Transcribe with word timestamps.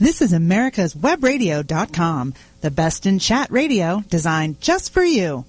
This 0.00 0.22
is 0.22 0.32
America's 0.32 0.94
Webradio.com, 0.94 2.32
the 2.62 2.70
best 2.70 3.04
in 3.04 3.18
chat 3.18 3.50
radio 3.50 4.02
designed 4.08 4.58
just 4.58 4.94
for 4.94 5.04
you. 5.04 5.44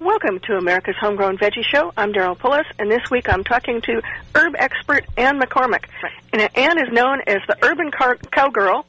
Welcome 0.00 0.40
to 0.40 0.56
America's 0.56 0.96
Homegrown 1.00 1.38
Veggie 1.38 1.62
Show. 1.62 1.92
I'm 1.96 2.12
Daryl 2.12 2.36
Pullis, 2.36 2.64
and 2.80 2.90
this 2.90 3.08
week 3.12 3.28
I'm 3.28 3.44
talking 3.44 3.80
to 3.82 4.02
herb 4.34 4.56
expert 4.58 5.06
Ann 5.16 5.40
McCormick. 5.40 5.84
And 6.32 6.50
Ann 6.56 6.78
is 6.78 6.92
known 6.92 7.20
as 7.28 7.38
the 7.46 7.56
Urban 7.64 7.92
Car- 7.92 8.18
Cowgirl, 8.32 8.84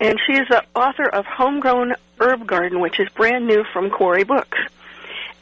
and 0.00 0.18
she 0.26 0.34
is 0.34 0.48
the 0.48 0.64
author 0.74 1.08
of 1.08 1.24
Homegrown 1.26 1.94
Herb 2.20 2.46
Garden, 2.46 2.80
which 2.80 3.00
is 3.00 3.08
brand 3.10 3.46
new 3.46 3.64
from 3.72 3.90
Quarry 3.90 4.24
Books. 4.24 4.58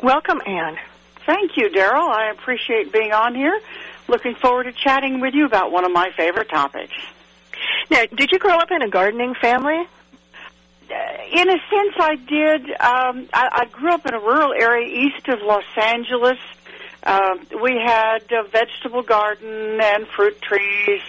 Welcome, 0.02 0.40
Ann. 0.46 0.76
Thank 1.26 1.56
you, 1.56 1.68
Daryl. 1.70 2.08
I 2.08 2.30
appreciate 2.30 2.92
being 2.92 3.12
on 3.12 3.34
here. 3.34 3.60
Looking 4.08 4.34
forward 4.34 4.64
to 4.64 4.72
chatting 4.72 5.20
with 5.20 5.34
you 5.34 5.46
about 5.46 5.70
one 5.70 5.84
of 5.84 5.92
my 5.92 6.10
favorite 6.16 6.48
topics. 6.48 6.94
Now, 7.90 8.02
did 8.14 8.32
you 8.32 8.38
grow 8.38 8.56
up 8.56 8.70
in 8.70 8.82
a 8.82 8.88
gardening 8.88 9.34
family? 9.34 9.86
in 11.32 11.48
a 11.48 11.58
sense, 11.70 11.94
I 11.98 12.16
did. 12.16 12.70
Um, 12.72 13.28
I, 13.32 13.48
I 13.52 13.64
grew 13.70 13.92
up 13.92 14.06
in 14.06 14.14
a 14.14 14.18
rural 14.18 14.52
area 14.52 14.86
east 14.86 15.28
of 15.28 15.40
Los 15.40 15.64
Angeles. 15.76 16.38
Uh, 17.02 17.36
we 17.62 17.80
had 17.84 18.30
a 18.30 18.44
vegetable 18.48 19.02
garden 19.02 19.80
and 19.80 20.06
fruit 20.06 20.40
trees, 20.40 21.00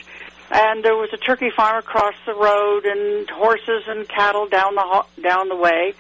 and 0.54 0.84
there 0.86 0.96
was 0.96 1.10
a 1.14 1.18
turkey 1.18 1.50
farm 1.50 1.78
across 1.80 2.14
the 2.26 2.34
road, 2.34 2.86
and 2.86 3.30
horses 3.30 3.84
and 3.88 4.08
cattle 4.08 4.48
down 4.48 4.76
the 4.76 4.84
ho- 4.86 5.08
down 5.22 5.50
the 5.50 5.56
way. 5.56 5.94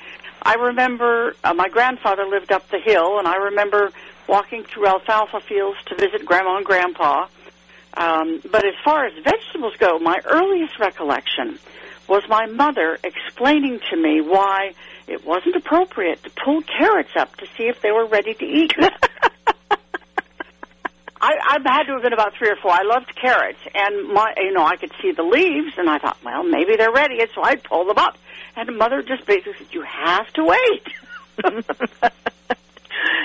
I 0.44 0.55
remember 0.55 1.35
uh, 1.44 1.53
my 1.53 1.70
grandfather 1.70 2.25
lived 2.25 2.52
up 2.52 2.69
the 2.69 2.80
hill, 2.80 3.17
and 3.17 3.28
I 3.28 3.36
remember 3.36 3.91
walking 4.28 4.63
through 4.63 4.88
alfalfa 4.88 5.39
fields 5.41 5.78
to 5.88 5.95
visit 5.95 6.25
Grandma 6.25 6.58
and 6.58 6.66
Grandpa. 6.66 7.28
Um, 7.95 8.41
but 8.52 8.66
as 8.66 8.73
far 8.83 9.05
as 9.05 9.13
vegetables 9.23 9.73
go, 9.78 10.00
my 10.00 10.19
earliest 10.25 10.80
recollection 10.80 11.59
was 12.08 12.23
my 12.28 12.45
mother 12.45 13.00
explaining 13.03 13.80
to 13.89 13.97
me 13.97 14.22
why 14.22 14.73
it 15.08 15.25
wasn't 15.25 15.56
appropriate 15.56 16.22
to 16.23 16.30
pull 16.44 16.61
carrots 16.61 17.16
up 17.17 17.35
to 17.38 17.45
see 17.58 17.63
if 17.63 17.81
they 17.81 17.91
were 17.91 18.06
ready 18.06 18.33
to 18.33 18.45
eat. 18.45 18.73
I, 21.23 21.57
I 21.66 21.71
had 21.73 21.83
to 21.83 21.93
have 21.93 22.02
been 22.02 22.11
about 22.11 22.33
three 22.38 22.49
or 22.49 22.57
four. 22.57 22.71
I 22.71 22.81
loved 22.81 23.16
carrots, 23.16 23.59
and 23.73 24.09
my, 24.09 24.33
you 24.35 24.52
know, 24.52 24.66
I 24.66 24.75
could 24.75 24.91
see 25.02 25.13
the 25.13 25.23
leaves, 25.23 25.71
and 25.77 25.89
I 25.89 25.97
thought, 25.97 26.17
well, 26.21 26.43
maybe 26.43 26.75
they're 26.75 26.91
ready, 26.91 27.21
and 27.21 27.29
so 27.33 27.41
I'd 27.41 27.63
pull 27.63 27.85
them 27.85 27.97
up. 27.97 28.17
And 28.57 28.77
mother 28.77 29.02
just 29.02 29.25
basically 29.25 29.53
said, 29.57 29.67
"You 29.71 29.83
have 29.83 30.27
to 30.33 30.44
wait." 30.44 30.83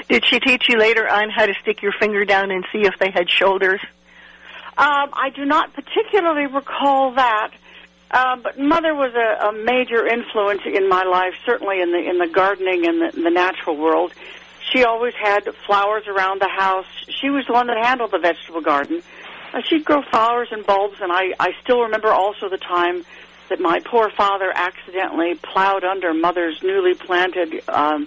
Did 0.08 0.24
she 0.24 0.38
teach 0.38 0.68
you 0.68 0.78
later 0.78 1.08
on 1.08 1.28
how 1.28 1.46
to 1.46 1.54
stick 1.60 1.82
your 1.82 1.92
finger 1.92 2.24
down 2.24 2.52
and 2.52 2.64
see 2.72 2.82
if 2.82 2.94
they 3.00 3.10
had 3.10 3.28
shoulders? 3.28 3.80
Um, 4.78 5.10
I 5.12 5.30
do 5.34 5.44
not 5.44 5.74
particularly 5.74 6.46
recall 6.46 7.14
that. 7.14 7.50
Um, 8.10 8.40
but 8.42 8.58
mother 8.58 8.94
was 8.94 9.12
a, 9.14 9.48
a 9.48 9.52
major 9.52 10.06
influence 10.06 10.62
in 10.64 10.88
my 10.88 11.02
life, 11.02 11.34
certainly 11.44 11.82
in 11.82 11.90
the 11.92 11.98
in 11.98 12.18
the 12.18 12.28
gardening 12.28 12.86
and 12.86 13.02
the, 13.02 13.20
the 13.20 13.30
natural 13.30 13.76
world. 13.76 14.12
She 14.72 14.84
always 14.84 15.14
had 15.14 15.44
flowers 15.66 16.06
around 16.06 16.40
the 16.40 16.48
house. 16.48 16.86
She 17.08 17.30
was 17.30 17.46
the 17.46 17.52
one 17.52 17.66
that 17.68 17.78
handled 17.84 18.10
the 18.10 18.18
vegetable 18.18 18.60
garden. 18.60 19.02
Uh, 19.52 19.62
she'd 19.62 19.84
grow 19.84 20.02
flowers 20.10 20.48
and 20.50 20.64
bulbs, 20.66 20.98
and 21.00 21.10
I 21.10 21.32
I 21.40 21.52
still 21.62 21.82
remember 21.82 22.08
also 22.12 22.48
the 22.48 22.58
time 22.58 23.04
that 23.48 23.60
my 23.60 23.80
poor 23.80 24.10
father 24.10 24.52
accidentally 24.54 25.34
plowed 25.36 25.84
under 25.84 26.12
mother's 26.12 26.62
newly 26.62 26.94
planted 26.94 27.62
um, 27.68 28.06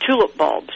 tulip 0.00 0.36
bulbs. 0.36 0.74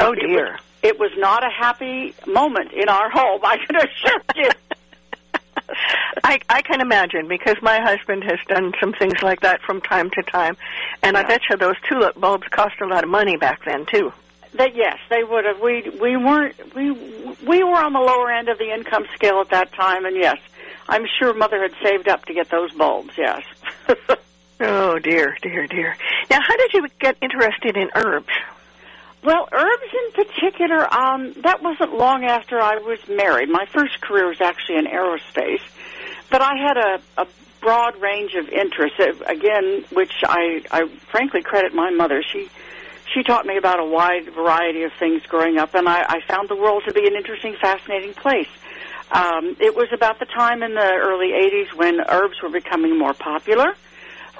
Oh 0.00 0.12
It- 0.12 0.18
it 0.18 0.26
dear. 0.28 0.52
was- 0.52 0.60
it 0.84 0.98
was 1.00 1.10
not 1.16 1.42
a 1.42 1.48
happy 1.48 2.14
moment 2.26 2.70
in 2.72 2.90
our 2.90 3.08
home. 3.08 3.40
I 3.42 3.56
can 3.56 3.74
assure 3.76 4.20
you. 4.36 4.50
I, 6.24 6.38
I 6.50 6.60
can 6.60 6.82
imagine 6.82 7.26
because 7.26 7.56
my 7.62 7.80
husband 7.80 8.22
has 8.24 8.38
done 8.48 8.74
some 8.78 8.92
things 8.92 9.22
like 9.22 9.40
that 9.40 9.62
from 9.62 9.80
time 9.80 10.10
to 10.10 10.22
time, 10.22 10.56
and 11.02 11.16
I 11.16 11.22
bet 11.22 11.40
you 11.48 11.56
those 11.56 11.76
tulip 11.88 12.20
bulbs 12.20 12.46
cost 12.48 12.74
a 12.82 12.86
lot 12.86 13.02
of 13.02 13.08
money 13.08 13.36
back 13.38 13.64
then 13.64 13.86
too. 13.86 14.12
That 14.54 14.76
yes, 14.76 14.98
they 15.10 15.24
would 15.24 15.44
have. 15.44 15.60
We 15.60 15.82
we 16.00 16.16
weren't 16.16 16.74
we 16.74 16.90
we 16.92 17.62
were 17.64 17.76
on 17.76 17.92
the 17.92 18.00
lower 18.00 18.30
end 18.30 18.48
of 18.48 18.58
the 18.58 18.72
income 18.72 19.04
scale 19.14 19.40
at 19.40 19.50
that 19.50 19.72
time, 19.72 20.04
and 20.04 20.16
yes, 20.16 20.38
I'm 20.88 21.04
sure 21.18 21.34
mother 21.34 21.60
had 21.60 21.72
saved 21.82 22.08
up 22.08 22.24
to 22.26 22.34
get 22.34 22.50
those 22.50 22.72
bulbs. 22.72 23.12
Yes. 23.18 23.42
Oh 24.60 24.98
dear, 25.00 25.36
dear, 25.42 25.66
dear. 25.66 25.96
Now, 26.30 26.38
how 26.40 26.56
did 26.56 26.72
you 26.74 26.86
get 27.00 27.16
interested 27.20 27.76
in 27.76 27.90
herbs? 27.96 28.28
well, 29.24 29.48
herbs 29.50 29.82
in 29.92 30.24
particular. 30.24 30.94
Um, 30.94 31.32
that 31.42 31.60
wasn't 31.60 31.98
long 31.98 32.24
after 32.24 32.60
I 32.60 32.76
was 32.76 33.00
married. 33.08 33.48
My 33.48 33.66
first 33.72 34.00
career 34.00 34.28
was 34.28 34.40
actually 34.40 34.76
in 34.78 34.86
aerospace, 34.86 35.60
but 36.30 36.40
I 36.40 36.52
had 36.56 36.76
a, 36.76 37.22
a 37.22 37.26
broad 37.60 38.00
range 38.00 38.34
of 38.34 38.48
interests. 38.48 39.00
uh, 39.00 39.12
Again, 39.26 39.84
which 39.92 40.12
I 40.22 40.62
I 40.70 40.86
frankly 41.10 41.42
credit 41.42 41.74
my 41.74 41.90
mother. 41.90 42.22
She 42.22 42.48
she 43.14 43.22
taught 43.22 43.46
me 43.46 43.56
about 43.56 43.80
a 43.80 43.84
wide 43.84 44.28
variety 44.34 44.82
of 44.82 44.92
things 44.98 45.22
growing 45.26 45.58
up, 45.58 45.74
and 45.74 45.88
I, 45.88 46.02
I 46.02 46.20
found 46.26 46.48
the 46.48 46.56
world 46.56 46.82
to 46.86 46.92
be 46.92 47.06
an 47.06 47.14
interesting, 47.14 47.56
fascinating 47.60 48.12
place. 48.12 48.48
Um, 49.12 49.56
it 49.60 49.76
was 49.76 49.88
about 49.92 50.18
the 50.18 50.26
time 50.26 50.62
in 50.62 50.74
the 50.74 50.80
early 50.80 51.30
80s 51.30 51.74
when 51.76 52.00
herbs 52.08 52.42
were 52.42 52.48
becoming 52.48 52.98
more 52.98 53.14
popular. 53.14 53.74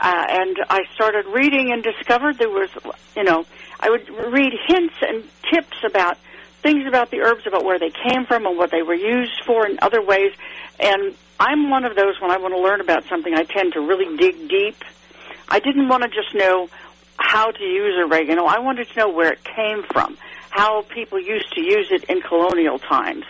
Uh, 0.00 0.26
and 0.28 0.56
I 0.68 0.82
started 0.94 1.26
reading 1.26 1.70
and 1.72 1.82
discovered 1.82 2.38
there 2.38 2.50
was, 2.50 2.68
you 3.16 3.22
know, 3.22 3.46
I 3.78 3.90
would 3.90 4.08
read 4.08 4.52
hints 4.66 4.94
and 5.00 5.22
tips 5.52 5.76
about 5.86 6.18
things 6.62 6.86
about 6.88 7.10
the 7.10 7.20
herbs, 7.20 7.46
about 7.46 7.64
where 7.64 7.78
they 7.78 7.90
came 7.90 8.26
from 8.26 8.46
and 8.46 8.56
what 8.56 8.70
they 8.70 8.82
were 8.82 8.94
used 8.94 9.44
for 9.46 9.66
in 9.66 9.78
other 9.82 10.02
ways. 10.02 10.32
And 10.80 11.14
I'm 11.38 11.70
one 11.70 11.84
of 11.84 11.94
those 11.94 12.20
when 12.20 12.30
I 12.30 12.38
want 12.38 12.54
to 12.54 12.60
learn 12.60 12.80
about 12.80 13.04
something, 13.04 13.32
I 13.34 13.44
tend 13.44 13.74
to 13.74 13.80
really 13.80 14.16
dig 14.16 14.48
deep. 14.48 14.76
I 15.48 15.60
didn't 15.60 15.88
want 15.88 16.02
to 16.02 16.08
just 16.08 16.34
know 16.34 16.68
how 17.18 17.50
to 17.50 17.64
use 17.64 17.94
oregano. 17.98 18.44
I 18.44 18.58
wanted 18.58 18.88
to 18.88 18.98
know 18.98 19.08
where 19.08 19.32
it 19.32 19.44
came 19.44 19.82
from, 19.82 20.16
how 20.50 20.82
people 20.82 21.18
used 21.20 21.52
to 21.54 21.60
use 21.60 21.88
it 21.90 22.04
in 22.04 22.20
colonial 22.22 22.78
times, 22.78 23.24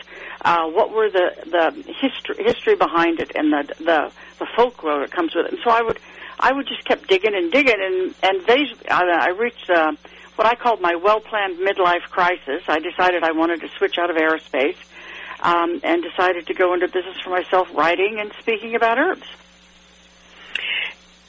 uh, 0.44 0.66
what 0.66 0.90
were 0.90 1.10
the 1.10 1.32
the 1.46 1.92
history 1.92 2.44
history 2.44 2.76
behind 2.76 3.20
it, 3.20 3.32
and 3.34 3.52
the 3.52 3.74
the 3.78 4.12
the 4.38 4.46
folklore 4.56 5.00
that 5.00 5.10
comes 5.10 5.34
with 5.34 5.46
it. 5.46 5.52
And 5.52 5.60
so 5.62 5.70
I 5.70 5.82
would 5.82 5.98
I 6.38 6.52
would 6.52 6.66
just 6.66 6.84
kept 6.84 7.08
digging 7.08 7.34
and 7.34 7.50
digging, 7.50 7.80
and 7.80 8.14
and 8.22 8.46
they, 8.46 8.66
I, 8.90 9.04
I 9.04 9.28
reached 9.28 9.70
uh, 9.70 9.92
what 10.36 10.46
I 10.46 10.54
called 10.54 10.80
my 10.80 10.96
well 10.96 11.20
planned 11.20 11.58
midlife 11.58 12.02
crisis. 12.10 12.62
I 12.68 12.80
decided 12.80 13.22
I 13.22 13.32
wanted 13.32 13.60
to 13.62 13.68
switch 13.78 13.96
out 13.98 14.10
of 14.10 14.16
aerospace. 14.16 14.76
Um, 15.40 15.80
and 15.82 16.02
decided 16.02 16.46
to 16.46 16.54
go 16.54 16.72
into 16.72 16.86
business 16.86 17.20
for 17.22 17.28
myself, 17.28 17.68
writing 17.74 18.18
and 18.18 18.32
speaking 18.38 18.76
about 18.76 18.96
herbs. 18.96 19.26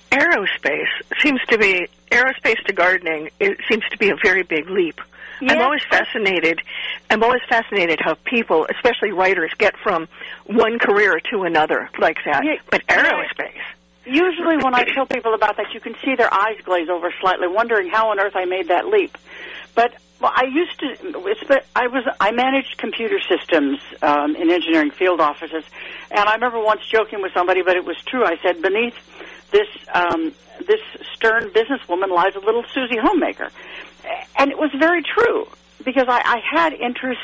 Aerospace 0.10 0.88
seems 1.22 1.42
to 1.50 1.58
be 1.58 1.90
aerospace 2.16 2.64
to 2.66 2.74
gardening. 2.74 3.30
It 3.40 3.58
seems 3.70 3.84
to 3.92 3.98
be 3.98 4.10
a 4.10 4.16
very 4.24 4.44
big 4.44 4.70
leap. 4.70 5.00
I'm 5.42 5.62
always 5.62 5.82
fascinated. 5.90 6.62
I'm 7.10 7.24
always 7.24 7.42
fascinated 7.50 8.00
how 8.02 8.16
people, 8.24 8.68
especially 8.74 9.12
writers, 9.12 9.52
get 9.58 9.74
from 9.84 10.08
one 10.46 10.80
career 10.80 11.20
to 11.32 11.44
another 11.44 11.90
like 12.00 12.18
that. 12.26 12.44
Yeah, 12.46 12.56
but 12.72 12.86
aerospace. 12.88 13.62
Usually, 14.06 14.58
when 14.58 14.76
I 14.76 14.84
tell 14.84 15.06
people 15.06 15.34
about 15.34 15.58
that, 15.58 15.74
you 15.74 15.80
can 15.80 15.96
see 16.06 16.16
their 16.16 16.32
eyes 16.34 16.58
glaze 16.64 16.90
over 16.90 17.12
slightly, 17.20 17.48
wondering 17.48 17.90
how 17.90 18.12
on 18.12 18.20
earth 18.20 18.36
I 18.36 18.46
made 18.46 18.68
that 18.68 18.88
leap. 18.88 19.18
But 19.74 19.94
well, 20.22 20.32
I 20.34 20.46
used 20.46 20.80
to. 20.80 21.20
It's, 21.28 21.44
but 21.48 21.66
I 21.76 21.88
was. 21.88 22.04
I 22.20 22.32
managed 22.32 22.78
computer 22.78 23.20
systems 23.20 23.80
um, 24.02 24.36
in 24.36 24.52
engineering 24.52 24.92
field 24.92 25.20
offices, 25.20 25.64
and 26.12 26.30
I 26.30 26.36
remember 26.36 26.64
once 26.64 26.82
joking 26.90 27.22
with 27.22 27.34
somebody, 27.34 27.64
but 27.64 27.76
it 27.76 27.84
was 27.84 27.98
true. 28.08 28.24
I 28.24 28.38
said, 28.42 28.62
beneath 28.62 28.96
this 29.52 29.68
um, 29.94 30.34
this 30.60 30.82
stern 31.14 31.50
businesswoman 31.50 32.10
lies 32.10 32.36
a 32.36 32.40
little 32.40 32.64
Susie 32.74 32.98
homemaker, 33.02 33.50
and 34.38 34.52
it 34.52 34.58
was 34.58 34.72
very 34.78 35.04
true 35.04 35.48
because 35.84 36.06
I, 36.08 36.22
I 36.24 36.42
had 36.58 36.74
interests 36.74 37.24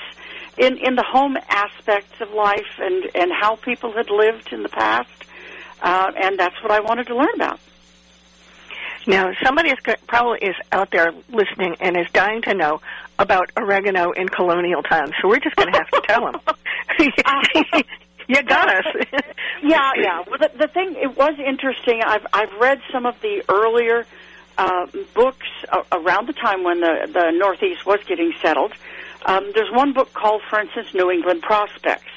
in 0.58 0.78
in 0.78 0.96
the 0.96 1.04
home 1.04 1.38
aspects 1.50 2.20
of 2.22 2.32
life 2.32 2.80
and 2.80 3.10
and 3.16 3.32
how 3.32 3.56
people 3.56 3.94
had 3.94 4.10
lived 4.10 4.54
in 4.54 4.64
the 4.64 4.70
past 4.70 5.10
uh, 5.82 6.12
and 6.16 6.40
that's 6.40 6.62
what 6.62 6.72
I 6.72 6.80
wanted 6.80 7.08
to 7.08 7.16
learn 7.16 7.34
about. 7.36 7.60
Now, 9.08 9.32
somebody 9.44 9.70
is 9.70 9.80
probably 10.08 10.40
is 10.48 10.56
out 10.72 10.92
there 10.92 11.12
listening 11.30 11.76
and 11.80 11.98
is 11.98 12.06
dying 12.14 12.44
to 12.44 12.54
know 12.54 12.82
about 13.18 13.52
oregano 13.58 14.12
in 14.12 14.30
colonial 14.30 14.84
times. 14.84 15.14
So 15.20 15.28
we're 15.28 15.40
just 15.40 15.56
going 15.56 15.74
to 15.74 15.80
have 15.80 15.90
to 15.90 16.02
tell 16.08 16.32
them. 16.32 16.40
you 18.32 18.44
got 18.44 18.70
us. 18.70 18.86
Yeah, 19.64 19.92
yeah. 19.96 20.24
Well, 20.28 20.40
the, 20.40 20.50
the 20.58 20.68
thing 20.68 20.96
it 20.96 21.16
was 21.16 21.36
interesting. 21.38 22.02
I've 22.04 22.26
I've 22.34 22.52
read 22.60 22.82
some 22.92 23.06
of 23.06 23.14
the 23.22 23.44
earlier 23.48 24.08
uh, 24.58 24.88
books 25.14 25.46
uh, 25.72 25.84
around 25.92 26.28
the 26.28 26.34
time 26.34 26.64
when 26.64 26.82
the 26.82 27.08
the 27.14 27.30
Northeast 27.32 27.86
was 27.86 28.00
getting 28.08 28.34
settled. 28.42 28.74
Um, 29.24 29.52
there's 29.54 29.72
one 29.72 29.94
book 29.94 30.14
called, 30.14 30.42
for 30.50 30.60
instance, 30.60 30.96
New 30.96 31.12
England 31.12 31.44
Prospects, 31.44 32.10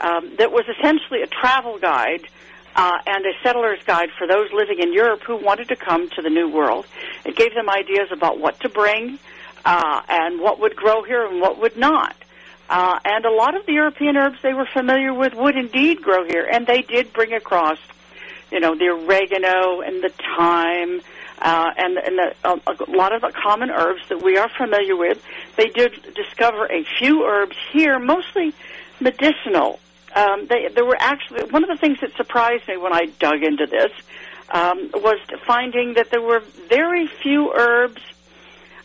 um, 0.00 0.36
that 0.38 0.52
was 0.52 0.64
essentially 0.78 1.22
a 1.22 1.26
travel 1.26 1.78
guide 1.80 2.28
uh, 2.76 2.98
and 3.06 3.24
a 3.26 3.32
settler's 3.42 3.82
guide 3.84 4.10
for 4.16 4.26
those 4.26 4.52
living 4.52 4.78
in 4.80 4.92
Europe 4.92 5.22
who 5.26 5.36
wanted 5.36 5.68
to 5.68 5.76
come 5.76 6.08
to 6.10 6.22
the 6.22 6.30
New 6.30 6.48
World. 6.48 6.86
It 7.24 7.36
gave 7.36 7.54
them 7.54 7.68
ideas 7.68 8.08
about 8.12 8.38
what 8.38 8.60
to 8.60 8.68
bring 8.68 9.18
uh, 9.64 10.02
and 10.08 10.40
what 10.40 10.60
would 10.60 10.76
grow 10.76 11.02
here 11.02 11.26
and 11.26 11.40
what 11.40 11.60
would 11.60 11.76
not. 11.76 12.14
Uh, 12.68 12.98
and 13.04 13.24
a 13.24 13.30
lot 13.30 13.56
of 13.56 13.66
the 13.66 13.72
European 13.72 14.16
herbs 14.16 14.38
they 14.42 14.54
were 14.54 14.66
familiar 14.72 15.12
with 15.12 15.34
would 15.34 15.56
indeed 15.56 16.00
grow 16.00 16.24
here, 16.24 16.48
and 16.50 16.66
they 16.66 16.82
did 16.82 17.12
bring 17.12 17.32
across, 17.32 17.78
you 18.50 18.60
know, 18.60 18.74
the 18.74 18.88
oregano 18.88 19.80
and 19.80 20.02
the 20.02 20.10
thyme 20.36 21.00
uh, 21.42 21.70
and, 21.76 21.98
and 21.98 22.18
the, 22.18 22.34
uh, 22.44 22.56
a 22.66 22.90
lot 22.90 23.12
of 23.12 23.20
the 23.20 23.32
common 23.32 23.70
herbs 23.70 24.00
that 24.08 24.22
we 24.22 24.38
are 24.38 24.48
familiar 24.48 24.96
with. 24.96 25.22
They 25.56 25.68
did 25.68 26.14
discover 26.14 26.66
a 26.66 26.84
few 26.98 27.24
herbs 27.24 27.56
here, 27.72 27.98
mostly 27.98 28.54
medicinal. 29.00 29.78
Um, 30.14 30.46
they, 30.46 30.68
there 30.68 30.84
were 30.84 30.96
actually 30.98 31.50
one 31.50 31.64
of 31.64 31.68
the 31.68 31.76
things 31.76 32.00
that 32.00 32.16
surprised 32.16 32.66
me 32.68 32.76
when 32.76 32.94
I 32.94 33.06
dug 33.18 33.42
into 33.42 33.66
this 33.66 33.92
um, 34.50 34.90
was 34.94 35.18
finding 35.46 35.94
that 35.94 36.10
there 36.10 36.22
were 36.22 36.40
very 36.68 37.08
few 37.22 37.52
herbs 37.52 38.00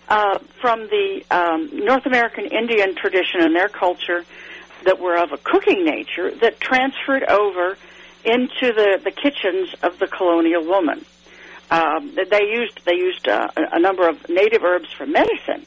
uh, 0.09 0.39
from 0.59 0.87
the 0.87 1.23
um, 1.31 1.69
North 1.85 2.05
American 2.05 2.45
Indian 2.45 2.95
tradition 2.95 3.41
and 3.41 3.55
their 3.55 3.69
culture 3.69 4.25
that 4.83 4.99
were 4.99 5.15
of 5.15 5.31
a 5.31 5.37
cooking 5.37 5.85
nature 5.85 6.31
that 6.41 6.59
transferred 6.59 7.23
over 7.23 7.77
into 8.25 8.73
the, 8.73 8.99
the 9.03 9.11
kitchens 9.11 9.73
of 9.83 9.99
the 9.99 10.07
colonial 10.07 10.65
woman. 10.65 11.05
Um, 11.71 12.15
they 12.15 12.43
used 12.43 12.83
they 12.85 12.95
used 12.95 13.27
uh, 13.27 13.47
a 13.55 13.79
number 13.79 14.09
of 14.09 14.27
native 14.27 14.63
herbs 14.63 14.91
for 14.91 15.05
medicine 15.05 15.65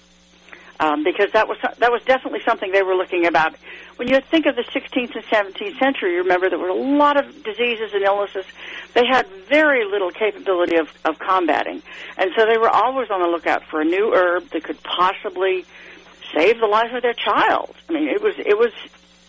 um, 0.83 1.05
because 1.05 1.31
that 1.33 1.47
was 1.47 1.59
that 1.79 1.93
was 1.93 2.03
definitely 2.03 2.41
something 2.45 2.73
they 2.73 2.83
were 2.83 2.97
looking 2.97 3.25
about. 3.27 3.55
When 3.97 4.09
you 4.09 4.21
think 4.21 4.47
of 4.47 4.57
the 4.57 4.65
16th 4.65 5.15
and 5.15 5.25
17th 5.25 5.79
century, 5.79 6.15
you 6.15 6.23
remember 6.23 6.51
there 6.51 6.59
were 6.59 6.69
a 6.69 6.75
lot 6.75 7.17
of 7.17 7.45
diseases 7.45 7.93
and 7.95 8.03
illnesses 8.03 8.45
they 8.93 9.07
had 9.07 9.27
very 9.49 9.85
little 9.85 10.11
capability 10.11 10.77
of, 10.77 10.89
of 11.05 11.21
combating, 11.21 11.83
and 12.19 12.31
so 12.37 12.47
they 12.47 12.59
were 12.59 12.69
always 12.69 13.11
on 13.11 13.21
the 13.21 13.29
lookout 13.29 13.63
for 13.71 13.81
a 13.81 13.85
new 13.85 14.13
herb 14.13 14.51
that 14.51 14.65
could 14.65 14.83
possibly 14.83 15.65
save 16.35 16.59
the 16.59 16.67
life 16.67 16.93
of 16.93 17.03
their 17.03 17.15
child. 17.15 17.75
I 17.89 17.93
mean, 17.93 18.09
it 18.09 18.21
was 18.21 18.35
it 18.39 18.59
was 18.59 18.73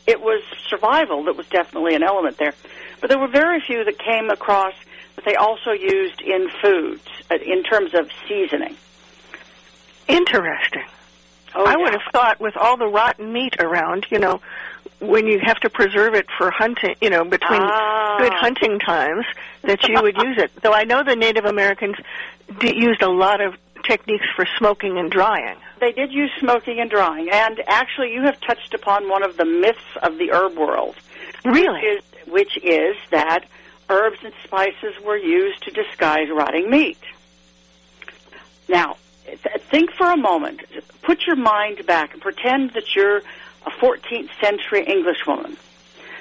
it 0.07 0.19
was 0.21 0.41
survival 0.69 1.25
that 1.25 1.37
was 1.37 1.47
definitely 1.49 1.93
an 1.93 2.01
element 2.01 2.37
there, 2.37 2.55
but 2.99 3.11
there 3.11 3.19
were 3.19 3.27
very 3.31 3.61
few 3.61 3.83
that 3.85 3.99
came 3.99 4.31
across 4.31 4.73
that 5.15 5.25
they 5.25 5.35
also 5.35 5.69
used 5.69 6.19
in 6.19 6.49
foods 6.63 7.07
uh, 7.29 7.35
in 7.35 7.61
terms 7.61 7.93
of 7.93 8.09
seasoning. 8.27 8.75
Interesting. 10.07 10.83
Oh, 11.55 11.65
I 11.65 11.71
yeah. 11.71 11.77
would 11.77 11.91
have 11.93 12.11
thought 12.11 12.39
with 12.39 12.55
all 12.57 12.77
the 12.77 12.87
rotten 12.87 13.31
meat 13.31 13.55
around, 13.59 14.07
you 14.09 14.19
know, 14.19 14.41
when 14.99 15.27
you 15.27 15.39
have 15.43 15.59
to 15.61 15.69
preserve 15.69 16.13
it 16.15 16.25
for 16.37 16.49
hunting, 16.51 16.95
you 17.01 17.09
know, 17.09 17.23
between 17.25 17.61
Ah. 17.61 18.17
good 18.19 18.33
hunting 18.33 18.79
times, 18.79 19.25
that 19.63 19.87
you 19.87 20.01
would 20.01 20.15
use 20.17 20.37
it. 20.37 20.51
Though 20.61 20.73
I 20.73 20.83
know 20.83 21.03
the 21.03 21.15
Native 21.15 21.45
Americans 21.45 21.95
d- 22.59 22.73
used 22.75 23.01
a 23.01 23.09
lot 23.09 23.41
of 23.41 23.55
techniques 23.83 24.25
for 24.35 24.45
smoking 24.57 24.97
and 24.97 25.11
drying. 25.11 25.57
They 25.79 25.91
did 25.91 26.13
use 26.13 26.31
smoking 26.39 26.79
and 26.79 26.89
drying, 26.89 27.29
and 27.29 27.61
actually, 27.67 28.13
you 28.13 28.21
have 28.21 28.39
touched 28.39 28.73
upon 28.73 29.09
one 29.09 29.23
of 29.23 29.35
the 29.35 29.43
myths 29.45 29.79
of 30.01 30.17
the 30.17 30.31
herb 30.31 30.55
world, 30.57 30.95
Really? 31.43 31.81
is, 31.81 32.03
which 32.25 32.57
is 32.63 32.95
that 33.11 33.43
herbs 33.89 34.19
and 34.23 34.33
spices 34.45 34.93
were 35.03 35.17
used 35.17 35.61
to 35.63 35.71
disguise 35.71 36.29
rotting 36.29 36.69
meat. 36.69 36.97
Now, 38.69 38.95
think 39.25 39.91
for 39.91 40.11
a 40.11 40.17
moment. 40.17 40.61
Put 41.01 41.25
your 41.25 41.35
mind 41.35 41.85
back 41.85 42.13
and 42.13 42.21
pretend 42.21 42.71
that 42.71 42.95
you're 42.95 43.17
a 43.17 43.71
14th 43.79 44.29
century 44.39 44.85
Englishwoman. 44.85 45.57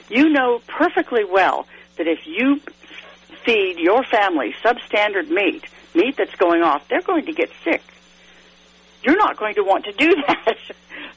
You 0.08 0.28
know 0.30 0.60
perfectly 0.66 1.24
well 1.24 1.66
that 1.96 2.06
if 2.06 2.26
you 2.26 2.60
feed 3.44 3.78
your 3.78 4.04
family 4.04 4.54
substandard 4.62 5.28
meat, 5.28 5.64
meat 5.94 6.16
that's 6.16 6.34
going 6.36 6.62
off, 6.62 6.86
they're 6.88 7.02
going 7.02 7.26
to 7.26 7.32
get 7.32 7.50
sick. 7.64 7.82
You're 9.02 9.16
not 9.16 9.36
going 9.36 9.54
to 9.56 9.62
want 9.62 9.84
to 9.86 9.92
do 9.92 10.14
that. 10.26 10.56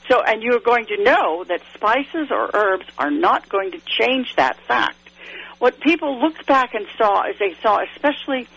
So, 0.10 0.22
and 0.22 0.44
you're 0.44 0.60
going 0.60 0.86
to 0.88 1.04
know 1.04 1.44
that 1.46 1.62
spices 1.74 2.30
or 2.30 2.50
herbs 2.54 2.86
are 2.98 3.12
not 3.12 3.50
going 3.50 3.72
to 3.72 3.80
change 3.86 4.36
that 4.36 4.58
fact. 4.68 4.98
What 5.60 5.80
people 5.80 6.20
looked 6.20 6.46
back 6.46 6.74
and 6.74 6.86
saw 6.98 7.28
is 7.28 7.38
they 7.40 7.56
saw, 7.62 7.82
especially 7.82 8.48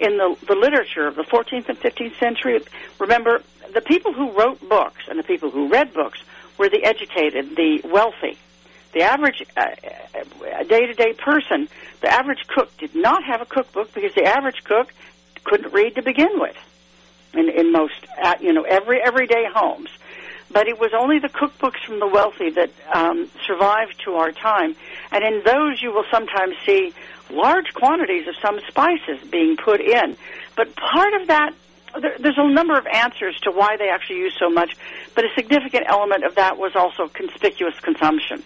in 0.00 0.18
the, 0.18 0.36
the 0.46 0.54
literature 0.54 1.06
of 1.06 1.16
the 1.16 1.22
14th 1.22 1.68
and 1.68 1.78
15th 1.78 2.18
century, 2.18 2.60
remember, 2.98 3.42
the 3.72 3.80
people 3.80 4.12
who 4.12 4.32
wrote 4.32 4.66
books 4.68 5.02
and 5.08 5.18
the 5.18 5.22
people 5.22 5.50
who 5.50 5.68
read 5.68 5.92
books 5.92 6.18
were 6.58 6.68
the 6.68 6.84
educated, 6.84 7.56
the 7.56 7.80
wealthy. 7.84 8.38
The 8.92 9.02
average 9.02 9.44
day 9.56 10.86
to 10.86 10.94
day 10.94 11.12
person, 11.12 11.68
the 12.00 12.08
average 12.08 12.46
cook 12.46 12.74
did 12.78 12.94
not 12.94 13.24
have 13.24 13.42
a 13.42 13.44
cookbook 13.44 13.92
because 13.92 14.14
the 14.14 14.24
average 14.24 14.64
cook 14.64 14.92
couldn't 15.44 15.72
read 15.72 15.96
to 15.96 16.02
begin 16.02 16.40
with 16.40 16.56
in, 17.34 17.48
in 17.50 17.72
most, 17.72 17.94
uh, 18.22 18.36
you 18.40 18.52
know, 18.52 18.62
every 18.62 19.00
everyday 19.02 19.44
homes. 19.52 19.90
But 20.50 20.68
it 20.68 20.78
was 20.78 20.92
only 20.96 21.18
the 21.18 21.28
cookbooks 21.28 21.84
from 21.84 21.98
the 21.98 22.06
wealthy 22.06 22.50
that 22.50 22.70
um, 22.92 23.28
survived 23.46 24.00
to 24.04 24.14
our 24.14 24.32
time, 24.32 24.76
and 25.10 25.24
in 25.24 25.42
those 25.44 25.82
you 25.82 25.92
will 25.92 26.06
sometimes 26.10 26.54
see 26.64 26.94
large 27.30 27.72
quantities 27.74 28.26
of 28.28 28.34
some 28.40 28.60
spices 28.68 29.26
being 29.30 29.56
put 29.56 29.80
in. 29.80 30.16
But 30.56 30.74
part 30.76 31.14
of 31.20 31.28
that, 31.28 31.54
there, 32.00 32.16
there's 32.18 32.38
a 32.38 32.48
number 32.48 32.78
of 32.78 32.86
answers 32.86 33.38
to 33.40 33.50
why 33.50 33.76
they 33.76 33.88
actually 33.88 34.18
use 34.18 34.34
so 34.38 34.50
much, 34.50 34.76
but 35.14 35.24
a 35.24 35.28
significant 35.34 35.86
element 35.88 36.24
of 36.24 36.36
that 36.36 36.58
was 36.58 36.72
also 36.74 37.08
conspicuous 37.08 37.78
consumption. 37.80 38.42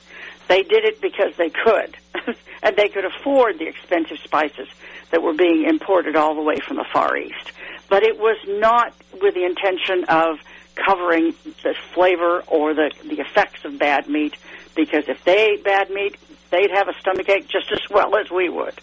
They 0.49 0.63
did 0.63 0.85
it 0.85 1.01
because 1.01 1.37
they 1.37 1.51
could, 1.51 1.97
and 2.63 2.77
they 2.77 2.89
could 2.89 3.05
afford 3.05 3.59
the 3.59 3.67
expensive 3.67 4.19
spices 4.25 4.69
that 5.11 5.23
were 5.23 5.35
being 5.35 5.65
imported 5.65 6.17
all 6.17 6.35
the 6.35 6.43
way 6.43 6.57
from 6.59 6.77
the 6.77 6.87
Far 6.93 7.17
East. 7.17 7.53
But 7.89 8.03
it 8.03 8.19
was 8.19 8.37
not 8.47 8.95
with 9.21 9.35
the 9.35 9.45
intention 9.45 10.05
of 10.09 10.39
covering 10.75 11.35
the 11.63 11.75
flavor 11.93 12.43
or 12.47 12.75
the, 12.75 12.91
the 13.05 13.21
effects 13.21 13.65
of 13.65 13.79
bad 13.79 14.09
meat, 14.09 14.37
because 14.75 15.05
if 15.09 15.23
they 15.25 15.53
ate 15.53 15.65
bad 15.65 15.91
meat, 15.91 16.17
they'd 16.51 16.71
have 16.71 16.89
a 16.89 16.95
stomachache 17.01 17.49
just 17.49 17.71
as 17.73 17.81
well 17.91 18.17
as 18.17 18.31
we 18.31 18.49
would. 18.49 18.75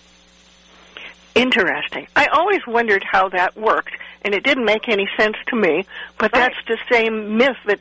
Interesting. 1.35 2.07
I 2.15 2.27
always 2.27 2.65
wondered 2.65 3.03
how 3.03 3.29
that 3.29 3.55
worked, 3.55 3.93
and 4.23 4.33
it 4.33 4.43
didn't 4.43 4.65
make 4.65 4.89
any 4.89 5.07
sense 5.17 5.35
to 5.47 5.55
me. 5.55 5.85
But 6.17 6.33
Right. 6.33 6.51
that's 6.51 6.67
the 6.67 6.77
same 6.91 7.37
myth 7.37 7.57
that 7.65 7.79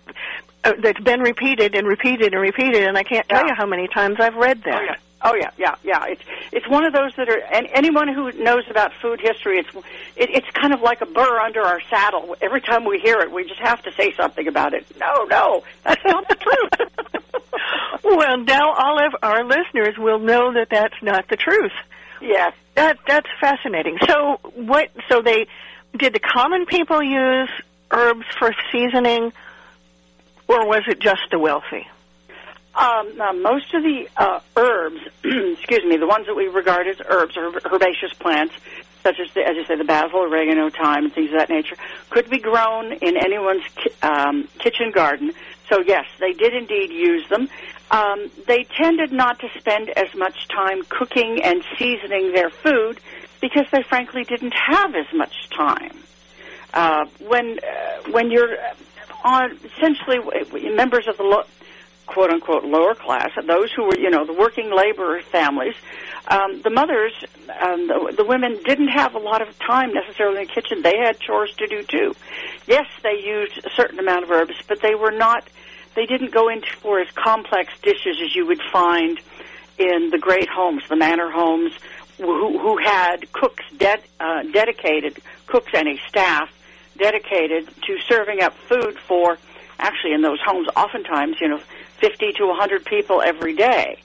uh, 0.65 0.73
that's 0.81 1.01
been 1.01 1.21
repeated 1.21 1.75
and 1.75 1.87
repeated 1.87 2.33
and 2.35 2.43
repeated, 2.43 2.83
and 2.83 2.99
I 2.99 3.03
can't 3.03 3.27
tell 3.29 3.43
Yeah. 3.45 3.51
you 3.53 3.55
how 3.55 3.67
many 3.67 3.89
times 3.89 4.17
I've 4.21 4.35
read 4.35 4.63
that. 4.65 4.81
Oh 4.81 4.85
yeah. 4.85 4.97
Oh 5.23 5.35
yeah, 5.35 5.51
yeah, 5.57 5.75
yeah. 5.83 6.05
It's 6.07 6.23
it's 6.53 6.69
one 6.69 6.85
of 6.85 6.93
those 6.93 7.15
that 7.17 7.29
are, 7.29 7.41
and 7.53 7.67
anyone 7.75 8.07
who 8.09 8.31
knows 8.33 8.65
about 8.71 8.93
food 9.01 9.21
history, 9.21 9.59
it's 9.59 9.75
it, 10.15 10.31
it's 10.31 10.51
kind 10.51 10.75
of 10.75 10.83
like 10.83 11.01
a 11.01 11.07
burr 11.07 11.41
under 11.41 11.63
our 11.63 11.81
saddle. 11.89 12.37
Every 12.43 12.61
time 12.61 12.85
we 12.85 12.99
hear 12.99 13.21
it, 13.21 13.33
we 13.33 13.45
just 13.45 13.61
have 13.61 13.83
to 13.85 13.93
say 13.93 14.13
something 14.15 14.47
about 14.47 14.75
it. 14.75 14.87
No, 15.01 15.25
no, 15.25 15.63
that's 15.85 16.05
not 16.05 16.29
the 16.29 16.35
truth. 16.37 16.91
Well, 18.05 18.39
now 18.39 18.73
all 18.73 19.05
of 19.05 19.17
our 19.23 19.43
listeners 19.43 19.97
will 19.99 20.21
know 20.21 20.53
that 20.53 20.69
that's 20.71 20.95
not 21.03 21.27
the 21.29 21.37
truth. 21.37 21.73
yes. 22.21 22.53
That 22.75 22.99
that's 23.07 23.27
fascinating. 23.41 23.99
So 24.07 24.39
what? 24.55 24.91
So 25.09 25.23
they 25.23 25.49
did 25.99 26.13
the 26.13 26.21
common 26.21 26.67
people 26.67 27.03
use 27.03 27.49
herbs 27.91 28.27
for 28.39 28.53
seasoning, 28.71 29.33
or 30.47 30.67
was 30.69 30.83
it 30.87 31.01
just 31.01 31.23
the 31.33 31.39
wealthy? 31.39 31.89
Um, 32.77 33.17
now, 33.17 33.33
most 33.33 33.73
of 33.73 33.83
the 33.83 34.07
uh, 34.19 34.41
herbs, 34.55 35.01
excuse 35.25 35.85
me, 35.85 35.97
the 35.97 36.07
ones 36.07 36.27
that 36.27 36.35
we 36.37 36.47
regard 36.47 36.87
as 36.87 36.97
herbs 37.07 37.37
or 37.37 37.51
herbaceous 37.65 38.13
plants, 38.19 38.55
such 39.03 39.19
as, 39.19 39.33
the, 39.35 39.41
as 39.47 39.57
you 39.57 39.65
say, 39.65 39.77
the 39.77 39.85
basil, 39.85 40.21
oregano, 40.21 40.69
thyme, 40.69 41.05
and 41.05 41.13
things 41.13 41.31
of 41.33 41.39
that 41.39 41.49
nature, 41.49 41.77
could 42.11 42.29
be 42.29 42.39
grown 42.39 42.93
in 42.93 43.17
anyone's 43.17 43.65
ki- 43.77 43.93
um, 44.03 44.47
kitchen 44.59 44.91
garden. 44.91 45.33
So 45.71 45.81
yes, 45.81 46.05
they 46.21 46.35
did 46.35 46.55
indeed 46.55 46.91
use 46.91 47.27
them. 47.29 47.49
Um, 47.91 48.31
they 48.47 48.65
tended 48.65 49.11
not 49.11 49.39
to 49.41 49.49
spend 49.59 49.91
as 49.91 50.15
much 50.15 50.49
time 50.49 50.83
cooking 50.89 51.41
and 51.43 51.63
seasoning 51.79 52.33
their 52.33 52.51
food 52.51 53.01
because 53.41 53.67
they 53.73 53.83
frankly 53.83 54.25
didn't 54.25 54.55
have 54.55 54.95
as 54.95 55.07
much 55.15 55.49
time. 55.51 55.97
Uh, 56.75 57.07
when 57.21 57.59
uh, 57.61 58.11
when 58.11 58.31
you're 58.31 58.57
on 59.25 59.59
essentially 59.65 60.19
members 60.75 61.09
of 61.09 61.17
the 61.17 61.23
lo- 61.23 61.45
quote 62.07 62.31
unquote 62.31 62.65
lower 62.65 62.95
class, 62.95 63.31
those 63.47 63.73
who 63.73 63.85
were 63.85 63.99
you 63.99 64.11
know 64.11 64.25
the 64.25 64.33
working 64.33 64.75
labor 64.75 65.21
families, 65.23 65.75
um, 66.29 66.63
the 66.63 66.71
mothers, 66.71 67.13
um, 67.61 67.87
the, 67.87 68.15
the 68.17 68.25
women 68.25 68.59
didn't 68.65 68.89
have 68.89 69.15
a 69.15 69.19
lot 69.19 69.43
of 69.43 69.59
time 69.59 69.93
necessarily 69.93 70.43
in 70.43 70.47
the 70.47 70.53
kitchen. 70.53 70.83
They 70.83 70.97
had 70.97 71.19
chores 71.21 71.55
to 71.59 71.67
do 71.67 71.83
too. 71.83 72.15
Yes, 72.67 72.87
they 73.03 73.21
used 73.25 73.59
a 73.65 73.71
certain 73.71 73.99
amount 73.99 74.25
of 74.25 74.31
herbs, 74.31 74.55
but 74.69 74.81
they 74.81 74.95
were 74.95 75.13
not. 75.13 75.45
They 75.95 76.07
didn't 76.07 76.33
go 76.33 76.49
into 76.49 76.69
for 76.81 77.01
as 77.01 77.09
complex 77.13 77.73
dishes 77.83 78.19
as 78.23 78.35
you 78.35 78.47
would 78.47 78.61
find 78.71 79.19
in 79.79 80.11
the 80.11 80.19
great 80.19 80.49
homes, 80.49 80.83
the 80.89 80.97
manor 80.97 81.31
homes, 81.31 81.73
who, 82.19 82.59
who 82.59 82.79
had 82.79 83.31
cooks 83.33 83.65
de- 83.77 84.03
uh, 84.21 84.43
dedicated, 84.53 85.19
cooks 85.47 85.71
and 85.75 85.89
a 85.89 85.97
staff 86.09 86.51
dedicated 86.97 87.69
to 87.83 87.99
serving 88.09 88.43
up 88.43 88.55
food 88.69 88.99
for, 89.07 89.39
actually 89.79 90.13
in 90.13 90.23
those 90.23 90.39
homes, 90.45 90.69
oftentimes, 90.77 91.37
you 91.41 91.49
know, 91.49 91.61
50 92.01 92.33
to 92.33 92.47
100 92.47 92.85
people 92.85 93.23
every 93.23 93.55
day. 93.55 93.99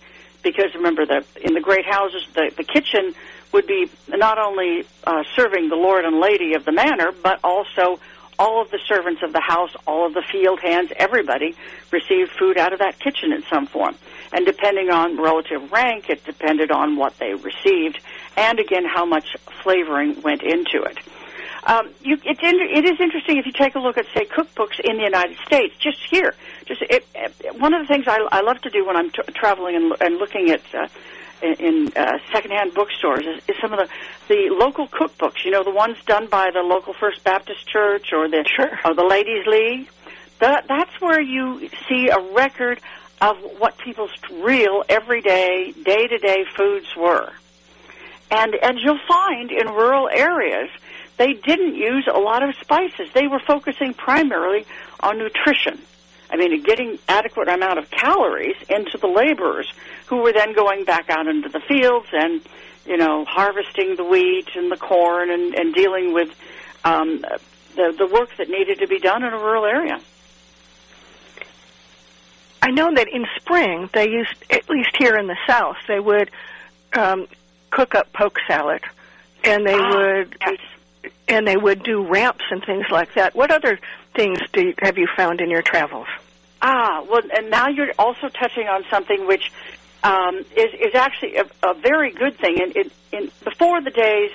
because 0.44 0.74
remember 0.76 1.06
that 1.06 1.26
in 1.42 1.54
the 1.54 1.62
great 1.62 1.86
houses, 1.86 2.26
the, 2.34 2.52
the 2.56 2.64
kitchen 2.64 3.14
would 3.52 3.68
be 3.68 3.90
not 4.08 4.38
only 4.38 4.86
uh, 5.04 5.24
serving 5.36 5.70
the 5.70 5.76
lord 5.76 6.06
and 6.06 6.20
lady 6.20 6.54
of 6.54 6.66
the 6.66 6.72
manor, 6.72 7.12
but 7.12 7.40
also 7.44 8.00
all 8.40 8.62
of 8.62 8.72
the 8.72 8.80
servants 8.88 9.22
of 9.22 9.34
the 9.34 9.42
house, 9.42 9.72
all 9.86 10.08
of 10.08 10.14
the 10.14 10.24
field 10.32 10.60
hands, 10.60 10.92
everybody 10.96 11.56
received 11.92 12.32
food 12.32 12.58
out 12.58 12.74
of 12.74 12.80
that 12.80 12.98
kitchen 13.00 13.32
in 13.32 13.44
some 13.50 13.68
form. 13.68 13.96
And 14.34 14.46
depending 14.46 14.90
on 14.90 15.22
relative 15.22 15.72
rank, 15.72 16.10
it 16.10 16.24
depended 16.24 16.72
on 16.72 16.96
what 16.96 17.18
they 17.20 17.34
received, 17.36 18.00
and 18.38 18.60
again, 18.60 18.86
how 18.86 19.06
much 19.06 19.36
flavoring 19.62 20.22
went 20.22 20.42
into 20.42 20.82
it. 20.84 20.98
Um, 21.64 21.90
you, 22.02 22.18
it's 22.24 22.40
it 22.42 22.86
is 22.86 23.00
interesting 23.00 23.38
if 23.38 23.46
you 23.46 23.52
take 23.52 23.76
a 23.76 23.80
look 23.80 23.98
at 23.98 24.06
say 24.14 24.26
cookbooks 24.26 24.80
in 24.80 24.98
the 24.98 25.04
United 25.04 25.38
States. 25.46 25.76
Just 25.78 26.00
here, 26.10 26.34
just 26.66 26.82
it, 26.82 27.06
it, 27.14 27.60
one 27.60 27.74
of 27.74 27.82
the 27.82 27.88
things 27.88 28.08
I, 28.08 28.18
I 28.32 28.42
love 28.42 28.60
to 28.62 28.70
do 28.70 28.86
when 28.86 28.96
I'm 28.96 29.12
t- 29.12 29.22
traveling 29.34 29.76
and, 29.76 29.94
and 30.02 30.18
looking 30.18 30.50
at 30.50 30.62
uh, 30.74 30.88
in 31.44 31.92
uh, 31.96 32.18
secondhand 32.32 32.74
bookstores 32.74 33.26
is, 33.26 33.44
is 33.48 33.56
some 33.62 33.74
of 33.74 33.80
the 33.80 33.88
the 34.28 34.50
local 34.50 34.88
cookbooks. 34.88 35.46
You 35.46 35.52
know, 35.52 35.64
the 35.64 35.72
ones 35.72 35.98
done 36.06 36.28
by 36.28 36.50
the 36.52 36.62
local 36.62 36.94
First 36.94 37.24
Baptist 37.24 37.68
Church 37.68 38.12
or 38.12 38.28
the 38.28 38.44
sure. 38.56 38.80
or 38.84 38.96
the 38.96 39.06
Ladies 39.06 39.46
League. 39.46 39.88
That 40.40 40.68
that's 40.68 41.00
where 41.00 41.22
you 41.22 41.70
see 41.88 42.10
a 42.10 42.20
record 42.34 42.80
of 43.22 43.38
what 43.60 43.78
people's 43.78 44.12
real 44.32 44.84
everyday 44.90 45.74
day 45.84 46.08
to 46.08 46.18
day 46.18 46.44
foods 46.58 46.88
were. 46.98 47.32
And 48.32 48.56
and 48.56 48.80
you'll 48.80 49.00
find 49.08 49.52
in 49.52 49.68
rural 49.68 50.10
areas 50.10 50.70
they 51.22 51.34
didn't 51.34 51.76
use 51.76 52.08
a 52.12 52.20
lot 52.20 52.42
of 52.42 52.56
spices. 52.56 53.10
They 53.14 53.28
were 53.28 53.40
focusing 53.40 53.94
primarily 53.94 54.66
on 55.00 55.18
nutrition 55.18 55.80
I 56.32 56.38
mean, 56.38 56.64
getting 56.64 56.98
adequate 57.10 57.50
amount 57.50 57.78
of 57.78 57.92
calories 57.92 58.56
into 58.70 58.98
the 58.98 59.08
laborers 59.08 59.72
who 60.06 60.18
were 60.18 60.32
then 60.32 60.54
going 60.54 60.86
back 60.86 61.10
out 61.10 61.28
into 61.28 61.50
the 61.50 61.60
fields 61.60 62.08
and, 62.14 62.42
you 62.86 62.96
know, 62.96 63.26
harvesting 63.26 63.98
the 63.98 64.06
wheat 64.06 64.48
and 64.56 64.72
the 64.72 64.78
corn 64.78 65.30
and, 65.30 65.54
and 65.54 65.74
dealing 65.74 66.14
with 66.14 66.30
um, 66.86 67.20
the, 67.76 67.94
the 67.98 68.08
work 68.08 68.30
that 68.38 68.50
needed 68.50 68.80
to 68.80 68.88
be 68.88 69.00
done 69.00 69.24
in 69.24 69.34
a 69.34 69.38
rural 69.38 69.66
area. 69.66 70.00
I 72.62 72.72
know 72.72 72.94
that 72.96 73.10
in 73.10 73.26
spring 73.36 73.90
they 73.92 74.10
used, 74.10 74.36
at 74.50 74.70
least 74.70 74.92
here 74.98 75.18
in 75.18 75.28
the 75.28 75.38
South, 75.46 75.78
they 75.88 76.00
would 76.00 76.32
um, 76.94 77.28
cook 77.72 77.94
up 77.94 78.14
poke 78.14 78.38
salad, 78.48 78.84
and 79.44 79.66
they 79.66 79.76
ah, 79.76 79.96
would 79.96 80.38
yes. 80.40 80.60
And 81.28 81.48
they 81.48 81.58
would 81.58 81.84
do 81.84 82.06
ramps 82.08 82.44
and 82.52 82.64
things 82.64 82.86
like 82.92 83.14
that. 83.16 83.36
What 83.36 83.52
other 83.52 83.80
things 84.16 84.40
do 84.54 84.68
you, 84.68 84.74
have 84.80 84.98
you 84.98 85.08
found 85.16 85.42
in 85.42 85.50
your 85.50 85.62
travels? 85.62 86.08
Ah, 86.62 87.04
well, 87.10 87.22
and 87.36 87.50
now 87.50 87.70
you're 87.70 87.94
also 87.98 88.30
touching 88.30 88.68
on 88.68 88.84
something 88.90 89.26
which 89.26 89.52
um, 90.04 90.38
is 90.56 90.74
is 90.80 90.96
actually 90.96 91.38
a, 91.38 91.46
a 91.64 91.74
very 91.74 92.12
good 92.12 92.38
thing. 92.38 92.62
And 92.62 92.76
in, 92.76 92.92
in 93.12 93.32
before 93.44 93.82
the 93.82 93.90
days 93.90 94.32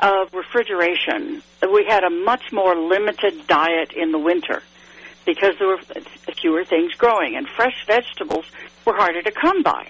of 0.00 0.32
refrigeration, 0.32 1.42
we 1.62 1.84
had 1.88 2.04
a 2.04 2.10
much 2.10 2.52
more 2.52 2.74
limited 2.74 3.46
diet 3.46 3.92
in 3.92 4.12
the 4.12 4.18
winter 4.18 4.62
because 5.24 5.54
there 5.58 5.68
were 5.68 5.80
fewer 6.40 6.64
things 6.64 6.94
growing, 6.94 7.36
and 7.36 7.48
fresh 7.48 7.84
vegetables 7.86 8.46
were 8.84 8.94
harder 8.94 9.22
to 9.22 9.32
come 9.32 9.62
by. 9.62 9.88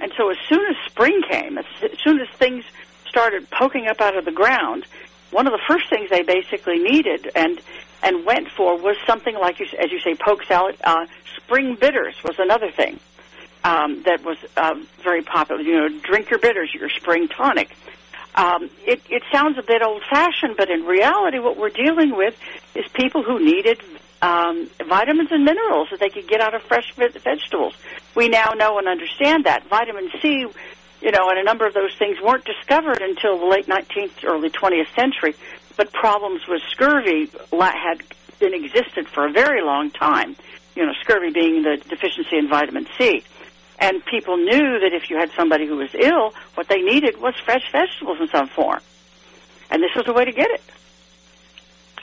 And 0.00 0.12
so, 0.16 0.30
as 0.30 0.36
soon 0.48 0.64
as 0.66 0.76
spring 0.90 1.20
came, 1.28 1.58
as 1.58 1.66
soon 2.02 2.20
as 2.20 2.28
things 2.38 2.64
started 3.08 3.50
poking 3.50 3.86
up 3.86 4.00
out 4.00 4.16
of 4.16 4.24
the 4.24 4.32
ground, 4.32 4.86
one 5.30 5.46
of 5.46 5.52
the 5.52 5.62
first 5.66 5.88
things 5.88 6.10
they 6.10 6.22
basically 6.22 6.78
needed, 6.78 7.30
and 7.34 7.60
and 8.02 8.24
went 8.24 8.48
for 8.50 8.78
was 8.78 8.96
something 9.06 9.34
like, 9.34 9.60
you, 9.60 9.66
as 9.78 9.92
you 9.92 10.00
say, 10.00 10.14
poke 10.14 10.42
salad. 10.44 10.76
Uh, 10.82 11.06
spring 11.36 11.76
bitters 11.78 12.14
was 12.24 12.38
another 12.38 12.70
thing 12.70 12.98
um, 13.62 14.02
that 14.04 14.24
was 14.24 14.38
uh, 14.56 14.74
very 15.02 15.22
popular. 15.22 15.60
You 15.60 15.74
know, 15.80 15.88
drink 16.00 16.30
your 16.30 16.38
bitters, 16.38 16.72
your 16.72 16.88
spring 16.88 17.28
tonic. 17.28 17.70
Um, 18.34 18.70
it, 18.86 19.02
it 19.10 19.22
sounds 19.32 19.58
a 19.58 19.62
bit 19.62 19.82
old-fashioned, 19.82 20.56
but 20.56 20.70
in 20.70 20.84
reality, 20.84 21.40
what 21.40 21.56
we're 21.56 21.68
dealing 21.68 22.16
with 22.16 22.34
is 22.74 22.86
people 22.94 23.22
who 23.22 23.44
needed 23.44 23.82
um, 24.22 24.70
vitamins 24.88 25.32
and 25.32 25.44
minerals 25.44 25.88
that 25.90 26.00
they 26.00 26.10
could 26.10 26.28
get 26.28 26.40
out 26.40 26.54
of 26.54 26.62
fresh 26.62 26.94
vegetables. 26.94 27.74
We 28.14 28.28
now 28.28 28.52
know 28.56 28.78
and 28.78 28.86
understand 28.86 29.44
that 29.44 29.68
vitamin 29.68 30.10
C, 30.22 30.46
you 31.00 31.10
know, 31.10 31.30
and 31.30 31.38
a 31.38 31.44
number 31.44 31.66
of 31.66 31.74
those 31.74 31.94
things 31.98 32.18
weren't 32.22 32.44
discovered 32.44 33.00
until 33.00 33.38
the 33.38 33.46
late 33.46 33.66
19th, 33.66 34.24
early 34.24 34.50
20th 34.50 34.94
century 34.94 35.34
but 35.80 35.94
problems 35.94 36.42
with 36.46 36.60
scurvy 36.70 37.30
had 37.50 38.02
been 38.38 38.52
existed 38.52 39.08
for 39.08 39.26
a 39.26 39.32
very 39.32 39.62
long 39.62 39.90
time. 39.90 40.36
You 40.76 40.84
know, 40.84 40.92
scurvy 41.00 41.30
being 41.30 41.62
the 41.62 41.78
deficiency 41.88 42.36
in 42.36 42.50
vitamin 42.50 42.86
C. 42.98 43.24
And 43.78 44.04
people 44.04 44.36
knew 44.36 44.78
that 44.80 44.90
if 44.92 45.08
you 45.08 45.16
had 45.16 45.30
somebody 45.32 45.66
who 45.66 45.76
was 45.76 45.88
ill, 45.94 46.34
what 46.54 46.68
they 46.68 46.82
needed 46.82 47.18
was 47.18 47.34
fresh 47.46 47.62
vegetables 47.72 48.18
in 48.20 48.28
some 48.28 48.48
form. 48.48 48.80
And 49.70 49.82
this 49.82 49.90
was 49.96 50.04
the 50.04 50.12
way 50.12 50.26
to 50.26 50.32
get 50.32 50.50
it. 50.50 50.60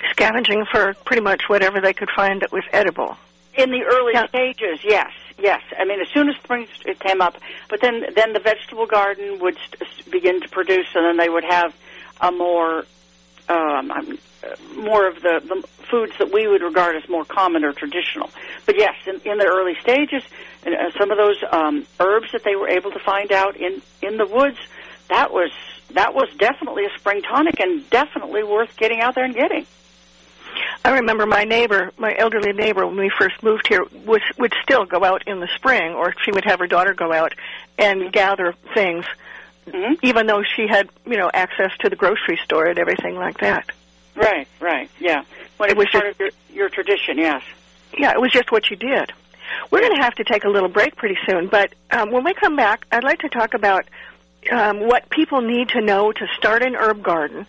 Scavenging 0.10 0.66
for 0.72 0.96
pretty 1.06 1.22
much 1.22 1.44
whatever 1.48 1.80
they 1.80 1.94
could 1.94 2.10
find 2.16 2.42
that 2.42 2.52
was 2.52 2.64
edible. 2.74 3.16
In 3.58 3.72
the 3.72 3.84
early 3.84 4.14
yeah. 4.14 4.28
stages, 4.28 4.80
yes, 4.84 5.12
yes. 5.40 5.62
I 5.78 5.84
mean, 5.86 6.00
as 6.00 6.08
soon 6.10 6.30
as 6.30 6.36
spring 6.36 6.68
it 6.86 7.00
came 7.00 7.22
up, 7.22 7.36
but 7.70 7.82
then 7.82 8.06
then 8.16 8.34
the 8.34 8.40
vegetable 8.40 8.86
garden 8.86 9.40
would 9.40 9.58
st- 9.58 10.12
begin 10.12 10.42
to 10.42 10.50
produce, 10.50 10.86
and 10.94 11.04
then 11.04 11.18
they 11.18 11.30
would 11.30 11.44
have 11.44 11.76
a 12.22 12.32
more 12.32 12.86
um, 13.50 14.20
more 14.76 15.08
of 15.08 15.16
the, 15.16 15.42
the 15.44 15.68
foods 15.90 16.14
that 16.20 16.32
we 16.32 16.48
would 16.48 16.62
regard 16.62 16.96
as 16.96 17.10
more 17.10 17.26
common 17.26 17.64
or 17.64 17.74
traditional. 17.74 18.30
But 18.66 18.78
yes, 18.78 18.94
in, 19.08 19.16
in 19.30 19.38
the 19.38 19.48
early 19.48 19.76
stages, 19.82 20.24
uh, 20.66 20.70
some 20.98 21.12
of 21.12 21.18
those 21.18 21.44
um, 21.52 21.86
herbs 22.00 22.32
that 22.34 22.44
they 22.44 22.56
were 22.56 22.70
able 22.70 22.92
to 22.92 23.00
find 23.00 23.32
out 23.32 23.56
in 23.58 23.82
in 24.02 24.18
the 24.18 24.26
woods, 24.26 24.58
that 25.10 25.32
was 25.32 25.52
that 25.94 26.14
was 26.14 26.30
definitely 26.38 26.86
a 26.86 27.00
spring 27.00 27.22
tonic 27.22 27.60
and 27.60 27.90
definitely 27.90 28.44
worth 28.44 28.76
getting 28.78 29.02
out 29.02 29.16
there 29.16 29.26
and 29.26 29.34
getting. 29.34 29.66
I 30.84 30.92
remember 30.92 31.26
my 31.26 31.44
neighbor, 31.44 31.92
my 31.98 32.16
elderly 32.18 32.54
neighbor, 32.54 32.86
when 32.86 32.98
we 32.98 33.12
first 33.18 33.42
moved 33.44 33.68
here, 33.68 33.86
was 34.06 34.22
would 34.38 34.54
still 34.64 34.86
go 34.86 35.04
out 35.04 35.28
in 35.28 35.40
the 35.40 35.50
spring, 35.56 35.94
or 35.94 36.14
she 36.24 36.32
would 36.32 36.46
have 36.46 36.60
her 36.60 36.68
daughter 36.68 36.94
go 36.94 37.12
out 37.12 37.34
and 37.78 38.12
gather 38.12 38.54
things 38.74 39.06
mm-hmm. 39.68 39.94
even 40.04 40.28
though 40.28 40.44
she 40.44 40.68
had, 40.68 40.90
you 41.06 41.18
know, 41.18 41.30
access 41.34 41.72
to 41.80 41.90
the 41.90 41.96
grocery 41.96 42.40
store 42.44 42.66
and 42.66 42.80
everything 42.80 43.16
like 43.16 43.40
that. 43.40 43.70
Right, 44.16 44.48
right, 44.60 44.90
yeah. 45.00 45.24
When 45.58 45.70
it 45.70 45.78
was 45.78 45.88
part 45.92 46.06
just, 46.06 46.16
of 46.16 46.20
your, 46.50 46.64
your 46.64 46.70
tradition, 46.70 47.18
yes. 47.18 47.44
Yeah, 47.98 48.12
it 48.12 48.22
was 48.22 48.32
just 48.32 48.52
what 48.52 48.70
you 48.70 48.76
did. 48.76 49.12
We're 49.72 49.80
going 49.80 49.96
to 49.96 50.04
have 50.04 50.16
to 50.16 50.24
take 50.24 50.44
a 50.44 50.50
little 50.50 50.70
break 50.70 50.96
pretty 50.96 51.18
soon, 51.28 51.48
but 51.48 51.74
um, 51.92 52.12
when 52.12 52.24
we 52.24 52.34
come 52.34 52.56
back, 52.56 52.86
I'd 52.92 53.04
like 53.04 53.20
to 53.20 53.30
talk 53.30 53.54
about 53.54 53.86
um, 54.52 54.80
what 54.88 55.10
people 55.10 55.42
need 55.42 55.70
to 55.70 55.82
know 55.82 56.12
to 56.12 56.28
start 56.38 56.64
an 56.64 56.76
herb 56.76 57.04
garden, 57.04 57.46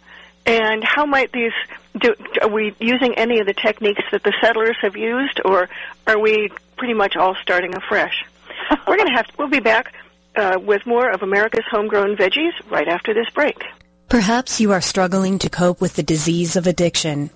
and 0.48 0.82
how 0.82 1.04
might 1.04 1.30
these 1.30 1.52
do? 2.00 2.14
Are 2.40 2.48
we 2.48 2.74
using 2.80 3.14
any 3.16 3.38
of 3.38 3.46
the 3.46 3.52
techniques 3.52 4.02
that 4.10 4.22
the 4.22 4.32
settlers 4.40 4.76
have 4.80 4.96
used, 4.96 5.40
or 5.44 5.68
are 6.06 6.18
we 6.18 6.50
pretty 6.78 6.94
much 6.94 7.16
all 7.16 7.36
starting 7.42 7.76
afresh? 7.76 8.24
We're 8.86 8.96
going 8.96 9.08
to 9.08 9.14
have. 9.14 9.26
We'll 9.38 9.48
be 9.48 9.60
back 9.60 9.94
uh, 10.34 10.58
with 10.60 10.86
more 10.86 11.10
of 11.10 11.22
America's 11.22 11.66
Homegrown 11.70 12.16
Veggies 12.16 12.52
right 12.70 12.88
after 12.88 13.12
this 13.12 13.28
break. 13.30 13.62
Perhaps 14.08 14.58
you 14.58 14.72
are 14.72 14.80
struggling 14.80 15.38
to 15.40 15.50
cope 15.50 15.82
with 15.82 15.94
the 15.94 16.02
disease 16.02 16.56
of 16.56 16.66
addiction. 16.66 17.28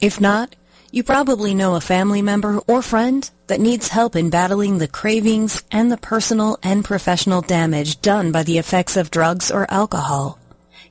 If 0.00 0.20
not, 0.20 0.56
you 0.90 1.04
probably 1.04 1.54
know 1.54 1.76
a 1.76 1.80
family 1.80 2.20
member 2.20 2.58
or 2.66 2.82
friend 2.82 3.30
that 3.46 3.60
needs 3.60 3.88
help 3.88 4.16
in 4.16 4.30
battling 4.30 4.78
the 4.78 4.88
cravings 4.88 5.62
and 5.70 5.90
the 5.90 5.96
personal 5.96 6.58
and 6.64 6.84
professional 6.84 7.42
damage 7.42 8.00
done 8.00 8.32
by 8.32 8.42
the 8.42 8.58
effects 8.58 8.96
of 8.96 9.12
drugs 9.12 9.52
or 9.52 9.70
alcohol. 9.70 10.40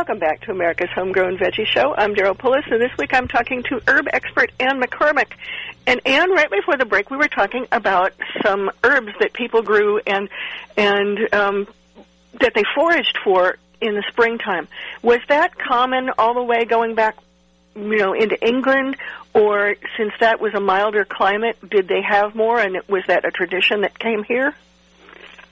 Welcome 0.09 0.27
back 0.27 0.41
to 0.41 0.49
America's 0.49 0.89
Homegrown 0.95 1.37
Veggie 1.37 1.67
Show. 1.67 1.93
I'm 1.95 2.15
Daryl 2.15 2.35
Pullis, 2.35 2.65
and 2.71 2.81
this 2.81 2.89
week 2.97 3.13
I'm 3.13 3.27
talking 3.27 3.61
to 3.69 3.79
herb 3.87 4.07
expert 4.11 4.51
Ann 4.59 4.81
McCormick. 4.81 5.33
And 5.85 6.01
Ann, 6.03 6.31
right 6.31 6.49
before 6.49 6.77
the 6.77 6.85
break, 6.85 7.11
we 7.11 7.17
were 7.17 7.27
talking 7.27 7.67
about 7.71 8.13
some 8.43 8.71
herbs 8.83 9.11
that 9.19 9.33
people 9.33 9.61
grew 9.61 9.99
and 9.99 10.27
and 10.75 11.31
um, 11.31 11.67
that 12.39 12.55
they 12.55 12.63
foraged 12.73 13.19
for 13.23 13.59
in 13.81 13.93
the 13.93 14.03
springtime. 14.09 14.67
Was 15.03 15.19
that 15.27 15.55
common 15.59 16.09
all 16.17 16.33
the 16.33 16.41
way 16.41 16.65
going 16.65 16.95
back, 16.95 17.15
you 17.75 17.97
know, 17.97 18.13
into 18.13 18.43
England, 18.43 18.97
or 19.35 19.75
since 19.95 20.13
that 20.21 20.41
was 20.41 20.55
a 20.55 20.59
milder 20.59 21.05
climate, 21.05 21.57
did 21.69 21.87
they 21.87 22.01
have 22.01 22.33
more, 22.33 22.59
and 22.59 22.79
was 22.87 23.03
that 23.09 23.25
a 23.25 23.31
tradition 23.31 23.81
that 23.81 23.99
came 23.99 24.23
here? 24.23 24.55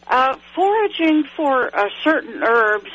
Uh, 0.08 0.36
foraging 0.56 1.26
for 1.36 1.70
uh, 1.78 1.90
certain 2.04 2.42
herbs 2.42 2.90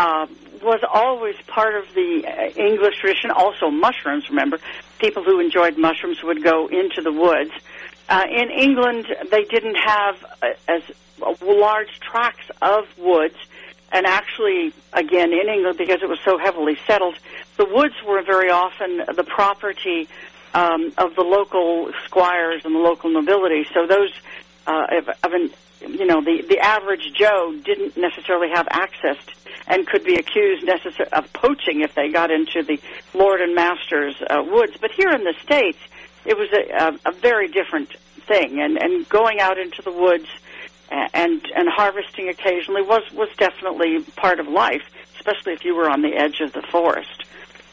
uh, 0.00 0.26
was 0.62 0.80
always 0.90 1.36
part 1.46 1.74
of 1.74 1.84
the 1.94 2.24
uh, 2.26 2.60
English 2.68 2.96
tradition. 3.00 3.30
Also, 3.30 3.70
mushrooms. 3.70 4.30
Remember, 4.30 4.58
people 4.98 5.22
who 5.22 5.40
enjoyed 5.40 5.76
mushrooms 5.76 6.22
would 6.22 6.42
go 6.42 6.68
into 6.68 7.02
the 7.02 7.12
woods. 7.12 7.50
Uh, 8.08 8.24
in 8.30 8.50
England, 8.50 9.06
they 9.30 9.44
didn't 9.44 9.76
have 9.76 10.16
uh, 10.42 10.46
as 10.68 10.82
large 11.42 12.00
tracts 12.00 12.48
of 12.62 12.86
woods, 12.96 13.36
and 13.92 14.06
actually, 14.06 14.72
again, 14.94 15.34
in 15.34 15.48
England, 15.54 15.76
because 15.76 16.00
it 16.02 16.08
was 16.08 16.20
so 16.24 16.38
heavily 16.38 16.78
settled, 16.86 17.16
the 17.58 17.66
woods 17.66 17.94
were 18.06 18.22
very 18.22 18.50
often 18.50 19.02
the 19.14 19.24
property 19.24 20.08
um, 20.54 20.94
of 20.96 21.14
the 21.14 21.22
local 21.22 21.92
squires 22.06 22.64
and 22.64 22.74
the 22.74 22.78
local 22.78 23.10
nobility. 23.10 23.66
So 23.74 23.86
those 23.86 24.12
uh, 24.66 24.86
of, 24.98 25.08
of 25.24 25.32
an 25.32 25.50
you 25.80 26.06
know 26.06 26.20
the 26.20 26.42
the 26.48 26.58
average 26.58 27.12
Joe 27.14 27.54
didn't 27.64 27.96
necessarily 27.96 28.50
have 28.50 28.68
access 28.70 29.16
to, 29.26 29.32
and 29.66 29.86
could 29.86 30.04
be 30.04 30.16
accused 30.16 30.66
necessar- 30.66 31.08
of 31.12 31.32
poaching 31.32 31.80
if 31.80 31.94
they 31.94 32.08
got 32.08 32.30
into 32.30 32.62
the 32.62 32.80
lord 33.14 33.40
and 33.40 33.54
master's 33.54 34.16
uh, 34.28 34.42
woods. 34.42 34.76
But 34.80 34.90
here 34.92 35.10
in 35.10 35.24
the 35.24 35.34
states, 35.42 35.78
it 36.24 36.36
was 36.36 36.48
a, 36.52 37.08
a, 37.08 37.10
a 37.10 37.12
very 37.12 37.48
different 37.48 37.94
thing, 38.26 38.60
and 38.60 38.76
and 38.76 39.08
going 39.08 39.40
out 39.40 39.58
into 39.58 39.82
the 39.82 39.92
woods 39.92 40.28
and 40.90 41.46
and 41.54 41.68
harvesting 41.68 42.28
occasionally 42.28 42.82
was 42.82 43.02
was 43.12 43.28
definitely 43.36 44.00
part 44.16 44.40
of 44.40 44.48
life, 44.48 44.82
especially 45.16 45.52
if 45.52 45.64
you 45.64 45.74
were 45.74 45.88
on 45.88 46.02
the 46.02 46.14
edge 46.14 46.40
of 46.40 46.52
the 46.52 46.62
forest. 46.62 47.24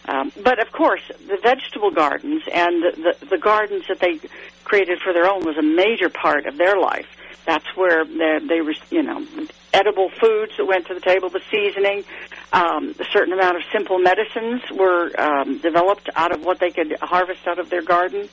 Um, 0.07 0.31
but 0.41 0.59
of 0.59 0.71
course, 0.71 1.01
the 1.27 1.37
vegetable 1.41 1.91
gardens 1.91 2.43
and 2.53 2.81
the, 2.81 3.15
the, 3.19 3.25
the 3.31 3.37
gardens 3.37 3.87
that 3.89 3.99
they 3.99 4.19
created 4.63 5.01
for 5.01 5.11
their 5.11 5.29
own 5.29 5.43
was 5.43 5.57
a 5.57 5.61
major 5.61 6.09
part 6.09 6.45
of 6.45 6.57
their 6.57 6.79
life. 6.79 7.07
That's 7.45 7.65
where 7.75 8.03
they, 8.03 8.61
were, 8.61 8.73
you 8.89 9.03
know, 9.03 9.25
edible 9.73 10.09
foods 10.09 10.53
that 10.57 10.65
went 10.65 10.87
to 10.87 10.93
the 10.93 10.99
table, 10.99 11.29
the 11.29 11.41
seasoning, 11.51 12.03
um, 12.51 12.95
a 12.99 13.05
certain 13.11 13.33
amount 13.33 13.57
of 13.57 13.63
simple 13.71 13.99
medicines 13.99 14.61
were 14.71 15.11
um, 15.19 15.59
developed 15.59 16.09
out 16.15 16.33
of 16.33 16.43
what 16.43 16.59
they 16.59 16.71
could 16.71 16.97
harvest 17.01 17.45
out 17.47 17.59
of 17.59 17.69
their 17.69 17.83
garden, 17.83 18.27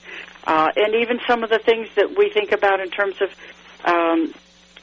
uh, 0.47 0.71
and 0.77 0.95
even 0.95 1.21
some 1.27 1.43
of 1.43 1.51
the 1.51 1.59
things 1.59 1.89
that 1.97 2.17
we 2.17 2.31
think 2.31 2.53
about 2.53 2.81
in 2.81 2.91
terms 2.91 3.17
of 3.21 3.31
um, 3.85 4.33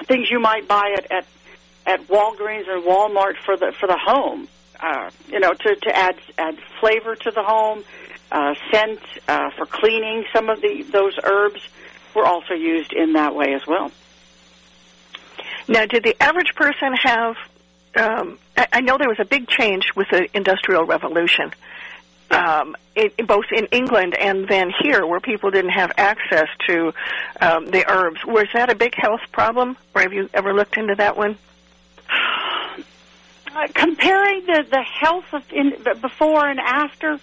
things 0.05 0.29
you 0.29 0.39
might 0.39 0.67
buy 0.67 0.95
at, 0.97 1.11
at 1.11 1.25
at 1.83 2.07
Walgreens 2.07 2.67
or 2.67 2.79
Walmart 2.79 3.37
for 3.43 3.57
the 3.57 3.73
for 3.79 3.87
the 3.87 3.97
home. 3.97 4.47
Uh, 4.79 5.09
you 5.27 5.39
know, 5.39 5.53
to 5.53 5.75
to 5.75 5.95
add 5.95 6.15
add 6.37 6.57
flavor 6.79 7.15
to 7.15 7.31
the 7.31 7.43
home, 7.43 7.83
uh, 8.31 8.53
scent 8.71 8.99
uh, 9.27 9.49
for 9.57 9.65
cleaning. 9.65 10.25
Some 10.33 10.49
of 10.49 10.61
the 10.61 10.83
those 10.83 11.17
herbs 11.23 11.67
were 12.15 12.25
also 12.25 12.53
used 12.53 12.93
in 12.93 13.13
that 13.13 13.35
way 13.35 13.53
as 13.53 13.65
well. 13.67 13.91
Now, 15.67 15.85
did 15.85 16.03
the 16.03 16.21
average 16.21 16.53
person 16.55 16.93
have? 16.93 17.35
Um, 17.95 18.39
I, 18.57 18.67
I 18.73 18.81
know 18.81 18.97
there 18.97 19.09
was 19.09 19.19
a 19.19 19.25
big 19.25 19.47
change 19.47 19.91
with 19.95 20.07
the 20.09 20.27
Industrial 20.33 20.85
Revolution, 20.85 21.51
um, 22.31 22.75
it, 22.95 23.27
both 23.27 23.45
in 23.51 23.65
England 23.67 24.15
and 24.15 24.47
then 24.47 24.71
here, 24.81 25.05
where 25.05 25.19
people 25.19 25.51
didn't 25.51 25.71
have 25.71 25.91
access 25.97 26.47
to 26.67 26.93
um, 27.39 27.65
the 27.69 27.89
herbs. 27.89 28.25
Was 28.25 28.47
that 28.53 28.69
a 28.69 28.75
big 28.75 28.95
health 28.95 29.21
problem, 29.31 29.77
or 29.93 30.01
have 30.01 30.13
you 30.13 30.29
ever 30.33 30.53
looked 30.53 30.77
into 30.77 30.95
that 30.95 31.17
one? 31.17 31.37
Uh, 33.53 33.67
comparing 33.73 34.45
the 34.45 34.65
the 34.69 34.81
health 34.81 35.25
of 35.33 35.43
in, 35.51 35.75
before 35.99 36.47
and 36.47 36.59
after, 36.59 37.19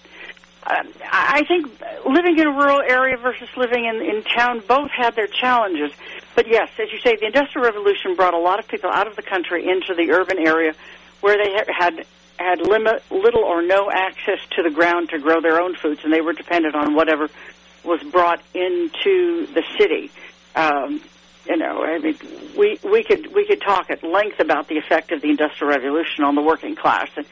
I 0.69 1.43
think 1.47 1.67
living 2.05 2.37
in 2.37 2.47
a 2.47 2.51
rural 2.51 2.81
area 2.81 3.17
versus 3.17 3.49
living 3.57 3.85
in 3.85 4.01
in 4.01 4.23
town 4.23 4.61
both 4.67 4.91
had 4.91 5.15
their 5.15 5.27
challenges. 5.27 5.91
But 6.35 6.47
yes, 6.47 6.69
as 6.79 6.91
you 6.91 6.99
say, 6.99 7.15
the 7.15 7.25
Industrial 7.25 7.65
Revolution 7.65 8.15
brought 8.15 8.33
a 8.33 8.39
lot 8.39 8.59
of 8.59 8.67
people 8.67 8.89
out 8.91 9.07
of 9.07 9.15
the 9.15 9.23
country 9.23 9.67
into 9.67 9.95
the 9.95 10.11
urban 10.11 10.37
area, 10.37 10.73
where 11.21 11.35
they 11.43 11.51
had 11.51 12.05
had 12.37 12.61
limit, 12.61 13.03
little 13.09 13.43
or 13.43 13.61
no 13.61 13.89
access 13.91 14.39
to 14.51 14.63
the 14.63 14.69
ground 14.69 15.09
to 15.09 15.19
grow 15.19 15.41
their 15.41 15.59
own 15.59 15.75
foods, 15.75 16.01
and 16.03 16.13
they 16.13 16.21
were 16.21 16.33
dependent 16.33 16.75
on 16.75 16.93
whatever 16.93 17.27
was 17.83 18.01
brought 18.03 18.41
into 18.53 19.47
the 19.53 19.63
city. 19.77 20.11
Um, 20.55 21.01
you 21.45 21.57
know, 21.57 21.83
I 21.83 21.97
mean, 21.97 22.17
we 22.57 22.79
we 22.83 23.03
could 23.03 23.33
we 23.33 23.47
could 23.47 23.61
talk 23.61 23.89
at 23.89 24.03
length 24.03 24.39
about 24.39 24.67
the 24.67 24.77
effect 24.77 25.11
of 25.11 25.21
the 25.21 25.29
Industrial 25.29 25.73
Revolution 25.73 26.23
on 26.23 26.35
the 26.35 26.41
working 26.41 26.75
class 26.75 27.09
and 27.15 27.25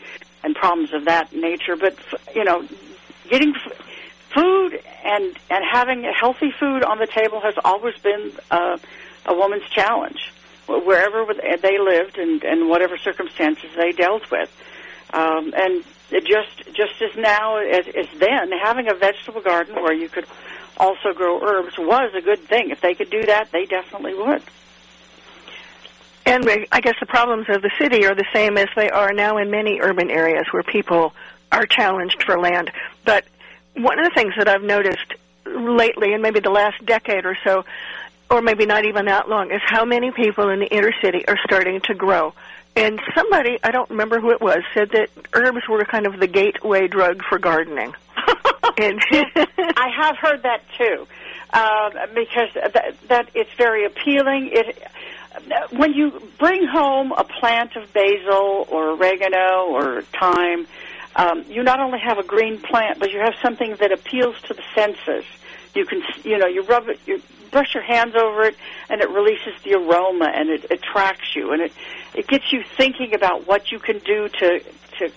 and 0.44 0.56
problems 0.56 0.94
of 0.94 1.06
that 1.06 1.34
nature. 1.34 1.76
But 1.76 1.96
you 2.34 2.44
know, 2.44 2.68
getting 3.30 3.54
food 4.34 4.80
and 5.04 5.38
and 5.50 5.64
having 5.72 6.04
healthy 6.04 6.52
food 6.52 6.84
on 6.84 7.00
the 7.00 7.08
table 7.08 7.40
has 7.42 7.56
always 7.64 7.98
been 8.00 8.32
uh, 8.52 8.78
a 9.26 9.34
woman's 9.34 9.68
challenge, 9.70 10.34
wherever 10.68 11.26
they 11.34 11.78
lived 11.80 12.18
and 12.18 12.44
and 12.44 12.70
whatever 12.70 12.98
circumstances 12.98 13.70
they 13.76 13.92
dealt 13.92 14.30
with. 14.32 14.50
Um, 15.14 15.54
and 15.56 15.84
just 16.10 16.74
just 16.74 17.02
as 17.02 17.16
now 17.18 17.58
as, 17.58 17.88
as 17.88 18.08
then, 18.20 18.52
having 18.52 18.90
a 18.90 18.94
vegetable 18.94 19.42
garden 19.42 19.76
where 19.76 19.94
you 19.94 20.10
could 20.10 20.26
also 20.78 21.14
grow 21.14 21.42
herbs 21.42 21.78
was 21.78 22.14
a 22.14 22.22
good 22.22 22.40
thing. 22.40 22.70
If 22.70 22.82
they 22.82 22.94
could 22.94 23.10
do 23.10 23.26
that, 23.26 23.52
they 23.52 23.66
definitely 23.66 24.14
would. 24.14 24.44
And 26.26 26.46
I 26.74 26.82
guess 26.82 26.96
the 27.00 27.06
problems 27.06 27.48
of 27.48 27.62
the 27.62 27.72
city 27.80 28.06
are 28.06 28.14
the 28.14 28.28
same 28.34 28.58
as 28.58 28.68
they 28.76 28.90
are 28.90 29.14
now 29.14 29.38
in 29.38 29.50
many 29.50 29.80
urban 29.82 30.12
areas 30.12 30.46
where 30.52 30.62
people 30.62 31.14
are 31.52 31.66
challenged 31.66 32.24
for 32.24 32.40
land. 32.40 32.72
But 33.06 33.26
one 33.76 34.00
of 34.00 34.06
the 34.06 34.12
things 34.16 34.34
that 34.38 34.48
I've 34.48 34.64
noticed 34.64 35.14
lately, 35.46 36.14
and 36.14 36.22
maybe 36.22 36.40
the 36.40 36.50
last 36.50 36.86
decade 36.86 37.26
or 37.26 37.38
so, 37.44 37.66
or 38.30 38.42
maybe 38.42 38.66
not 38.66 38.86
even 38.86 39.06
that 39.06 39.30
long, 39.30 39.52
is 39.52 39.62
how 39.66 39.86
many 39.86 40.12
people 40.12 40.50
in 40.50 40.60
the 40.60 40.68
inner 40.68 40.94
city 41.02 41.28
are 41.28 41.38
starting 41.46 41.80
to 41.82 41.94
grow. 41.94 42.34
And 42.76 43.02
somebody, 43.16 43.58
I 43.64 43.72
don't 43.72 43.90
remember 43.90 44.20
who 44.20 44.32
it 44.32 44.42
was, 44.42 44.60
said 44.74 44.92
that 44.92 45.10
herbs 45.34 45.68
were 45.68 45.84
kind 45.86 46.06
of 46.06 46.20
the 46.20 46.28
gateway 46.28 46.88
drug 46.88 47.24
for 47.28 47.40
gardening. 47.40 47.94
and 48.78 49.02
I 49.12 49.90
have 49.98 50.18
heard 50.18 50.44
that 50.44 50.62
too, 50.78 51.08
uh, 51.52 51.90
because 52.14 52.50
that, 52.54 52.96
that 53.08 53.30
it's 53.34 53.50
very 53.58 53.86
appealing. 53.86 54.50
It 54.52 54.78
when 55.72 55.94
you 55.94 56.22
bring 56.40 56.66
home 56.66 57.12
a 57.12 57.24
plant 57.24 57.76
of 57.76 57.92
basil 57.94 58.68
or 58.70 58.92
oregano 58.92 59.68
or 59.68 60.02
thyme, 60.20 60.68
um, 61.18 61.44
you 61.50 61.64
not 61.64 61.80
only 61.80 62.00
have 62.00 62.20
a 62.20 62.24
green 62.24 62.60
plant, 62.60 63.00
but 63.00 63.12
you 63.12 63.20
have 63.20 63.34
something 63.42 63.76
that 63.80 63.92
appeals 63.92 64.40
to 64.44 64.54
the 64.54 64.64
senses. 64.74 65.26
You 65.74 65.86
can, 65.86 66.02
you 66.24 66.38
know, 66.38 66.48
you 66.48 66.62
rub 66.62 66.88
it, 66.90 67.00
you 67.06 67.22
brush 67.52 67.74
your 67.74 67.84
hands 67.84 68.16
over 68.16 68.44
it, 68.44 68.56
and 68.90 69.02
it 69.02 69.10
releases 69.10 69.54
the 69.64 69.74
aroma, 69.74 70.32
and 70.34 70.50
it 70.50 70.72
attracts 70.72 71.36
you, 71.36 71.52
and 71.52 71.62
it 71.62 71.74
it 72.14 72.28
gets 72.28 72.54
you 72.54 72.64
thinking 72.78 73.14
about 73.16 73.48
what 73.48 73.72
you 73.72 73.80
can 73.80 74.00
do 74.00 74.30
to 74.30 74.60
to 75.00 75.12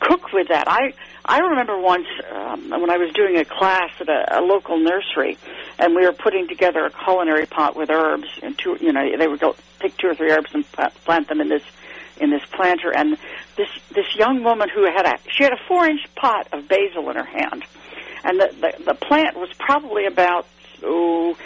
cook 0.00 0.32
with 0.32 0.48
that. 0.48 0.68
I 0.68 0.92
I 1.24 1.38
remember 1.38 1.78
once 1.78 2.06
um, 2.32 2.70
when 2.70 2.90
I 2.90 2.96
was 2.96 3.12
doing 3.12 3.36
a 3.36 3.44
class 3.44 3.90
at 4.00 4.08
a, 4.08 4.40
a 4.40 4.42
local 4.42 4.78
nursery, 4.78 5.38
and 5.78 5.94
we 5.94 6.04
were 6.04 6.12
putting 6.12 6.48
together 6.48 6.84
a 6.84 6.90
culinary 6.90 7.46
pot 7.46 7.76
with 7.76 7.90
herbs, 7.90 8.28
and 8.42 8.58
two, 8.58 8.78
you 8.80 8.92
know, 8.92 9.16
they 9.16 9.28
would 9.28 9.40
go 9.40 9.54
pick 9.78 9.96
two 9.96 10.08
or 10.08 10.14
three 10.14 10.30
herbs 10.30 10.50
and 10.54 10.64
plant 11.04 11.28
them 11.28 11.40
in 11.40 11.48
this 11.48 11.62
in 12.20 12.30
this 12.30 12.42
planter, 12.52 12.92
and 12.94 13.16
this 13.56 13.68
this 13.94 14.14
young 14.16 14.42
woman 14.42 14.68
who 14.68 14.84
had 14.84 15.06
a 15.06 15.18
she 15.30 15.44
had 15.44 15.52
a 15.52 15.60
four 15.68 15.86
inch 15.86 16.00
pot 16.14 16.48
of 16.52 16.68
basil 16.68 17.08
in 17.10 17.16
her 17.16 17.24
hand, 17.24 17.64
and 18.24 18.40
the 18.40 18.48
the, 18.60 18.84
the 18.84 18.94
plant 18.94 19.36
was 19.36 19.50
probably 19.58 20.06
about 20.06 20.46
oh 20.82 21.36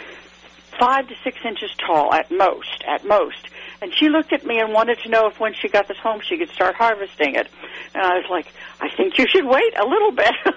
five 0.79 1.07
to 1.07 1.15
six 1.23 1.37
inches 1.45 1.69
tall 1.85 2.13
at 2.13 2.31
most, 2.31 2.83
at 2.87 3.05
most. 3.05 3.47
And 3.81 3.93
she 3.93 4.09
looked 4.09 4.33
at 4.33 4.45
me 4.45 4.59
and 4.59 4.73
wanted 4.73 4.99
to 4.99 5.09
know 5.09 5.27
if 5.27 5.39
when 5.39 5.53
she 5.53 5.67
got 5.67 5.87
this 5.87 5.97
home 5.97 6.21
she 6.21 6.37
could 6.37 6.49
start 6.49 6.75
harvesting 6.75 7.35
it. 7.35 7.47
And 7.93 8.03
I 8.03 8.15
was 8.17 8.25
like, 8.29 8.47
I 8.79 8.89
think 8.89 9.17
you 9.17 9.27
should 9.27 9.45
wait 9.45 9.77
a 9.77 9.85
little 9.85 10.11
bit. 10.11 10.33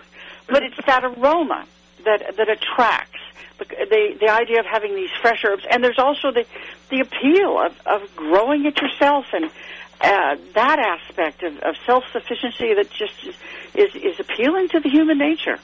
but 0.49 0.63
it's 0.63 0.77
that 0.87 1.05
aroma 1.05 1.67
that 2.05 2.37
that 2.37 2.49
attracts 2.49 3.21
the, 3.59 3.65
the 3.65 4.19
the 4.21 4.29
idea 4.31 4.61
of 4.61 4.67
having 4.67 4.95
these 4.95 5.11
fresh 5.21 5.45
herbs, 5.45 5.65
and 5.71 5.83
there's 5.83 5.99
also 5.99 6.31
the 6.31 6.45
the 6.91 7.01
appeal 7.01 7.59
of 7.59 7.75
of 7.87 8.17
growing 8.17 8.67
it 8.67 8.81
yourself 8.81 9.27
and 9.33 9.51
uh, 10.01 10.37
that 10.55 10.79
aspect 10.79 11.43
of, 11.43 11.59
of 11.59 11.77
self 11.87 12.05
sufficiency 12.13 12.75
that 12.75 12.91
just 12.91 13.25
is, 13.25 13.35
is 13.75 13.95
is 13.95 14.21
appealing 14.21 14.69
to 14.71 14.81
the 14.81 14.89
human 14.89 15.19
nature. 15.19 15.59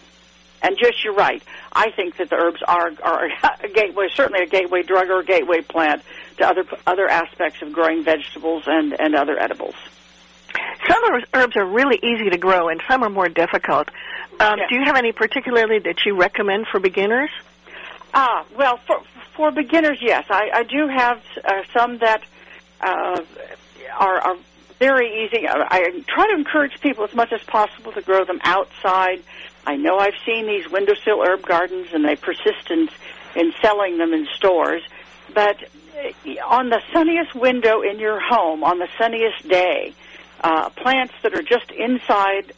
And 0.63 0.77
just 0.79 1.03
you're 1.03 1.15
right. 1.15 1.43
I 1.73 1.91
think 1.91 2.19
that 2.19 2.29
the 2.31 2.37
herbs 2.37 2.63
are 2.67 2.91
are 3.03 3.29
a 3.65 3.69
gateway, 3.69 4.09
certainly 4.15 4.43
a 4.43 4.47
gateway 4.47 4.83
drug 4.83 5.09
or 5.09 5.21
a 5.21 5.25
gateway 5.25 5.63
plant 5.63 6.03
to 6.39 6.47
other 6.47 6.65
other 6.87 7.09
aspects 7.09 7.63
of 7.63 7.73
growing 7.73 8.05
vegetables 8.05 8.65
and 8.67 8.99
and 9.01 9.15
other 9.15 9.39
edibles. 9.39 9.75
some 10.89 11.23
herbs 11.35 11.57
are 11.57 11.65
really 11.65 11.99
easy 12.03 12.31
to 12.31 12.39
grow, 12.39 12.69
and 12.69 12.83
some 12.89 13.03
are 13.03 13.11
more 13.11 13.29
difficult. 13.29 13.89
Um, 14.39 14.59
Yeah. 14.59 14.67
Do 14.69 14.75
you 14.77 14.85
have 14.85 14.97
any 14.97 15.13
particularly 15.13 15.79
that 15.81 16.05
you 16.05 16.17
recommend 16.17 16.67
for 16.71 16.79
beginners? 16.81 17.31
Ah, 18.13 18.45
well, 18.57 18.77
for 18.87 19.03
for 19.37 19.51
beginners, 19.51 19.99
yes, 20.03 20.27
I, 20.29 20.51
I 20.53 20.63
do 20.65 20.89
have 20.89 21.23
uh, 21.45 21.63
some 21.73 21.99
that 21.99 22.23
uh, 22.81 23.23
are, 23.99 24.21
are 24.21 24.37
very 24.79 25.25
easy. 25.25 25.47
I, 25.47 26.03
try 26.09 26.27
to 26.29 26.35
encourage 26.35 26.81
people 26.81 27.05
as 27.05 27.15
much 27.15 27.33
as 27.33 27.43
possible 27.43 27.93
to 27.93 28.01
grow 28.01 28.25
them 28.25 28.41
outside. 28.43 29.23
I 29.67 29.77
know 29.77 29.99
I've 29.99 30.15
seen 30.25 30.47
these 30.47 30.71
windowsill 30.71 31.23
herb 31.23 31.43
gardens, 31.47 31.89
and 31.93 32.05
they 32.05 32.17
persist 32.17 32.71
in 32.71 32.89
in 33.37 33.53
selling 33.63 33.99
them 33.99 34.13
in 34.13 34.27
stores. 34.35 34.83
But 35.33 35.57
uh, 35.63 36.31
on 36.49 36.71
the 36.71 36.81
sunniest 36.93 37.35
window 37.35 37.83
in 37.83 38.01
your 38.01 38.19
home, 38.21 38.65
on 38.65 38.79
the 38.79 38.89
sunniest 38.99 39.47
day, 39.49 39.95
uh, 40.43 40.71
plants 40.71 41.15
that 41.23 41.35
are 41.35 41.43
just 41.43 41.71
inside 41.71 42.53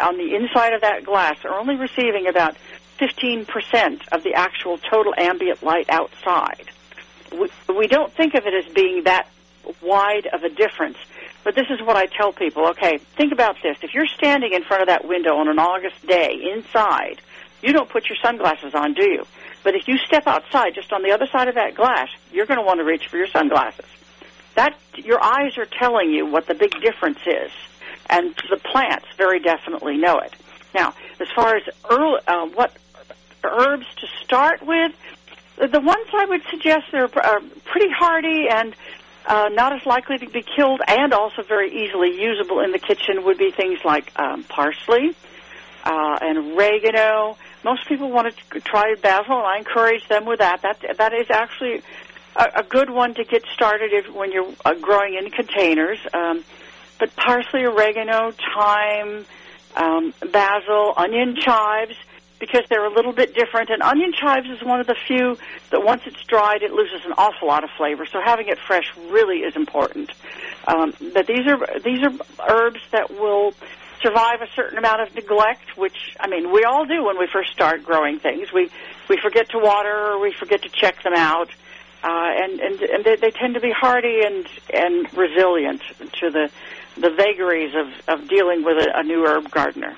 on 0.00 0.16
the 0.16 0.34
inside 0.34 0.72
of 0.72 0.82
that 0.82 1.04
glass 1.04 1.44
are 1.44 1.58
only 1.58 1.76
receiving 1.76 2.26
about 2.26 2.56
15% 2.98 4.08
of 4.12 4.22
the 4.22 4.34
actual 4.34 4.78
total 4.78 5.12
ambient 5.16 5.62
light 5.62 5.90
outside. 5.90 6.64
We, 7.32 7.48
we 7.74 7.86
don't 7.86 8.12
think 8.12 8.34
of 8.34 8.46
it 8.46 8.54
as 8.54 8.72
being 8.72 9.04
that 9.04 9.28
wide 9.82 10.26
of 10.26 10.42
a 10.42 10.48
difference, 10.48 10.98
but 11.44 11.54
this 11.54 11.66
is 11.70 11.80
what 11.80 11.96
I 11.96 12.06
tell 12.06 12.32
people. 12.32 12.68
Okay, 12.70 12.98
think 13.16 13.32
about 13.32 13.56
this. 13.62 13.76
If 13.82 13.94
you're 13.94 14.06
standing 14.06 14.52
in 14.52 14.62
front 14.64 14.82
of 14.82 14.88
that 14.88 15.06
window 15.06 15.36
on 15.36 15.48
an 15.48 15.58
August 15.58 16.06
day 16.06 16.50
inside, 16.54 17.20
you 17.62 17.72
don't 17.72 17.88
put 17.88 18.08
your 18.08 18.16
sunglasses 18.22 18.74
on, 18.74 18.94
do 18.94 19.08
you? 19.08 19.26
But 19.62 19.74
if 19.74 19.88
you 19.88 19.98
step 19.98 20.26
outside 20.26 20.74
just 20.74 20.92
on 20.92 21.02
the 21.02 21.10
other 21.10 21.26
side 21.26 21.48
of 21.48 21.54
that 21.56 21.74
glass, 21.74 22.08
you're 22.32 22.46
going 22.46 22.60
to 22.60 22.64
want 22.64 22.78
to 22.78 22.84
reach 22.84 23.08
for 23.08 23.16
your 23.16 23.26
sunglasses. 23.26 23.86
That 24.54 24.78
your 24.94 25.22
eyes 25.22 25.58
are 25.58 25.66
telling 25.66 26.10
you 26.10 26.26
what 26.26 26.46
the 26.46 26.54
big 26.54 26.72
difference 26.80 27.18
is, 27.26 27.50
and 28.08 28.34
the 28.48 28.56
plants 28.56 29.06
very 29.16 29.40
definitely 29.40 29.96
know 29.96 30.18
it. 30.18 30.34
Now, 30.74 30.94
as 31.20 31.28
far 31.34 31.56
as 31.56 31.62
early, 31.90 32.20
uh, 32.26 32.46
what 32.46 32.72
herbs 33.42 33.86
to 33.96 34.06
start 34.24 34.62
with, 34.62 34.92
the- 35.56 35.80
ones 35.80 36.06
I 36.12 36.26
would 36.26 36.42
suggest 36.50 36.92
are, 36.92 37.08
are 37.22 37.40
pretty 37.64 37.90
hardy 37.90 38.48
and 38.48 38.74
uh, 39.26 39.48
not 39.52 39.72
as 39.72 39.84
likely 39.84 40.18
to 40.18 40.28
be 40.28 40.42
killed, 40.42 40.80
and 40.86 41.12
also 41.12 41.42
very 41.42 41.84
easily 41.84 42.20
usable 42.20 42.60
in 42.60 42.72
the 42.72 42.78
kitchen 42.78 43.24
would 43.24 43.38
be 43.38 43.50
things 43.50 43.80
like 43.84 44.12
um, 44.18 44.44
parsley 44.44 45.14
uh, 45.84 46.18
and 46.20 46.38
oregano. 46.38 47.36
Most 47.64 47.88
people 47.88 48.10
want 48.10 48.34
to 48.50 48.60
try 48.60 48.94
basil, 48.94 49.36
and 49.36 49.46
I 49.46 49.58
encourage 49.58 50.06
them 50.08 50.24
with 50.24 50.38
that. 50.38 50.62
That 50.62 50.98
that 50.98 51.12
is 51.12 51.30
actually 51.30 51.82
a, 52.36 52.60
a 52.60 52.62
good 52.62 52.90
one 52.90 53.14
to 53.14 53.24
get 53.24 53.42
started 53.52 53.92
if, 53.92 54.12
when 54.14 54.30
you're 54.30 54.52
uh, 54.64 54.74
growing 54.74 55.14
in 55.14 55.30
containers. 55.30 55.98
Um, 56.14 56.44
but 56.98 57.14
parsley, 57.16 57.64
oregano, 57.64 58.32
thyme, 58.54 59.26
um, 59.76 60.14
basil, 60.32 60.94
onion 60.96 61.36
chives, 61.36 61.96
because 62.38 62.62
they're 62.68 62.86
a 62.86 62.92
little 62.92 63.12
bit 63.12 63.34
different. 63.34 63.70
And 63.70 63.82
onion 63.82 64.12
chives 64.12 64.48
is 64.48 64.62
one 64.62 64.80
of 64.80 64.86
the 64.86 64.96
few 65.06 65.36
that 65.70 65.82
once 65.82 66.02
it's 66.06 66.22
dried, 66.24 66.62
it 66.62 66.72
loses 66.72 67.04
an 67.04 67.12
awful 67.16 67.48
lot 67.48 67.64
of 67.64 67.70
flavor. 67.76 68.06
So 68.06 68.20
having 68.24 68.48
it 68.48 68.58
fresh 68.58 68.92
really 69.10 69.38
is 69.38 69.56
important. 69.56 70.12
Um, 70.66 70.92
but 71.14 71.26
these 71.26 71.46
are 71.46 71.80
these 71.80 72.02
are 72.02 72.12
herbs 72.48 72.80
that 72.92 73.10
will 73.10 73.54
survive 74.02 74.42
a 74.42 74.48
certain 74.54 74.78
amount 74.78 75.00
of 75.00 75.14
neglect, 75.14 75.76
which 75.76 76.16
I 76.20 76.28
mean 76.28 76.52
we 76.52 76.64
all 76.64 76.84
do 76.84 77.04
when 77.04 77.18
we 77.18 77.26
first 77.32 77.52
start 77.52 77.84
growing 77.84 78.18
things. 78.18 78.52
We 78.52 78.70
we 79.08 79.18
forget 79.22 79.50
to 79.50 79.58
water 79.58 80.12
or 80.12 80.20
we 80.20 80.32
forget 80.32 80.62
to 80.62 80.68
check 80.68 81.02
them 81.02 81.14
out. 81.14 81.50
Uh, 82.02 82.08
and 82.10 82.60
and, 82.60 82.80
and 82.80 83.04
they, 83.04 83.16
they 83.16 83.30
tend 83.30 83.54
to 83.54 83.60
be 83.60 83.72
hardy 83.72 84.20
and 84.24 84.46
and 84.72 85.12
resilient 85.16 85.82
to 86.20 86.30
the 86.30 86.50
the 86.96 87.10
vagaries 87.10 87.74
of, 87.74 87.88
of 88.08 88.28
dealing 88.28 88.64
with 88.64 88.78
a, 88.78 88.98
a 88.98 89.02
new 89.02 89.26
herb 89.26 89.50
gardener. 89.50 89.96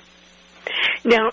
Now, 1.05 1.31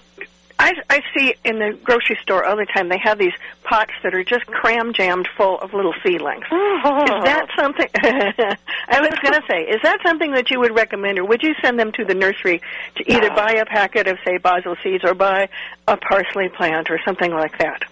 I, 0.66 0.74
I 0.90 1.02
see 1.16 1.36
in 1.44 1.60
the 1.60 1.78
grocery 1.84 2.18
store 2.24 2.44
all 2.44 2.56
the 2.56 2.66
time 2.66 2.90
they 2.90 2.98
have 2.98 3.20
these 3.20 3.34
pots 3.64 3.92
that 4.02 4.16
are 4.16 4.24
just 4.24 4.48
cram 4.48 4.94
jammed 4.94 5.28
full 5.38 5.60
of 5.60 5.76
little 5.76 5.94
seedlings. 6.04 6.44
Oh. 6.52 7.04
Is 7.04 7.24
that 7.24 7.48
something? 7.56 7.88
I 8.88 9.00
was 9.00 9.14
going 9.22 9.36
to 9.36 9.44
say, 9.48 9.62
is 9.62 9.80
that 9.84 10.00
something 10.04 10.32
that 10.32 10.50
you 10.50 10.60
would 10.60 10.76
recommend, 10.76 11.20
or 11.20 11.26
would 11.26 11.44
you 11.44 11.54
send 11.62 11.78
them 11.78 11.92
to 11.92 12.04
the 12.04 12.16
nursery 12.16 12.62
to 12.96 13.12
either 13.12 13.30
buy 13.30 13.52
a 13.62 13.66
packet 13.66 14.08
of, 14.08 14.18
say, 14.26 14.38
basil 14.38 14.76
seeds, 14.82 15.04
or 15.04 15.14
buy 15.14 15.50
a 15.88 15.98
parsley 15.98 16.50
plant, 16.50 16.90
or 16.90 17.00
something 17.06 17.32
like 17.32 17.60
that? 17.60 17.84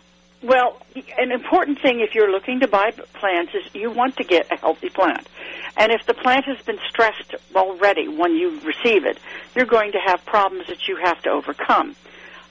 Well, 0.41 0.81
an 1.19 1.31
important 1.31 1.79
thing 1.79 1.99
if 1.99 2.15
you're 2.15 2.31
looking 2.31 2.59
to 2.61 2.67
buy 2.67 2.89
plants 3.13 3.53
is 3.53 3.63
you 3.75 3.91
want 3.91 4.17
to 4.17 4.23
get 4.23 4.51
a 4.51 4.55
healthy 4.57 4.89
plant. 4.89 5.29
And 5.77 5.91
if 5.91 6.07
the 6.07 6.15
plant 6.15 6.45
has 6.45 6.59
been 6.65 6.79
stressed 6.89 7.35
already 7.55 8.07
when 8.07 8.35
you 8.35 8.59
receive 8.61 9.05
it, 9.05 9.19
you're 9.55 9.67
going 9.67 9.91
to 9.91 9.99
have 9.99 10.25
problems 10.25 10.67
that 10.67 10.87
you 10.87 10.97
have 11.03 11.21
to 11.21 11.29
overcome. 11.29 11.95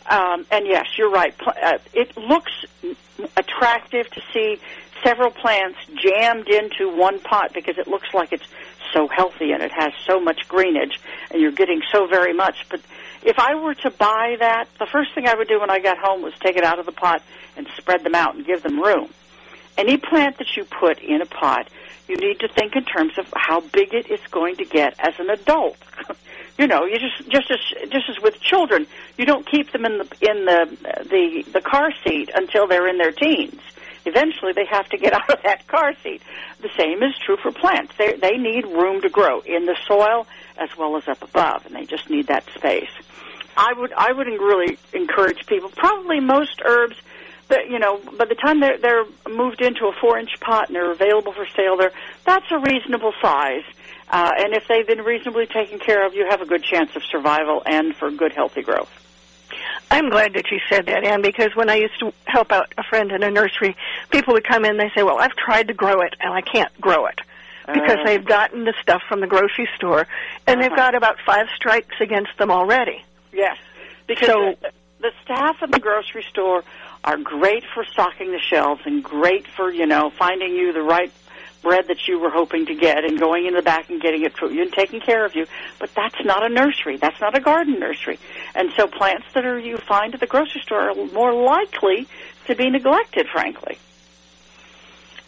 Um, 0.08 0.46
and 0.50 0.66
yes, 0.66 0.86
you're 0.98 1.10
right. 1.10 1.34
Uh, 1.46 1.78
it 1.92 2.16
looks 2.16 2.52
attractive 3.36 4.10
to 4.10 4.22
see 4.32 4.60
several 5.04 5.30
plants 5.30 5.78
jammed 6.02 6.48
into 6.48 6.94
one 6.96 7.20
pot 7.20 7.52
because 7.52 7.78
it 7.78 7.88
looks 7.88 8.08
like 8.14 8.32
it's 8.32 8.46
so 8.92 9.08
healthy 9.08 9.52
and 9.52 9.62
it 9.62 9.72
has 9.72 9.92
so 10.06 10.20
much 10.20 10.48
greenage 10.48 11.00
and 11.30 11.40
you're 11.40 11.52
getting 11.52 11.82
so 11.90 12.06
very 12.06 12.32
much. 12.32 12.66
But 12.70 12.80
if 13.22 13.38
I 13.38 13.54
were 13.54 13.74
to 13.74 13.90
buy 13.90 14.36
that, 14.38 14.68
the 14.78 14.86
first 14.86 15.14
thing 15.14 15.26
I 15.26 15.34
would 15.34 15.48
do 15.48 15.60
when 15.60 15.70
I 15.70 15.78
got 15.78 15.98
home 15.98 16.22
was 16.22 16.34
take 16.40 16.56
it 16.56 16.64
out 16.64 16.78
of 16.78 16.86
the 16.86 16.92
pot 16.92 17.22
and 17.56 17.66
spread 17.76 18.04
them 18.04 18.14
out 18.14 18.34
and 18.34 18.44
give 18.44 18.62
them 18.62 18.80
room. 18.80 19.08
Any 19.78 19.96
plant 19.96 20.38
that 20.38 20.56
you 20.56 20.64
put 20.64 20.98
in 21.00 21.22
a 21.22 21.26
pot, 21.26 21.68
you 22.08 22.16
need 22.16 22.40
to 22.40 22.48
think 22.48 22.76
in 22.76 22.84
terms 22.84 23.18
of 23.18 23.26
how 23.34 23.60
big 23.60 23.94
it 23.94 24.10
is 24.10 24.20
going 24.30 24.56
to 24.56 24.64
get 24.64 24.94
as 24.98 25.14
an 25.18 25.30
adult. 25.30 25.76
you 26.58 26.66
know, 26.66 26.84
you 26.84 26.98
just 26.98 27.28
just 27.30 27.50
as 27.50 27.90
just 27.90 28.08
as 28.08 28.20
with 28.20 28.40
children, 28.40 28.86
you 29.16 29.24
don't 29.24 29.46
keep 29.46 29.72
them 29.72 29.84
in 29.84 29.98
the 29.98 30.08
in 30.20 30.44
the 30.44 31.04
the 31.08 31.44
the 31.52 31.60
car 31.60 31.92
seat 32.04 32.30
until 32.34 32.66
they're 32.66 32.88
in 32.88 32.98
their 32.98 33.12
teens. 33.12 33.60
Eventually, 34.04 34.52
they 34.52 34.66
have 34.66 34.88
to 34.88 34.98
get 34.98 35.12
out 35.18 35.30
of 35.30 35.42
that 35.44 35.66
car 35.66 35.94
seat. 36.02 36.22
The 36.60 36.70
same 36.76 37.02
is 37.02 37.14
true 37.24 37.36
for 37.36 37.52
plants. 37.52 37.92
They 37.96 38.14
they 38.14 38.36
need 38.36 38.66
room 38.66 39.00
to 39.02 39.08
grow 39.08 39.40
in 39.40 39.66
the 39.66 39.76
soil 39.86 40.26
as 40.56 40.70
well 40.76 40.96
as 40.96 41.08
up 41.08 41.22
above, 41.22 41.66
and 41.66 41.74
they 41.74 41.84
just 41.84 42.10
need 42.10 42.26
that 42.26 42.44
space. 42.54 42.90
I 43.56 43.72
would 43.74 43.92
I 43.92 44.12
would 44.12 44.26
really 44.26 44.78
encourage 44.92 45.46
people. 45.46 45.70
Probably 45.70 46.20
most 46.20 46.60
herbs 46.64 46.96
that 47.52 47.68
you 47.70 47.78
know 47.78 48.00
by 48.18 48.24
the 48.24 48.34
time 48.34 48.60
they're 48.60 48.78
they're 48.78 49.04
moved 49.30 49.60
into 49.60 49.86
a 49.86 49.92
four 50.00 50.18
inch 50.18 50.40
pot 50.40 50.68
and 50.68 50.74
they're 50.76 50.90
available 50.90 51.32
for 51.32 51.46
sale 51.54 51.76
there, 51.76 51.92
that's 52.24 52.46
a 52.50 52.58
reasonable 52.58 53.12
size. 53.20 53.64
Uh, 54.10 54.30
and 54.36 54.52
if 54.52 54.66
they've 54.68 54.86
been 54.86 55.02
reasonably 55.02 55.46
taken 55.46 55.78
care 55.78 56.04
of, 56.06 56.12
you 56.14 56.26
have 56.28 56.42
a 56.42 56.46
good 56.46 56.62
chance 56.62 56.94
of 56.96 57.02
survival 57.04 57.62
and 57.64 57.94
for 57.96 58.10
good 58.10 58.32
healthy 58.32 58.60
growth. 58.62 58.90
I'm 59.90 60.10
glad 60.10 60.34
that 60.34 60.50
you 60.50 60.58
said 60.68 60.86
that, 60.86 61.04
Ann, 61.04 61.22
because 61.22 61.54
when 61.54 61.70
I 61.70 61.76
used 61.76 61.98
to 62.00 62.12
help 62.24 62.52
out 62.52 62.72
a 62.76 62.82
friend 62.82 63.10
in 63.12 63.22
a 63.22 63.30
nursery, 63.30 63.76
people 64.10 64.34
would 64.34 64.44
come 64.44 64.64
in 64.64 64.72
and 64.72 64.80
they 64.80 64.90
say, 64.94 65.02
"Well, 65.02 65.18
I've 65.18 65.36
tried 65.36 65.68
to 65.68 65.74
grow 65.74 66.00
it 66.00 66.14
and 66.20 66.32
I 66.32 66.40
can't 66.40 66.72
grow 66.80 67.06
it." 67.06 67.20
Because 67.66 67.98
Uh. 68.00 68.04
they've 68.04 68.24
gotten 68.24 68.64
the 68.64 68.74
stuff 68.82 69.02
from 69.08 69.20
the 69.20 69.26
grocery 69.26 69.68
store, 69.76 70.06
and 70.46 70.60
they've 70.60 70.72
Uh-huh. 70.72 70.90
got 70.90 70.94
about 70.94 71.16
five 71.24 71.46
strikes 71.54 71.96
against 72.00 72.36
them 72.38 72.50
already. 72.50 73.04
Yes, 73.32 73.56
because 74.06 74.28
So- 74.28 74.56
the, 75.02 75.10
staff 75.22 75.62
in 75.62 75.70
the 75.70 75.80
grocery 75.80 76.24
store 76.30 76.64
are 77.04 77.16
great 77.18 77.64
for 77.74 77.84
stocking 77.84 78.30
the 78.32 78.38
shelves 78.40 78.82
and 78.86 79.02
great 79.02 79.46
for 79.56 79.72
you 79.72 79.86
know 79.86 80.10
finding 80.10 80.52
you 80.54 80.72
the 80.72 80.82
right 80.82 81.12
bread 81.62 81.86
that 81.88 82.08
you 82.08 82.18
were 82.18 82.30
hoping 82.30 82.66
to 82.66 82.74
get 82.74 83.04
and 83.04 83.20
going 83.20 83.46
in 83.46 83.54
the 83.54 83.62
back 83.62 83.88
and 83.88 84.00
getting 84.00 84.24
it 84.24 84.36
for 84.36 84.50
you 84.50 84.62
and 84.62 84.72
taking 84.72 85.00
care 85.00 85.24
of 85.24 85.34
you. 85.36 85.46
But 85.78 85.90
that's 85.94 86.16
not 86.24 86.44
a 86.44 86.48
nursery. 86.48 86.96
That's 86.96 87.20
not 87.20 87.36
a 87.38 87.40
garden 87.40 87.78
nursery. 87.78 88.18
And 88.56 88.70
so 88.76 88.88
plants 88.88 89.26
that 89.34 89.44
are 89.44 89.58
you 89.60 89.76
find 89.76 90.12
at 90.12 90.18
the 90.18 90.26
grocery 90.26 90.60
store 90.62 90.90
are 90.90 90.94
more 91.12 91.32
likely 91.32 92.08
to 92.46 92.56
be 92.56 92.68
neglected, 92.68 93.28
frankly. 93.32 93.78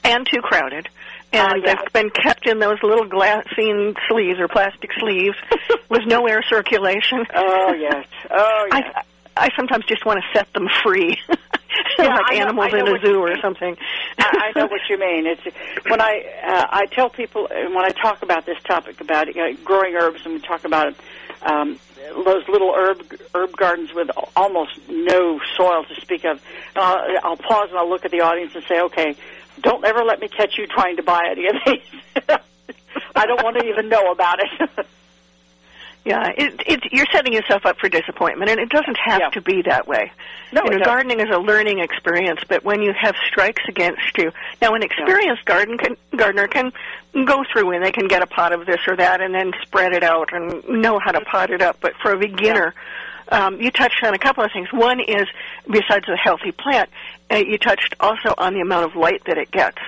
and 0.03 0.27
too 0.27 0.41
crowded. 0.43 0.89
And 1.33 1.53
Oh, 1.53 1.57
yeah. 1.65 1.75
they've 1.77 1.93
been 1.93 2.11
kept 2.11 2.47
in 2.49 2.59
those 2.59 2.79
little 2.83 3.07
glassine 3.09 3.95
sleeves 4.09 4.39
or 4.39 4.49
plastic 4.49 4.91
sleeves 4.99 5.37
with 5.89 6.03
no 6.07 6.27
air 6.27 6.43
circulation. 6.49 7.25
Oh 7.35 7.73
yes. 7.75 8.07
Oh 8.31 8.67
yes. 8.73 8.93
I 8.97 9.03
I 9.37 9.49
sometimes 9.57 9.85
just 9.87 10.05
want 10.07 10.21
to 10.23 10.39
set 10.39 10.53
them 10.53 10.69
free, 10.83 11.19
Yeah, 11.99 12.07
like 12.15 12.33
know- 12.33 12.37
animals 12.37 12.73
in 12.73 12.89
a 12.89 13.01
zoo 13.01 13.19
or 13.21 13.37
something. 13.41 13.77
I, 14.19 14.53
I 14.55 14.59
know 14.59 14.67
what 14.67 14.81
you 14.89 14.99
mean. 14.99 15.27
It's 15.27 15.43
when 15.89 16.01
I 16.01 16.25
uh, 16.47 16.67
I 16.71 16.87
tell 16.87 17.09
people 17.11 17.49
and 17.51 17.75
when 17.75 17.85
I 17.85 17.91
talk 17.91 18.23
about 18.23 18.47
this 18.47 18.59
topic 18.63 19.01
about 19.01 19.29
uh, 19.37 19.53
growing 19.65 19.95
herbs 19.97 20.21
and 20.25 20.35
we 20.35 20.41
talk 20.41 20.65
about 20.65 20.95
um, 21.43 21.79
those 22.25 22.47
little 22.49 22.73
herb 22.75 23.03
herb 23.35 23.57
gardens 23.57 23.93
with 23.93 24.11
almost 24.37 24.79
no 24.89 25.41
soil 25.57 25.85
to 25.85 26.01
speak 26.01 26.25
of. 26.25 26.41
Uh, 26.77 26.99
I'll 27.23 27.37
pause 27.37 27.71
and 27.71 27.79
I'll 27.79 27.89
look 27.91 28.05
at 28.05 28.11
the 28.13 28.21
audience 28.21 28.55
and 28.55 28.65
say, 28.65 28.81
okay, 28.83 29.17
don't 29.61 29.85
ever 29.85 30.05
let 30.05 30.21
me 30.21 30.29
catch 30.29 30.57
you 30.59 30.67
trying 30.67 30.97
to 30.97 31.03
buy 31.03 31.23
any 31.31 31.47
of 31.47 31.55
these. 31.67 32.27
I 33.17 33.27
don't 33.27 33.43
want 33.43 33.59
to 33.59 33.67
even 33.67 33.89
know 33.89 34.13
about 34.13 34.39
it. 34.41 34.87
Yeah, 36.05 36.33
it, 36.37 36.63
it, 36.67 36.93
you're 36.93 37.07
setting 37.11 37.33
yourself 37.33 37.65
up 37.65 37.79
for 37.79 37.89
disappointment, 37.89 38.51
and 38.51 38.61
it 38.61 38.69
doesn't 38.69 38.99
have 39.03 39.21
Yeah. 39.21 39.31
to 39.31 39.41
be 39.41 39.63
that 39.63 39.87
way. 39.89 40.13
No, 40.53 40.63
you 40.65 40.79
know, 40.79 40.85
gardening 40.85 41.21
is 41.21 41.31
a 41.31 41.39
learning 41.39 41.79
experience, 41.79 42.41
but 42.47 42.63
when 42.63 42.83
you 42.83 42.93
have 42.93 43.15
strikes 43.27 43.63
against 43.69 44.19
you, 44.19 44.31
now 44.61 44.75
an 44.75 44.83
experienced 44.83 45.47
garden 45.47 45.79
can, 45.79 45.97
gardener 46.15 46.47
can 46.47 46.73
go 47.25 47.43
through 47.51 47.71
and 47.73 47.83
they 47.83 47.91
can 47.91 48.07
get 48.07 48.23
a 48.23 48.27
pot 48.27 48.53
of 48.53 48.67
this 48.67 48.81
or 48.87 48.97
that 48.97 49.23
and 49.23 49.35
then 49.35 49.53
spread 49.63 49.95
it 49.95 50.03
out 50.03 50.31
and 50.35 50.63
know 50.69 50.99
how 51.03 51.13
to 51.13 51.23
pot 51.23 51.51
it 51.51 51.63
up. 51.63 51.79
But 51.81 51.95
for 52.03 52.13
a 52.13 52.19
beginner, 52.19 52.75
um, 53.31 53.59
you 53.61 53.71
touched 53.71 54.05
on 54.05 54.13
a 54.13 54.19
couple 54.19 54.45
of 54.45 54.53
things. 54.53 54.69
One 54.73 55.01
is, 55.01 55.27
besides 55.69 56.07
a 56.09 56.17
healthy 56.17 56.53
plant, 56.53 56.91
uh, 57.33 57.37
you 57.37 57.57
touched 57.57 57.95
also 57.99 58.35
on 58.37 58.53
the 58.53 58.61
amount 58.61 58.85
of 58.85 58.95
light 58.95 59.23
that 59.27 59.39
it 59.39 59.51
gets. 59.51 59.79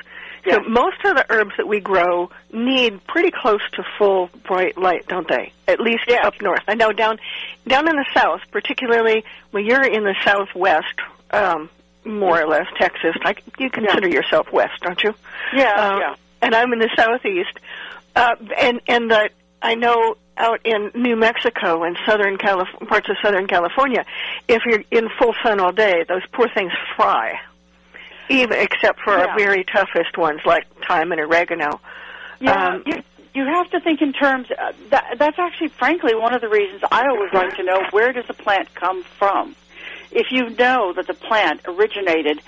Yes. 0.46 0.64
most 0.68 1.04
of 1.04 1.16
the 1.16 1.26
herbs 1.30 1.52
that 1.56 1.66
we 1.68 1.80
grow 1.80 2.30
need 2.52 3.04
pretty 3.06 3.30
close 3.30 3.60
to 3.72 3.84
full 3.98 4.30
bright 4.46 4.78
light, 4.78 5.06
don't 5.08 5.28
they? 5.28 5.52
At 5.68 5.80
least 5.80 6.04
Yes. 6.08 6.24
up 6.24 6.40
north. 6.40 6.62
I 6.68 6.74
know 6.74 6.92
down 6.92 7.18
down 7.66 7.88
in 7.88 7.96
the 7.96 8.06
south, 8.14 8.40
particularly 8.50 9.24
when 9.50 9.64
you're 9.66 9.82
in 9.84 10.04
the 10.04 10.14
southwest, 10.24 10.94
um, 11.32 11.68
more 12.04 12.40
or 12.40 12.46
less 12.46 12.66
Texas. 12.78 13.16
Like 13.24 13.42
you 13.58 13.68
consider 13.70 14.08
yourself 14.08 14.52
west, 14.52 14.80
don't 14.82 15.02
you? 15.02 15.14
Yeah, 15.52 15.72
Uh, 15.72 15.98
yeah. 15.98 16.14
And 16.42 16.54
I'm 16.54 16.72
in 16.72 16.78
the 16.78 16.90
southeast, 16.96 17.58
uh, 18.14 18.36
and 18.58 18.80
and 18.86 19.10
the 19.10 19.30
I 19.62 19.74
know 19.74 20.16
out 20.38 20.60
in 20.64 20.90
New 20.94 21.16
Mexico 21.16 21.82
and 21.82 21.96
southern 22.04 22.36
Calif- 22.36 22.68
parts 22.88 23.08
of 23.08 23.16
Southern 23.22 23.46
California, 23.46 24.04
if 24.48 24.64
you're 24.66 24.82
in 24.90 25.08
full 25.18 25.34
sun 25.42 25.58
all 25.60 25.72
day, 25.72 26.04
those 26.06 26.22
poor 26.32 26.46
things 26.48 26.72
fry. 26.94 27.40
Even 28.28 28.58
except 28.58 29.00
for 29.00 29.16
Yeah. 29.16 29.26
our 29.26 29.38
very 29.38 29.64
toughest 29.64 30.16
ones 30.18 30.40
like 30.44 30.64
thyme 30.86 31.12
and 31.12 31.20
oregano. 31.20 31.80
Yeah, 32.40 32.68
Um, 32.68 32.82
you, 32.86 33.02
you 33.34 33.44
have 33.46 33.70
to 33.70 33.80
think 33.80 34.02
in 34.02 34.12
terms. 34.12 34.48
Uh, 34.50 34.72
that, 34.90 35.16
that's 35.18 35.38
actually, 35.38 35.68
frankly, 35.68 36.14
one 36.14 36.34
of 36.34 36.40
the 36.40 36.48
reasons 36.48 36.82
I 36.90 37.06
always 37.08 37.32
like 37.32 37.56
to 37.56 37.62
know 37.62 37.82
where 37.90 38.12
does 38.12 38.26
the 38.26 38.34
plant 38.34 38.74
come 38.74 39.02
from. 39.18 39.54
If 40.10 40.28
you 40.30 40.50
know 40.50 40.92
that 40.94 41.06
the 41.06 41.14
plant 41.14 41.60
originated, 41.66 42.40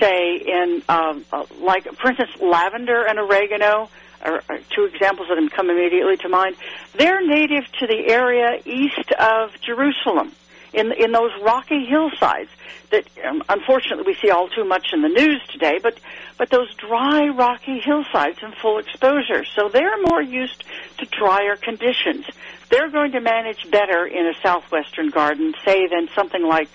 say, 0.00 0.36
in 0.36 0.82
um, 0.88 1.24
uh, 1.32 1.44
like, 1.60 1.84
for 1.96 2.08
instance, 2.10 2.30
lavender 2.40 3.06
and 3.06 3.18
oregano. 3.18 3.88
Are, 4.24 4.40
are 4.48 4.58
two 4.70 4.84
examples 4.84 5.26
that 5.26 5.50
come 5.50 5.68
immediately 5.68 6.16
to 6.18 6.28
mind. 6.28 6.54
They're 6.96 7.26
native 7.26 7.64
to 7.80 7.88
the 7.88 8.06
area 8.06 8.62
east 8.64 9.10
of 9.18 9.50
Jerusalem, 9.62 10.30
in 10.72 10.92
in 10.92 11.12
those 11.12 11.30
rocky 11.42 11.84
hillsides 11.84 12.50
that 12.90 13.04
um, 13.26 13.42
unfortunately 13.48 14.04
we 14.06 14.14
see 14.14 14.30
all 14.30 14.48
too 14.48 14.64
much 14.64 14.88
in 14.92 15.02
the 15.02 15.08
news 15.08 15.40
today. 15.50 15.78
But 15.82 15.98
but 16.38 16.50
those 16.50 16.72
dry, 16.74 17.28
rocky 17.28 17.80
hillsides 17.80 18.38
in 18.42 18.52
full 18.52 18.78
exposure, 18.78 19.44
so 19.44 19.68
they're 19.68 20.00
more 20.08 20.22
used 20.22 20.64
to 20.98 21.06
drier 21.06 21.56
conditions. 21.56 22.26
They're 22.70 22.90
going 22.90 23.12
to 23.12 23.20
manage 23.20 23.70
better 23.70 24.06
in 24.06 24.26
a 24.26 24.34
southwestern 24.42 25.10
garden, 25.10 25.54
say, 25.64 25.86
than 25.88 26.08
something 26.14 26.42
like 26.42 26.68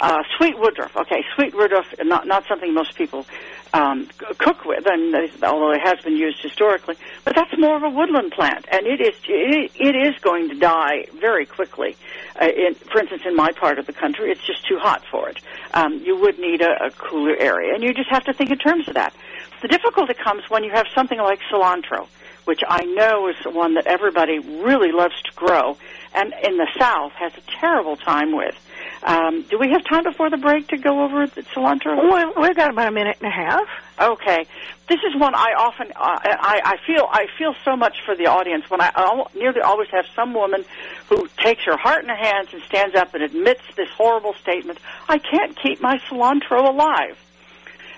uh, 0.00 0.22
sweet 0.38 0.58
woodruff. 0.58 0.96
Okay, 0.96 1.22
sweet 1.34 1.54
woodruff, 1.54 1.86
not 2.00 2.26
not 2.26 2.46
something 2.48 2.72
most 2.72 2.96
people 2.96 3.26
um, 3.72 4.08
cook 4.38 4.64
with, 4.64 4.84
and 4.86 5.14
although 5.42 5.72
it 5.72 5.80
has 5.82 6.00
been 6.04 6.16
used 6.16 6.40
historically, 6.42 6.96
but 7.24 7.34
that's 7.34 7.56
more 7.58 7.76
of 7.76 7.82
a 7.82 7.88
woodland 7.88 8.32
plant, 8.32 8.66
and 8.70 8.86
it 8.86 9.00
is 9.00 9.14
it, 9.26 9.72
it 9.74 9.96
is 9.96 10.18
going 10.20 10.48
to 10.50 10.54
die 10.54 11.06
very 11.18 11.46
quickly. 11.46 11.96
Uh, 12.40 12.46
in, 12.46 12.74
for 12.74 13.00
instance, 13.00 13.22
in 13.24 13.34
my 13.34 13.52
part 13.52 13.78
of 13.78 13.86
the 13.86 13.92
country, 13.92 14.30
it's 14.30 14.44
just 14.46 14.66
too 14.66 14.78
hot 14.78 15.02
for 15.10 15.28
it. 15.28 15.38
Um, 15.72 15.94
you 16.04 16.16
would 16.18 16.38
need 16.38 16.60
a, 16.60 16.86
a 16.86 16.90
cooler 16.90 17.36
area, 17.36 17.74
and 17.74 17.82
you 17.82 17.94
just 17.94 18.10
have 18.10 18.24
to 18.24 18.32
think 18.32 18.50
in 18.50 18.58
terms 18.58 18.88
of 18.88 18.94
that. 18.94 19.14
The 19.62 19.68
difficulty 19.68 20.14
comes 20.14 20.42
when 20.50 20.64
you 20.64 20.70
have 20.72 20.86
something 20.94 21.18
like 21.18 21.38
cilantro, 21.50 22.08
which 22.44 22.60
I 22.66 22.84
know 22.84 23.28
is 23.28 23.36
one 23.46 23.74
that 23.74 23.86
everybody 23.86 24.38
really 24.38 24.92
loves 24.92 25.14
to 25.22 25.32
grow, 25.34 25.76
and 26.14 26.34
in 26.42 26.58
the 26.58 26.68
South 26.78 27.12
has 27.12 27.32
a 27.36 27.42
terrible 27.60 27.96
time 27.96 28.36
with. 28.36 28.54
Um, 29.02 29.42
do 29.42 29.58
we 29.58 29.70
have 29.70 29.84
time 29.84 30.04
before 30.04 30.30
the 30.30 30.36
break 30.36 30.68
to 30.68 30.76
go 30.76 31.02
over 31.04 31.26
the 31.26 31.42
cilantro? 31.42 31.96
Well, 31.96 32.34
we've 32.40 32.54
got 32.54 32.70
about 32.70 32.88
a 32.88 32.92
minute 32.92 33.16
and 33.20 33.26
a 33.26 33.34
half. 33.34 33.66
Okay, 34.00 34.46
this 34.88 35.00
is 35.08 35.18
one 35.20 35.34
I 35.34 35.54
often 35.58 35.88
uh, 35.88 36.18
I, 36.22 36.60
I 36.64 36.76
feel 36.86 37.08
I 37.10 37.26
feel 37.36 37.54
so 37.64 37.76
much 37.76 37.96
for 38.06 38.14
the 38.14 38.26
audience 38.26 38.70
when 38.70 38.80
I 38.80 38.92
al- 38.94 39.30
nearly 39.34 39.60
always 39.60 39.88
have 39.90 40.04
some 40.14 40.34
woman 40.34 40.64
who 41.08 41.28
takes 41.38 41.64
her 41.64 41.76
heart 41.76 42.04
in 42.04 42.08
her 42.10 42.16
hands 42.16 42.48
and 42.52 42.62
stands 42.62 42.94
up 42.94 43.12
and 43.14 43.24
admits 43.24 43.62
this 43.76 43.88
horrible 43.96 44.34
statement: 44.34 44.78
"I 45.08 45.18
can't 45.18 45.56
keep 45.56 45.80
my 45.80 45.98
cilantro 46.08 46.68
alive." 46.68 47.18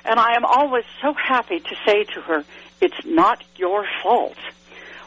And 0.07 0.19
I 0.19 0.35
am 0.37 0.45
always 0.45 0.85
so 1.03 1.13
happy 1.15 1.61
to 1.61 1.77
say 1.87 2.05
to 2.05 2.21
her, 2.23 2.45
"It's 2.81 3.05
not 3.05 3.45
your 3.57 3.87
fault." 4.03 4.37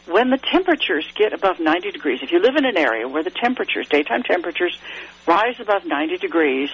When 0.08 0.30
the 0.30 0.38
temperatures 0.38 1.06
get 1.16 1.34
above 1.34 1.60
90 1.60 1.92
degrees, 1.92 2.20
if 2.24 2.32
you 2.32 2.40
live 2.40 2.56
in 2.56 2.66
an 2.66 2.78
area 2.78 3.08
where 3.08 3.24
the 3.24 3.30
temperatures, 3.30 3.90
daytime 3.90 4.24
temperatures, 4.24 4.78
rise 5.28 5.60
above 5.60 5.86
90 5.86 6.18
degrees, 6.18 6.70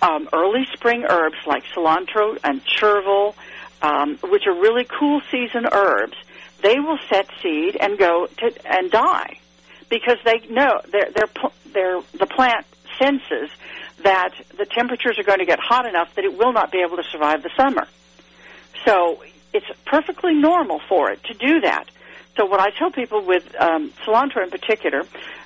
um, 0.00 0.28
early 0.32 0.64
spring 0.72 1.04
herbs 1.08 1.38
like 1.44 1.64
cilantro 1.74 2.38
and 2.44 2.60
chervil, 2.64 3.34
um, 3.82 4.16
which 4.22 4.46
are 4.46 4.54
really 4.54 4.84
cool 4.84 5.20
season 5.30 5.66
herbs, 5.72 6.16
they 6.62 6.78
will 6.78 6.98
set 7.08 7.28
seed 7.42 7.76
and 7.80 7.98
go 7.98 8.28
to, 8.38 8.52
and 8.64 8.92
die 8.92 9.38
because 9.88 10.18
they 10.24 10.38
know 10.48 10.80
the 10.92 12.26
plant 12.30 12.64
senses 12.96 13.50
that 14.04 14.30
the 14.56 14.66
temperatures 14.66 15.18
are 15.18 15.24
going 15.24 15.40
to 15.40 15.44
get 15.44 15.58
hot 15.58 15.84
enough 15.84 16.14
that 16.14 16.24
it 16.24 16.38
will 16.38 16.52
not 16.52 16.70
be 16.70 16.78
able 16.78 16.96
to 16.96 17.04
survive 17.10 17.42
the 17.42 17.50
summer. 17.56 17.86
So 18.84 19.22
it's 19.52 19.66
perfectly 19.84 20.34
normal 20.34 20.80
for 20.88 21.10
it 21.10 21.22
to 21.24 21.34
do 21.34 21.60
that. 21.60 21.88
So 22.36 22.46
what 22.46 22.60
I 22.60 22.70
tell 22.70 22.90
people 22.90 23.22
with 23.24 23.54
um, 23.60 23.90
cilantro 24.04 24.42
in 24.42 24.50
particular, 24.50 25.02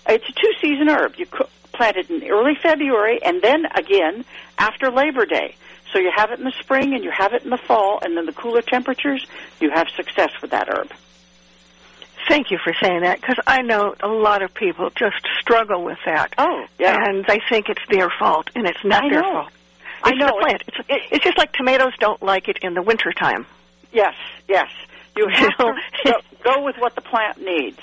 it's 0.09 0.29
a 0.29 0.33
two-season 0.33 0.89
herb. 0.89 1.15
You 1.17 1.27
plant 1.73 1.97
it 1.97 2.11
in 2.11 2.23
early 2.31 2.55
February 2.63 3.23
and 3.23 3.43
then 3.43 3.67
again 3.75 4.25
after 4.59 4.91
Labor 4.91 5.27
Day. 5.27 5.57
So 5.93 5.99
you 5.99 6.11
have 6.15 6.31
it 6.31 6.39
in 6.39 6.45
the 6.45 6.55
spring 6.61 6.95
and 6.95 7.05
you 7.05 7.11
have 7.11 7.33
it 7.33 7.45
in 7.45 7.51
the 7.51 7.57
fall, 7.57 8.01
and 8.03 8.17
then 8.17 8.27
the 8.27 8.33
cooler 8.33 8.61
temperatures, 8.61 9.25
you 9.61 9.71
have 9.71 9.87
success 9.97 10.31
with 10.43 10.51
that 10.51 10.69
herb. 10.69 10.91
Thank 12.29 12.51
you 12.51 12.59
for 12.63 12.75
saying 12.83 13.03
that 13.03 13.21
because 13.21 13.39
I 13.47 13.63
know 13.63 13.95
a 14.01 14.09
lot 14.09 14.43
of 14.43 14.53
people 14.53 14.91
just 14.91 15.25
struggle 15.41 15.85
with 15.85 15.99
that. 16.05 16.35
Oh, 16.39 16.67
yeah. 16.79 16.97
And 16.99 17.25
they 17.27 17.41
think 17.49 17.69
it's 17.69 17.83
their 17.89 18.11
fault, 18.11 18.51
and 18.57 18.67
it's 18.67 18.85
not 18.85 19.05
I 19.05 19.09
their 19.09 19.23
know. 19.23 19.33
fault. 19.33 19.53
I 20.03 20.11
know. 20.15 20.27
the 20.27 20.33
plant. 20.41 20.63
It's, 20.67 21.07
it's 21.13 21.25
just 21.25 21.39
like 21.39 21.53
tomatoes 21.53 21.93
don't 22.01 22.21
like 22.23 22.49
it 22.49 22.59
in 22.63 22.75
the 22.75 22.83
wintertime. 22.83 23.47
Yes, 23.93 24.15
yes. 24.49 24.69
You 25.17 25.29
have 25.33 25.53
know, 25.59 25.73
to 26.05 26.21
go, 26.47 26.55
go 26.55 26.63
with 26.63 26.77
what 26.79 26.95
the 26.95 27.01
plant 27.01 27.41
needs. 27.41 27.81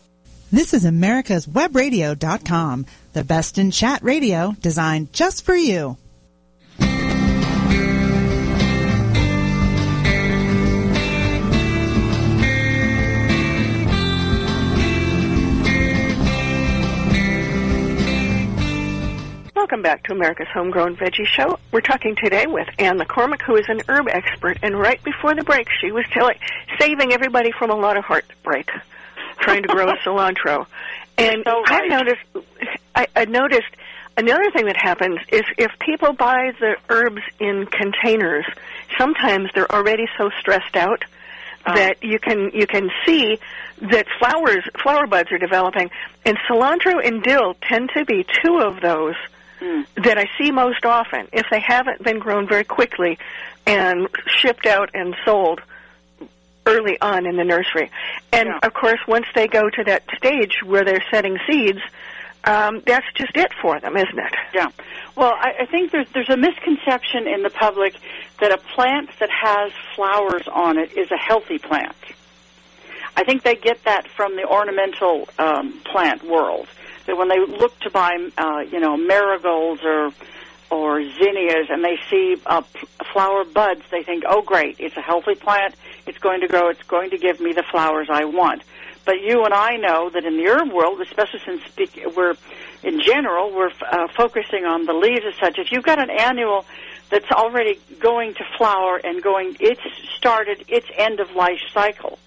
This 0.53 0.75
is 0.75 0.85
America's 0.85 1.47
Webradio.com, 1.47 2.85
the 3.15 3.25
best 3.25 3.57
in 3.57 3.71
chat 3.71 4.05
radio 4.05 4.55
designed 4.61 5.11
just 5.13 5.43
for 5.45 5.57
you. 5.57 5.97
Welcome 19.65 19.81
back 19.81 20.03
to 20.05 20.13
America's 20.13 20.49
Homegrown 20.53 20.97
Veggie 20.97 21.25
Show. 21.25 21.59
We're 21.73 21.81
talking 21.81 22.15
today 22.23 22.45
with 22.47 22.69
Ann 22.79 22.99
McCormick, 22.99 23.41
who 23.41 23.57
is 23.57 23.65
an 23.67 23.81
herb 23.89 24.09
expert, 24.09 24.59
and 24.63 24.79
right 24.79 25.03
before 25.03 25.35
the 25.35 25.43
break, 25.43 25.69
she 25.81 25.91
was 25.91 26.05
telling, 26.13 26.37
saving 26.79 27.15
everybody 27.15 27.51
from 27.51 27.71
a 27.71 27.75
lot 27.75 27.97
of 27.97 28.05
heartbreak 28.05 28.71
trying 29.41 29.63
to 29.63 29.69
grow 29.69 29.87
cilantro. 30.05 30.67
And 31.17 31.45
So 31.47 31.63
I 31.65 31.87
noticed, 31.87 32.21
I, 32.95 33.07
I 33.17 33.25
noticed 33.25 33.75
another 34.19 34.51
thing 34.51 34.67
that 34.67 34.77
happens 34.77 35.19
is 35.33 35.45
if 35.57 35.71
people 35.79 36.13
buy 36.13 36.53
the 36.61 36.77
herbs 36.91 37.23
in 37.41 37.65
containers, 37.65 38.45
sometimes 38.99 39.49
they're 39.55 39.73
already 39.73 40.05
so 40.19 40.29
stressed 40.41 40.77
out 40.77 41.05
Uh, 41.65 41.75
that 41.75 42.03
you 42.03 42.19
can 42.19 42.51
you 42.53 42.67
can 42.67 42.91
see 43.07 43.39
that 43.81 44.05
flowers 44.19 44.63
flower 44.83 45.07
buds 45.07 45.33
are 45.33 45.39
developing, 45.39 45.89
and 46.27 46.37
cilantro 46.47 47.01
and 47.03 47.23
dill 47.23 47.55
tend 47.63 47.89
to 47.97 48.05
be 48.05 48.27
two 48.45 48.59
of 48.59 48.83
those 48.83 49.15
Mm. 49.65 49.87
that 50.05 50.19
I 50.19 50.29
see 50.37 50.51
most 50.51 50.85
often 50.85 51.27
if 51.33 51.47
they 51.51 51.61
haven't 51.61 52.03
been 52.03 52.19
grown 52.19 52.47
very 52.47 52.65
quickly 52.65 53.19
and 53.67 54.09
shipped 54.27 54.67
out 54.67 54.91
and 54.93 55.17
sold 55.25 55.63
early 56.67 57.01
on 57.01 57.25
in 57.25 57.37
the 57.37 57.45
nursery. 57.45 57.91
And 58.31 58.49
Yeah. 58.49 58.59
of 58.63 58.75
course, 58.75 59.01
once 59.07 59.27
they 59.35 59.47
go 59.47 59.71
to 59.71 59.85
that 59.85 60.03
stage 60.17 60.63
where 60.63 60.85
they're 60.85 61.05
setting 61.11 61.39
seeds, 61.47 61.81
um, 62.45 62.83
that's 62.85 63.07
just 63.15 63.35
it 63.37 63.53
for 63.63 63.81
them, 63.81 63.97
isn't 63.97 64.19
it? 64.19 64.35
Yeah. 64.53 64.69
Well, 65.17 65.33
I, 65.35 65.55
I 65.61 65.67
think 65.67 65.93
there's 65.93 66.09
there's 66.13 66.29
a 66.29 66.37
misconception 66.37 67.27
in 67.27 67.43
the 67.43 67.51
public 67.51 67.95
that 68.41 68.53
a 68.53 68.59
plant 68.59 69.09
that 69.19 69.31
has 69.31 69.73
flowers 69.95 70.47
on 70.49 70.77
it 70.79 70.93
is 70.97 71.11
a 71.11 71.17
healthy 71.17 71.59
plant. 71.59 71.97
I 73.17 73.25
think 73.25 73.45
they 73.45 73.55
get 73.55 73.83
that 73.85 74.09
from 74.09 74.37
the 74.37 74.45
ornamental 74.45 75.29
um, 75.39 75.81
plant 75.85 76.23
world. 76.25 76.67
That 77.07 77.17
when 77.17 77.29
they 77.29 77.39
look 77.39 77.79
to 77.81 77.91
buy, 77.91 78.17
uh, 78.39 78.61
you 78.61 78.81
know, 78.81 78.97
marigolds 78.97 79.83
or 79.85 80.11
or 80.71 81.03
zinnias, 81.03 81.69
and 81.69 81.85
they 81.85 81.99
see 82.11 82.37
uh, 82.47 82.63
flower 83.13 83.45
buds, 83.45 83.83
they 83.91 84.03
think, 84.03 84.25
"Oh, 84.27 84.43
great! 84.43 84.77
It's 84.81 84.97
a 84.97 85.03
healthy 85.03 85.35
plant. 85.35 85.75
It's 86.07 86.19
going 86.19 86.41
to 86.41 86.49
grow. 86.49 86.69
It's 86.69 86.83
going 86.83 87.11
to 87.11 87.19
give 87.19 87.41
me 87.41 87.53
the 87.53 87.65
flowers 87.71 88.09
I 88.11 88.25
want." 88.25 88.63
But 89.05 89.21
you 89.21 89.45
and 89.45 89.53
I 89.53 89.77
know 89.77 90.09
that 90.11 90.25
in 90.25 90.37
the 90.39 90.49
herb 90.49 90.73
world, 90.73 91.01
especially 91.01 91.41
since 91.45 91.63
we're 92.17 92.37
in 92.83 93.01
general 93.01 93.53
we're 93.53 93.71
uh, 93.91 94.09
focusing 94.17 94.65
on 94.65 94.87
the 94.87 94.93
leaves 94.93 95.25
as 95.27 95.35
such. 95.37 95.59
If 95.59 95.73
you've 95.73 95.85
got 95.85 95.99
an 95.99 96.11
annual 96.11 96.65
that's 97.11 97.31
already 97.31 97.79
going 97.99 98.35
to 98.35 98.45
flower 98.57 99.01
and 99.03 99.23
going, 99.23 99.57
it's 99.61 99.81
started 100.17 100.65
its 100.69 100.87
end 100.97 101.21
of 101.21 101.31
life 101.33 101.61
cycle. 101.73 102.19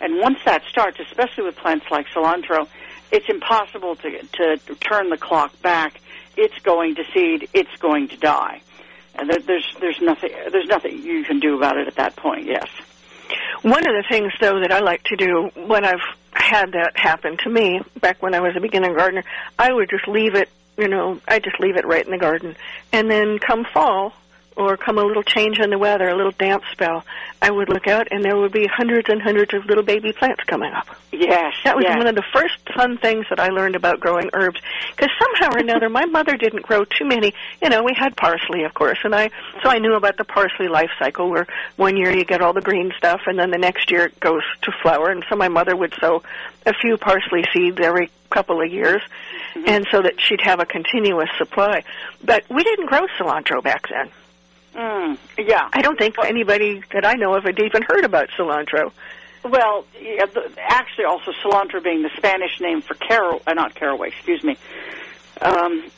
And 0.00 0.20
once 0.20 0.38
that 0.44 0.62
starts, 0.68 0.98
especially 1.00 1.44
with 1.44 1.56
plants 1.56 1.86
like 1.90 2.06
cilantro, 2.08 2.68
it's 3.10 3.28
impossible 3.28 3.96
to 3.96 4.26
to 4.34 4.74
turn 4.80 5.10
the 5.10 5.16
clock 5.16 5.60
back. 5.62 6.00
It's 6.36 6.58
going 6.60 6.96
to 6.96 7.04
seed. 7.14 7.48
It's 7.54 7.74
going 7.78 8.08
to 8.08 8.16
die. 8.16 8.60
And 9.14 9.30
there, 9.30 9.40
there's 9.40 9.76
there's 9.80 10.00
nothing 10.00 10.30
there's 10.50 10.68
nothing 10.68 11.02
you 11.02 11.24
can 11.24 11.40
do 11.40 11.56
about 11.56 11.78
it 11.78 11.86
at 11.86 11.96
that 11.96 12.16
point. 12.16 12.46
Yes. 12.46 12.68
One 13.62 13.86
of 13.86 13.94
the 13.94 14.04
things, 14.08 14.32
though, 14.40 14.60
that 14.60 14.70
I 14.70 14.80
like 14.80 15.02
to 15.04 15.16
do 15.16 15.50
when 15.66 15.84
I've 15.84 16.02
had 16.32 16.72
that 16.72 16.92
happen 16.96 17.36
to 17.38 17.50
me 17.50 17.80
back 18.00 18.22
when 18.22 18.34
I 18.34 18.40
was 18.40 18.54
a 18.56 18.60
beginner 18.60 18.94
gardener, 18.94 19.24
I 19.58 19.72
would 19.72 19.90
just 19.90 20.06
leave 20.06 20.34
it, 20.34 20.48
you 20.76 20.86
know, 20.86 21.20
I 21.26 21.38
just 21.38 21.58
leave 21.58 21.76
it 21.76 21.86
right 21.86 22.04
in 22.04 22.12
the 22.12 22.18
garden. 22.18 22.54
And 22.92 23.10
then 23.10 23.38
come 23.38 23.64
fall, 23.64 24.12
or 24.56 24.76
come 24.76 24.98
a 24.98 25.04
little 25.04 25.22
change 25.22 25.58
in 25.58 25.70
the 25.70 25.78
weather, 25.78 26.08
a 26.08 26.16
little 26.16 26.32
damp 26.32 26.64
spell, 26.72 27.04
I 27.42 27.50
would 27.50 27.68
look 27.68 27.86
out 27.86 28.08
and 28.10 28.24
there 28.24 28.36
would 28.36 28.52
be 28.52 28.66
hundreds 28.66 29.08
and 29.08 29.20
hundreds 29.20 29.52
of 29.52 29.66
little 29.66 29.84
baby 29.84 30.12
plants 30.12 30.42
coming 30.44 30.72
up. 30.72 30.88
Yes. 31.12 31.54
That 31.64 31.76
was 31.76 31.84
yes. 31.86 31.96
one 31.96 32.06
of 32.06 32.14
the 32.14 32.24
first 32.32 32.58
fun 32.74 32.98
things 32.98 33.26
that 33.30 33.38
I 33.38 33.48
learned 33.48 33.76
about 33.76 34.00
growing 34.00 34.30
herbs. 34.32 34.60
Because 34.90 35.10
somehow 35.18 35.54
or 35.54 35.58
another, 35.58 35.88
my 35.88 36.06
mother 36.06 36.36
didn't 36.36 36.62
grow 36.62 36.84
too 36.84 37.04
many. 37.04 37.34
You 37.62 37.68
know, 37.68 37.82
we 37.82 37.94
had 37.96 38.16
parsley, 38.16 38.64
of 38.64 38.74
course, 38.74 38.98
and 39.04 39.14
I 39.14 39.30
so 39.62 39.70
I 39.70 39.78
knew 39.78 39.94
about 39.94 40.16
the 40.16 40.24
parsley 40.24 40.68
life 40.68 40.90
cycle, 40.98 41.30
where 41.30 41.46
one 41.76 41.96
year 41.96 42.10
you 42.10 42.24
get 42.24 42.40
all 42.40 42.52
the 42.52 42.60
green 42.60 42.92
stuff, 42.96 43.22
and 43.26 43.38
then 43.38 43.50
the 43.50 43.58
next 43.58 43.90
year 43.90 44.06
it 44.06 44.20
goes 44.20 44.42
to 44.62 44.72
flower. 44.82 45.10
And 45.10 45.24
so 45.28 45.36
my 45.36 45.48
mother 45.48 45.76
would 45.76 45.94
sow 46.00 46.22
a 46.64 46.74
few 46.74 46.96
parsley 46.96 47.44
seeds 47.52 47.78
every 47.80 48.10
couple 48.30 48.60
of 48.60 48.70
years, 48.70 49.02
mm-hmm. 49.54 49.68
and 49.68 49.86
so 49.90 50.02
that 50.02 50.20
she'd 50.20 50.40
have 50.42 50.60
a 50.60 50.66
continuous 50.66 51.30
supply. 51.38 51.82
But 52.24 52.44
we 52.50 52.62
didn't 52.64 52.86
grow 52.86 53.06
cilantro 53.18 53.62
back 53.62 53.88
then. 53.88 54.10
Mm, 54.76 55.18
yeah. 55.38 55.68
I 55.72 55.80
don't 55.80 55.98
think 55.98 56.16
anybody 56.22 56.82
that 56.92 57.06
I 57.06 57.14
know 57.14 57.34
of 57.34 57.44
had 57.44 57.58
even 57.58 57.82
heard 57.82 58.04
about 58.04 58.28
cilantro. 58.38 58.92
Well, 59.42 59.86
yeah, 60.00 60.26
the, 60.26 60.50
actually, 60.58 61.04
also 61.04 61.32
cilantro 61.44 61.82
being 61.82 62.02
the 62.02 62.10
Spanish 62.16 62.60
name 62.60 62.82
for 62.82 62.94
caro, 62.94 63.40
uh, 63.46 63.54
not 63.54 63.74
caraway, 63.74 64.08
excuse 64.08 64.42
me. 64.44 64.56
Um, 65.40 65.90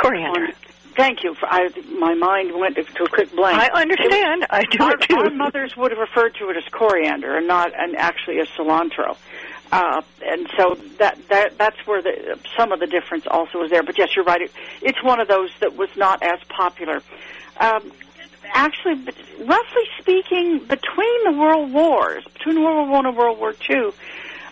Coriander. 0.00 0.48
Thank 0.96 1.24
you. 1.24 1.34
For, 1.34 1.46
I, 1.46 1.68
my 1.98 2.14
mind 2.14 2.58
went 2.58 2.76
to 2.76 3.04
a 3.04 3.08
quick 3.08 3.34
blank. 3.34 3.58
I 3.58 3.82
understand. 3.82 4.46
I 4.48 4.62
do 4.64 4.82
our, 4.82 4.96
too. 4.96 5.16
our 5.16 5.30
mothers 5.30 5.76
would 5.76 5.90
have 5.90 5.98
referred 5.98 6.34
to 6.36 6.50
it 6.50 6.56
as 6.56 6.64
coriander 6.70 7.36
and 7.36 7.48
not 7.48 7.72
and 7.76 7.96
actually 7.96 8.38
as 8.38 8.48
cilantro. 8.56 9.16
Uh, 9.72 10.02
and 10.24 10.48
so 10.56 10.78
that 10.98 11.18
that 11.30 11.58
that's 11.58 11.84
where 11.86 12.00
the 12.00 12.38
some 12.56 12.70
of 12.70 12.78
the 12.78 12.86
difference 12.86 13.26
also 13.28 13.62
is 13.62 13.70
there. 13.70 13.82
But 13.82 13.98
yes, 13.98 14.10
you're 14.14 14.24
right. 14.24 14.42
It, 14.42 14.52
it's 14.82 15.02
one 15.02 15.20
of 15.20 15.26
those 15.26 15.50
that 15.60 15.74
was 15.76 15.88
not 15.96 16.22
as 16.22 16.38
popular. 16.48 17.02
Um, 17.58 17.92
actually, 18.52 18.94
roughly 19.40 19.82
speaking, 20.00 20.58
between 20.58 21.24
the 21.24 21.32
world 21.32 21.72
wars, 21.72 22.24
between 22.34 22.62
World 22.62 22.88
War 22.88 22.90
One 22.90 23.06
and 23.06 23.16
World 23.16 23.38
War 23.38 23.52
Two, 23.52 23.92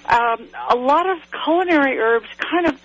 um, 0.07 0.49
a 0.69 0.77
lot 0.77 1.09
of 1.09 1.19
culinary 1.45 1.99
herbs 1.99 2.27
kind 2.39 2.67
of 2.67 2.81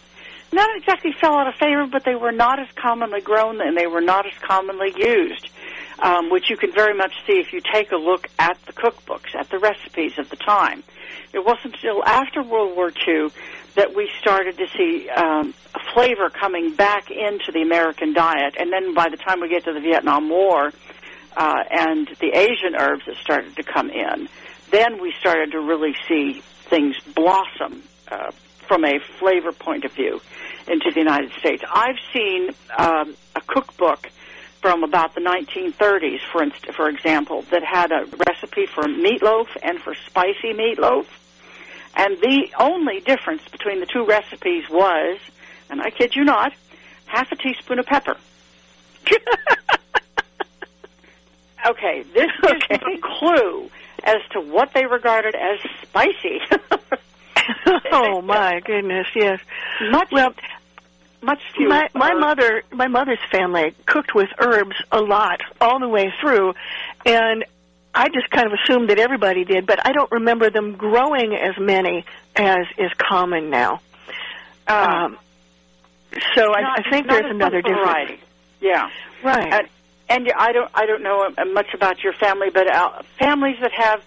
not 0.53 0.69
exactly 0.77 1.11
fell 1.11 1.35
out 1.35 1.47
of 1.47 1.55
favor, 1.55 1.85
but 1.87 2.03
they 2.05 2.15
were 2.15 2.31
not 2.31 2.59
as 2.59 2.67
commonly 2.75 3.21
grown 3.21 3.59
and 3.61 3.75
they 3.75 3.87
were 3.87 4.01
not 4.01 4.25
as 4.25 4.33
commonly 4.39 4.93
used, 4.95 5.49
um, 5.99 6.29
which 6.29 6.49
you 6.49 6.57
can 6.57 6.71
very 6.71 6.95
much 6.95 7.13
see 7.25 7.33
if 7.33 7.51
you 7.51 7.59
take 7.73 7.91
a 7.91 7.97
look 7.97 8.27
at 8.39 8.57
the 8.65 8.73
cookbooks, 8.73 9.35
at 9.35 9.49
the 9.49 9.59
recipes 9.59 10.17
of 10.17 10.29
the 10.29 10.37
time. 10.37 10.83
It 11.33 11.43
wasn't 11.43 11.75
until 11.75 12.03
after 12.05 12.41
World 12.41 12.75
War 12.75 12.91
II 13.07 13.29
that 13.75 13.93
we 13.93 14.09
started 14.19 14.57
to 14.57 14.67
see 14.75 15.09
um, 15.09 15.53
a 15.75 15.93
flavor 15.93 16.29
coming 16.29 16.73
back 16.73 17.11
into 17.11 17.51
the 17.51 17.61
American 17.61 18.13
diet, 18.13 18.55
and 18.57 18.71
then 18.71 18.93
by 18.93 19.09
the 19.09 19.17
time 19.17 19.41
we 19.41 19.49
get 19.49 19.65
to 19.65 19.73
the 19.73 19.81
Vietnam 19.81 20.29
War 20.29 20.71
uh, 21.38 21.63
and 21.69 22.08
the 22.19 22.32
Asian 22.34 22.76
herbs 22.76 23.04
that 23.06 23.15
started 23.17 23.56
to 23.56 23.63
come 23.63 23.91
in, 23.91 24.28
then 24.71 25.00
we 25.00 25.13
started 25.19 25.52
to 25.52 25.60
really 25.60 25.95
see 26.08 26.41
things 26.65 26.95
blossom 27.13 27.84
uh, 28.12 28.32
from 28.67 28.84
a 28.84 29.00
flavor 29.19 29.52
point 29.52 29.86
of 29.86 29.91
view 29.93 30.19
into 30.67 30.89
the 30.91 31.00
United 31.00 31.32
States. 31.39 31.63
I've 31.71 32.00
seen 32.12 32.50
um, 32.76 33.15
a 33.36 33.41
cookbook 33.41 34.10
from 34.62 34.84
about 34.84 35.13
the 35.13 35.21
1930s, 35.21 36.19
for 36.32 36.41
inst- 36.41 36.73
for 36.73 36.89
example, 36.89 37.43
that 37.52 37.63
had 37.63 37.91
a 37.91 38.06
recipe 38.28 38.65
for 38.65 38.84
meatloaf 38.86 39.47
and 39.62 39.80
for 39.80 39.93
spicy 40.08 40.54
meatloaf. 40.54 41.06
And 41.95 42.17
the 42.17 42.47
only 42.60 43.00
difference 43.00 43.43
between 43.52 43.80
the 43.80 43.86
two 43.86 44.06
recipes 44.06 44.63
was, 44.71 45.19
and 45.69 45.82
I 45.82 45.91
kid 45.91 46.15
you 46.15 46.23
not, 46.23 46.54
half 47.06 47.32
a 47.32 47.36
teaspoon 47.36 47.78
of 47.78 47.86
pepper. 47.86 48.17
okay, 51.69 52.03
this 52.13 52.32
Okay. 52.43 52.80
you 52.86 52.97
a 52.97 52.99
clue 53.19 53.69
as 54.03 54.17
to 54.32 54.41
what 54.41 54.73
they 54.73 54.86
regarded 54.86 55.36
as 55.36 55.60
spicy. 55.84 56.39
oh 57.91 58.21
my 58.21 58.60
goodness, 58.62 59.08
yes. 59.15 59.39
much, 59.89 60.10
Well, 60.12 60.34
much 61.21 61.41
fewer. 61.56 61.69
my 61.69 61.89
my 61.93 62.13
mother 62.13 62.63
my 62.71 62.88
mother's 62.88 63.19
family 63.32 63.73
cooked 63.86 64.13
with 64.13 64.30
herbs 64.39 64.75
a 64.91 65.01
lot 65.01 65.39
all 65.62 65.80
the 65.80 65.88
way 65.88 66.12
through, 66.21 66.53
and 67.06 67.43
I 67.95 68.10
just 68.10 68.30
kind 68.30 68.45
of 68.47 68.53
assumed 68.53 68.89
that 68.89 68.99
everybody 68.99 69.43
did, 69.43 69.65
but 69.65 69.86
I 69.86 69.91
don't 69.91 70.12
remember 70.12 70.49
them 70.49 70.75
growing 70.75 71.34
as 71.36 71.58
many 71.60 72.06
as 72.36 72.65
is 72.77 72.91
common 72.97 73.49
now. 73.49 73.82
Um, 74.67 75.17
so 76.36 76.53
I, 76.53 76.62
not- 76.62 76.86
I 76.86 76.89
think 76.91 77.08
there's 77.08 77.32
another 77.32 77.62
difference. 77.62 77.84
variety. 77.89 78.19
Yeah. 78.62 78.89
Right. 79.23 79.53
And, 79.53 79.67
and 80.09 80.31
I 80.37 80.51
don't 80.51 80.71
I 80.73 80.85
don't 80.85 81.03
know 81.03 81.29
uh, 81.37 81.45
much 81.45 81.73
about 81.73 82.03
your 82.03 82.13
family, 82.13 82.49
but 82.49 82.67
uh, 82.67 83.01
families 83.19 83.57
that 83.61 83.71
have 83.73 84.03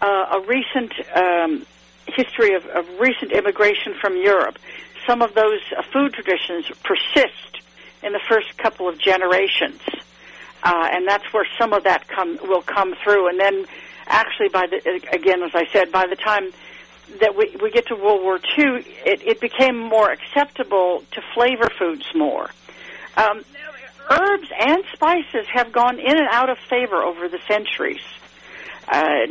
uh, 0.00 0.38
a 0.38 0.46
recent 0.46 0.92
um, 1.14 1.66
history 2.06 2.54
of, 2.54 2.66
of 2.66 2.86
recent 2.98 3.32
immigration 3.32 3.94
from 4.00 4.16
Europe, 4.16 4.58
some 5.06 5.22
of 5.22 5.34
those 5.34 5.60
uh, 5.76 5.82
food 5.92 6.12
traditions 6.14 6.66
persist 6.84 7.62
in 8.02 8.12
the 8.12 8.20
first 8.28 8.56
couple 8.58 8.88
of 8.88 8.98
generations, 8.98 9.80
uh, 10.62 10.88
and 10.92 11.06
that's 11.06 11.32
where 11.32 11.46
some 11.58 11.72
of 11.72 11.84
that 11.84 12.08
come 12.08 12.38
will 12.42 12.62
come 12.62 12.94
through. 13.02 13.28
And 13.28 13.38
then, 13.38 13.66
actually, 14.06 14.48
by 14.48 14.66
the 14.66 14.78
again, 15.12 15.42
as 15.42 15.54
I 15.54 15.66
said, 15.72 15.90
by 15.92 16.06
the 16.06 16.16
time 16.16 16.52
that 17.20 17.36
we, 17.36 17.56
we 17.60 17.70
get 17.72 17.88
to 17.88 17.96
World 17.96 18.22
War 18.22 18.36
II, 18.36 18.84
it, 19.04 19.22
it 19.26 19.40
became 19.40 19.76
more 19.76 20.10
acceptable 20.10 21.02
to 21.10 21.20
flavor 21.34 21.68
foods 21.76 22.06
more. 22.14 22.50
Um, 23.16 23.42
herbs 24.10 24.48
and 24.58 24.82
spices 24.92 25.46
have 25.52 25.72
gone 25.72 25.98
in 25.98 26.18
and 26.18 26.28
out 26.30 26.50
of 26.50 26.58
favor 26.68 27.02
over 27.02 27.28
the 27.28 27.38
centuries. 27.46 28.00
Uh, 28.88 29.26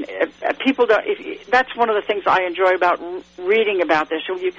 uh, 0.48 0.54
people 0.64 0.86
don't. 0.86 1.04
If, 1.06 1.48
that's 1.48 1.76
one 1.76 1.90
of 1.90 1.96
the 1.96 2.02
things 2.02 2.24
I 2.26 2.44
enjoy 2.44 2.76
about 2.76 3.02
reading 3.38 3.82
about 3.82 4.10
this. 4.10 4.22
You 4.28 4.54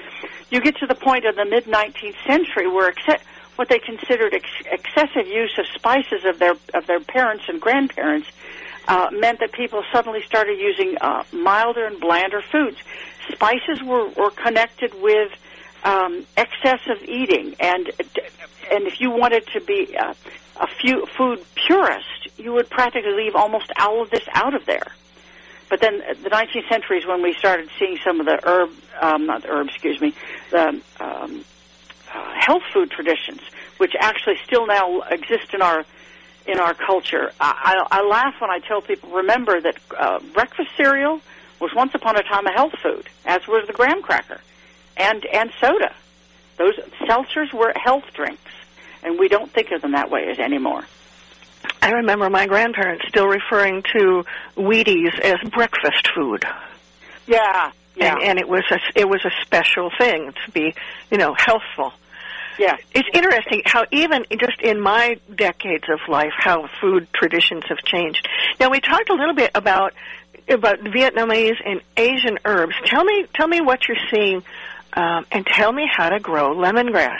you 0.50 0.60
get 0.60 0.76
to 0.78 0.86
the 0.86 0.94
point 0.94 1.24
of 1.24 1.36
the 1.36 1.46
mid 1.46 1.64
19th 1.64 2.16
century 2.26 2.68
where 2.68 2.92
exce- 2.92 3.22
what 3.56 3.68
they 3.68 3.78
considered 3.78 4.34
ex- 4.34 4.46
excessive 4.70 5.26
use 5.26 5.56
of 5.58 5.66
spices 5.74 6.24
of 6.26 6.38
their 6.38 6.54
of 6.74 6.86
their 6.86 7.00
parents 7.00 7.44
and 7.48 7.60
grandparents 7.60 8.28
uh, 8.88 9.08
meant 9.12 9.40
that 9.40 9.52
people 9.52 9.82
suddenly 9.92 10.22
started 10.22 10.58
using 10.58 10.96
uh, 11.00 11.22
milder 11.32 11.86
and 11.86 12.00
blander 12.00 12.42
foods. 12.42 12.76
Spices 13.32 13.82
were, 13.82 14.08
were 14.10 14.30
connected 14.30 14.92
with 15.00 15.30
um, 15.84 16.26
excessive 16.36 17.02
eating, 17.04 17.54
and 17.60 17.90
and 18.70 18.86
if 18.86 19.00
you 19.00 19.10
wanted 19.10 19.46
to 19.48 19.60
be 19.60 19.96
uh, 19.96 20.14
a 20.60 20.66
few 20.80 21.06
food 21.16 21.44
purist, 21.54 22.28
you 22.36 22.52
would 22.52 22.70
practically 22.70 23.12
leave 23.12 23.34
almost 23.34 23.72
all 23.78 24.02
of 24.02 24.10
this 24.10 24.24
out 24.34 24.54
of 24.54 24.66
there. 24.66 24.86
But 25.68 25.80
then 25.80 25.98
the 25.98 26.30
19th 26.30 26.68
century 26.68 26.98
is 26.98 27.06
when 27.06 27.22
we 27.22 27.32
started 27.34 27.70
seeing 27.78 27.96
some 28.04 28.18
of 28.18 28.26
the 28.26 28.40
herb, 28.42 28.70
um, 29.00 29.26
not 29.26 29.44
herb, 29.48 29.68
excuse 29.68 30.00
me, 30.00 30.14
the 30.50 30.80
um, 30.98 31.44
uh, 32.12 32.34
health 32.34 32.64
food 32.72 32.90
traditions, 32.90 33.40
which 33.78 33.94
actually 33.98 34.36
still 34.44 34.66
now 34.66 35.02
exist 35.02 35.54
in 35.54 35.62
our 35.62 35.84
in 36.46 36.58
our 36.58 36.74
culture. 36.74 37.32
I, 37.38 37.84
I, 37.90 37.98
I 37.98 38.02
laugh 38.02 38.34
when 38.40 38.50
I 38.50 38.58
tell 38.58 38.80
people, 38.80 39.10
remember 39.10 39.60
that 39.60 39.76
uh, 39.96 40.18
breakfast 40.32 40.70
cereal 40.76 41.20
was 41.60 41.72
once 41.74 41.94
upon 41.94 42.16
a 42.16 42.22
time 42.22 42.46
a 42.46 42.52
health 42.52 42.74
food, 42.82 43.08
as 43.24 43.46
was 43.46 43.66
the 43.66 43.72
graham 43.72 44.02
cracker, 44.02 44.40
and 45.00 45.24
and 45.26 45.50
soda. 45.60 45.94
Those 46.58 46.76
seltzers 47.08 47.52
were 47.52 47.72
health 47.74 48.04
drinks, 48.12 48.52
and 49.02 49.18
we 49.18 49.28
don't 49.28 49.50
think 49.50 49.70
of 49.70 49.80
them 49.82 49.92
that 49.92 50.10
way 50.10 50.28
as 50.30 50.38
anymore. 50.38 50.84
I 51.82 51.90
remember 51.92 52.28
my 52.28 52.46
grandparents 52.46 53.06
still 53.08 53.26
referring 53.26 53.82
to 53.94 54.24
Wheaties 54.56 55.18
as 55.20 55.36
breakfast 55.50 56.10
food. 56.14 56.44
Yeah, 57.26 57.72
yeah. 57.96 58.14
And, 58.14 58.22
and 58.22 58.38
it 58.38 58.48
was 58.48 58.64
a 58.70 58.78
it 58.94 59.08
was 59.08 59.24
a 59.24 59.30
special 59.44 59.90
thing 59.98 60.32
to 60.44 60.50
be, 60.52 60.74
you 61.10 61.18
know, 61.18 61.34
healthful. 61.36 61.92
Yeah. 62.58 62.76
It's 62.94 63.08
interesting 63.14 63.62
how 63.64 63.86
even 63.90 64.26
just 64.38 64.60
in 64.60 64.80
my 64.82 65.18
decades 65.34 65.84
of 65.88 66.00
life, 66.08 66.32
how 66.36 66.68
food 66.80 67.08
traditions 67.14 67.64
have 67.68 67.78
changed. 67.78 68.28
Now 68.58 68.68
we 68.68 68.80
talked 68.80 69.08
a 69.08 69.14
little 69.14 69.34
bit 69.34 69.52
about 69.54 69.94
about 70.46 70.80
Vietnamese 70.80 71.56
and 71.64 71.80
Asian 71.96 72.38
herbs. 72.44 72.74
Tell 72.84 73.04
me, 73.04 73.24
tell 73.34 73.48
me 73.48 73.60
what 73.60 73.86
you're 73.88 73.96
seeing, 74.10 74.42
um, 74.92 75.26
and 75.30 75.46
tell 75.46 75.72
me 75.72 75.88
how 75.90 76.08
to 76.08 76.20
grow 76.20 76.54
lemongrass. 76.54 77.18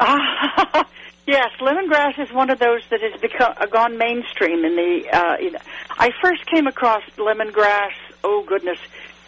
Ah, 0.00 0.86
yes, 1.26 1.50
lemongrass 1.60 2.18
is 2.18 2.32
one 2.32 2.50
of 2.50 2.58
those 2.58 2.82
that 2.90 3.00
has 3.00 3.20
become 3.20 3.54
uh, 3.56 3.66
gone 3.66 3.98
mainstream. 3.98 4.64
In 4.64 4.76
the, 4.76 5.08
uh, 5.12 5.36
you 5.40 5.56
I 5.90 6.10
first 6.22 6.46
came 6.46 6.66
across 6.66 7.02
lemongrass. 7.16 7.92
Oh 8.22 8.44
goodness, 8.46 8.78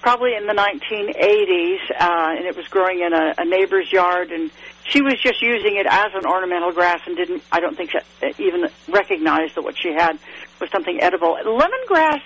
probably 0.02 0.34
in 0.34 0.46
the 0.46 0.52
1980s, 0.52 1.90
uh, 1.90 2.36
and 2.36 2.46
it 2.46 2.56
was 2.56 2.66
growing 2.68 3.00
in 3.00 3.12
a, 3.12 3.34
a 3.38 3.44
neighbor's 3.44 3.90
yard, 3.92 4.30
and 4.30 4.50
she 4.84 5.02
was 5.02 5.20
just 5.20 5.42
using 5.42 5.76
it 5.76 5.86
as 5.88 6.12
an 6.14 6.26
ornamental 6.26 6.72
grass 6.72 7.00
and 7.06 7.16
didn't, 7.16 7.42
I 7.50 7.60
don't 7.60 7.76
think, 7.76 7.94
uh, 7.94 8.00
even 8.38 8.68
recognize 8.88 9.54
that 9.54 9.62
what 9.62 9.76
she 9.76 9.92
had 9.92 10.18
was 10.60 10.70
something 10.70 11.00
edible. 11.00 11.36
Lemongrass. 11.44 12.20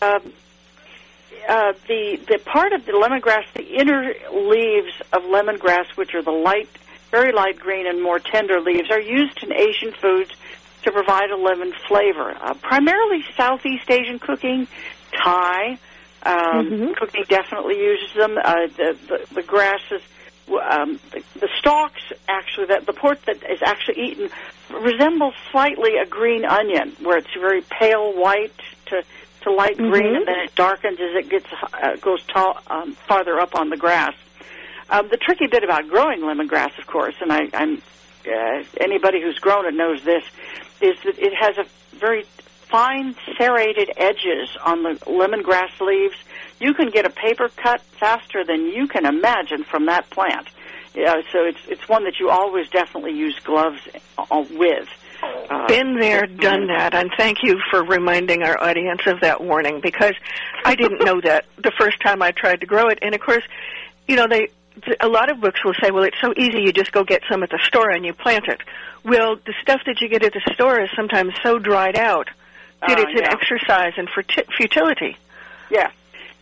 Uh, 0.00 0.20
uh, 1.48 1.72
the 1.88 2.20
the 2.28 2.38
part 2.44 2.72
of 2.72 2.84
the 2.86 2.92
lemongrass, 2.92 3.44
the 3.54 3.64
inner 3.64 4.14
leaves 4.32 4.92
of 5.12 5.22
lemongrass, 5.22 5.86
which 5.96 6.14
are 6.14 6.22
the 6.22 6.30
light, 6.30 6.68
very 7.10 7.32
light 7.32 7.58
green 7.58 7.86
and 7.86 8.02
more 8.02 8.18
tender 8.18 8.60
leaves, 8.60 8.90
are 8.90 9.00
used 9.00 9.42
in 9.42 9.52
Asian 9.52 9.92
foods 9.92 10.30
to 10.82 10.92
provide 10.92 11.30
a 11.30 11.36
lemon 11.36 11.72
flavor. 11.86 12.36
Uh, 12.40 12.54
primarily 12.54 13.24
Southeast 13.36 13.90
Asian 13.90 14.18
cooking, 14.18 14.66
Thai 15.12 15.78
um, 16.22 16.34
mm-hmm. 16.34 16.92
cooking 16.94 17.24
definitely 17.28 17.78
uses 17.78 18.14
them. 18.16 18.38
Uh, 18.38 18.66
the, 18.76 18.96
the 19.08 19.34
the 19.34 19.42
grasses, 19.42 20.02
um, 20.48 21.00
the, 21.12 21.22
the 21.40 21.48
stalks 21.58 22.02
actually 22.28 22.66
that 22.66 22.86
the 22.86 22.92
part 22.92 23.22
that 23.26 23.36
is 23.36 23.60
actually 23.64 24.02
eaten 24.02 24.30
resembles 24.70 25.34
slightly 25.50 25.96
a 25.96 26.06
green 26.06 26.44
onion, 26.44 26.96
where 27.00 27.18
it's 27.18 27.32
very 27.34 27.62
pale 27.62 28.12
white 28.12 28.52
to 28.86 29.02
to 29.42 29.52
light 29.52 29.76
mm-hmm. 29.76 29.90
green, 29.90 30.16
and 30.16 30.26
then 30.26 30.38
it 30.44 30.54
darkens 30.54 30.98
as 31.00 31.16
it 31.16 31.28
gets 31.28 31.46
uh, 31.72 31.96
goes 31.96 32.22
tall, 32.24 32.58
um, 32.66 32.92
farther 33.08 33.38
up 33.38 33.54
on 33.54 33.70
the 33.70 33.76
grass. 33.76 34.14
Um, 34.88 35.08
the 35.08 35.16
tricky 35.16 35.46
bit 35.46 35.62
about 35.62 35.88
growing 35.88 36.20
lemongrass, 36.20 36.76
of 36.78 36.86
course, 36.86 37.14
and 37.20 37.32
I, 37.32 37.48
I'm 37.54 37.82
uh, 38.26 38.64
anybody 38.80 39.22
who's 39.22 39.38
grown 39.38 39.66
it 39.66 39.74
knows 39.74 40.02
this, 40.04 40.24
is 40.80 40.96
that 41.04 41.18
it 41.18 41.32
has 41.34 41.56
a 41.58 41.64
very 41.96 42.24
fine 42.70 43.14
serrated 43.36 43.90
edges 43.96 44.48
on 44.64 44.82
the 44.82 44.94
lemongrass 45.06 45.80
leaves. 45.80 46.16
You 46.60 46.74
can 46.74 46.90
get 46.90 47.04
a 47.04 47.10
paper 47.10 47.48
cut 47.48 47.80
faster 47.98 48.44
than 48.44 48.66
you 48.66 48.86
can 48.86 49.06
imagine 49.06 49.64
from 49.64 49.86
that 49.86 50.08
plant. 50.10 50.48
Yeah, 50.94 51.22
so 51.32 51.44
it's 51.44 51.60
it's 51.68 51.88
one 51.88 52.04
that 52.04 52.18
you 52.18 52.30
always 52.30 52.68
definitely 52.68 53.12
use 53.12 53.38
gloves 53.44 53.80
uh, 54.18 54.44
with. 54.50 54.88
Uh, 55.22 55.66
Been 55.66 55.98
there, 55.98 56.26
done 56.26 56.68
that, 56.68 56.94
and 56.94 57.10
thank 57.16 57.42
you 57.42 57.60
for 57.70 57.82
reminding 57.82 58.42
our 58.42 58.62
audience 58.62 59.02
of 59.06 59.20
that 59.20 59.42
warning 59.42 59.80
because 59.80 60.14
I 60.64 60.74
didn't 60.74 61.04
know 61.04 61.20
that 61.20 61.44
the 61.56 61.72
first 61.72 62.00
time 62.00 62.22
I 62.22 62.30
tried 62.30 62.60
to 62.60 62.66
grow 62.66 62.88
it. 62.88 62.98
And 63.02 63.14
of 63.14 63.20
course, 63.20 63.44
you 64.06 64.16
know, 64.16 64.26
they 64.26 64.50
a 65.00 65.08
lot 65.08 65.30
of 65.30 65.40
books 65.40 65.64
will 65.64 65.74
say, 65.74 65.90
"Well, 65.90 66.04
it's 66.04 66.20
so 66.20 66.32
easy; 66.36 66.62
you 66.62 66.72
just 66.72 66.92
go 66.92 67.04
get 67.04 67.22
some 67.28 67.42
at 67.42 67.50
the 67.50 67.58
store 67.64 67.90
and 67.90 68.04
you 68.04 68.14
plant 68.14 68.46
it." 68.48 68.60
Well, 69.04 69.36
the 69.36 69.54
stuff 69.60 69.82
that 69.86 70.00
you 70.00 70.08
get 70.08 70.22
at 70.22 70.32
the 70.32 70.52
store 70.54 70.80
is 70.80 70.90
sometimes 70.94 71.34
so 71.42 71.58
dried 71.58 71.98
out 71.98 72.28
that 72.86 72.98
uh, 72.98 73.02
it's 73.02 73.12
yeah. 73.14 73.26
an 73.26 73.32
exercise 73.32 73.92
in 73.96 74.06
futility. 74.56 75.16
Yes, 75.70 75.92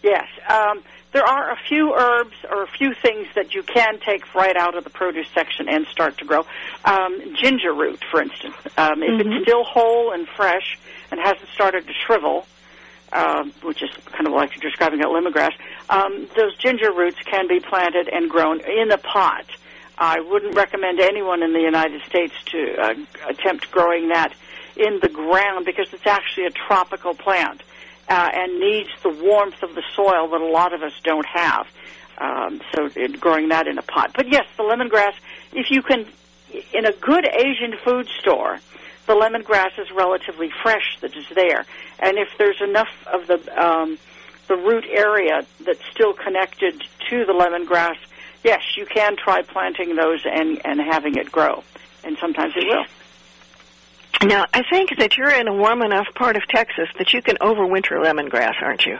yes. 0.03 0.27
Um, 0.49 0.83
there 1.13 1.25
are 1.25 1.51
a 1.51 1.57
few 1.69 1.95
herbs 1.95 2.37
or 2.51 2.63
a 2.63 2.67
few 2.67 2.95
things 2.95 3.29
that 3.35 3.55
you 3.55 3.63
can 3.63 3.99
take 4.01 4.35
right 4.35 4.57
out 4.57 4.77
of 4.77 4.85
the 4.85 4.91
produce 4.91 5.29
section 5.35 5.69
and 5.69 5.87
start 5.87 6.19
to 6.19 6.25
grow. 6.25 6.45
Um, 6.85 7.35
ginger 7.35 7.73
root, 7.73 8.03
for 8.11 8.21
instance, 8.21 8.55
um, 8.77 9.03
if 9.03 9.11
mm-hmm. 9.11 9.33
it's 9.33 9.43
still 9.45 9.65
whole 9.65 10.13
and 10.13 10.29
fresh 10.29 10.79
and 11.11 11.19
hasn't 11.19 11.49
started 11.51 11.87
to 11.87 11.93
shrivel, 12.07 12.47
um, 13.13 13.53
which 13.63 13.83
is 13.83 13.91
kind 14.07 14.27
of 14.27 14.35
like 14.35 14.55
you're 14.55 14.71
describing 14.71 15.01
at 15.01 15.07
lemongrass, 15.07 15.53
um, 15.89 16.29
those 16.37 16.57
ginger 16.59 16.93
roots 16.93 17.19
can 17.25 17.49
be 17.49 17.61
planted 17.61 18.09
and 18.09 18.29
grown 18.29 18.61
in 18.61 18.91
a 18.91 18.99
pot. 18.99 19.47
I 19.97 20.21
wouldn't 20.21 20.55
recommend 20.55 21.01
anyone 21.01 21.43
in 21.43 21.53
the 21.53 21.61
United 21.61 22.03
States 22.03 22.35
to 22.47 22.77
uh, 22.81 22.95
attempt 23.29 23.71
growing 23.71 24.09
that 24.09 24.33
in 24.77 25.01
the 25.01 25.09
ground 25.09 25.65
because 25.65 25.93
it's 25.93 26.07
actually 26.07 26.47
a 26.47 26.51
tropical 26.51 27.15
plant 27.15 27.63
uh, 28.09 28.31
and 28.33 28.59
needs 28.59 28.91
the 29.03 29.11
warmth 29.11 29.63
of 29.63 29.75
the 29.75 29.83
soil 29.95 30.29
that 30.29 30.41
a 30.41 30.47
lot 30.47 30.73
of 30.73 30.83
us 30.83 30.93
don't 31.03 31.27
have. 31.27 31.67
Um, 32.19 32.61
so 32.75 32.91
it, 32.97 33.21
growing 33.21 33.49
that 33.51 33.67
in 33.69 33.79
a 33.79 33.83
pot. 33.83 34.13
But 34.15 34.31
yes, 34.33 34.47
the 34.57 34.65
lemongrass, 34.65 35.15
if 35.53 35.71
you 35.71 35.83
can, 35.83 36.07
in 36.73 36.85
a 36.85 36.93
good 36.93 37.27
Asian 37.27 37.77
food 37.85 38.09
store, 38.21 38.59
the 39.07 39.15
lemongrass 39.15 39.79
is 39.79 39.91
relatively 39.93 40.51
fresh 40.63 40.99
that 41.01 41.17
is 41.17 41.27
there. 41.35 41.65
And 42.01 42.19
if 42.19 42.29
there's 42.37 42.61
enough 42.61 42.91
of 43.07 43.27
the 43.27 43.65
um, 43.65 43.99
the 44.49 44.57
root 44.57 44.85
area 44.91 45.47
that's 45.61 45.85
still 45.93 46.15
connected 46.15 46.83
to 47.11 47.25
the 47.25 47.33
lemongrass, 47.33 47.97
yes, 48.43 48.63
you 48.77 48.87
can 48.87 49.17
try 49.17 49.43
planting 49.43 49.95
those 49.95 50.25
and, 50.25 50.65
and 50.65 50.81
having 50.81 51.17
it 51.17 51.31
grow. 51.31 51.63
And 52.03 52.17
sometimes 52.19 52.55
it 52.57 52.65
will. 52.67 52.85
Now, 54.25 54.47
I 54.53 54.63
think 54.69 54.97
that 54.99 55.17
you're 55.17 55.31
in 55.31 55.47
a 55.47 55.55
warm 55.55 55.83
enough 55.83 56.09
part 56.15 56.37
of 56.37 56.43
Texas 56.49 56.89
that 56.99 57.13
you 57.13 57.23
can 57.23 57.37
overwinter 57.37 58.03
lemongrass, 58.03 58.61
aren't 58.61 58.85
you? 58.85 58.99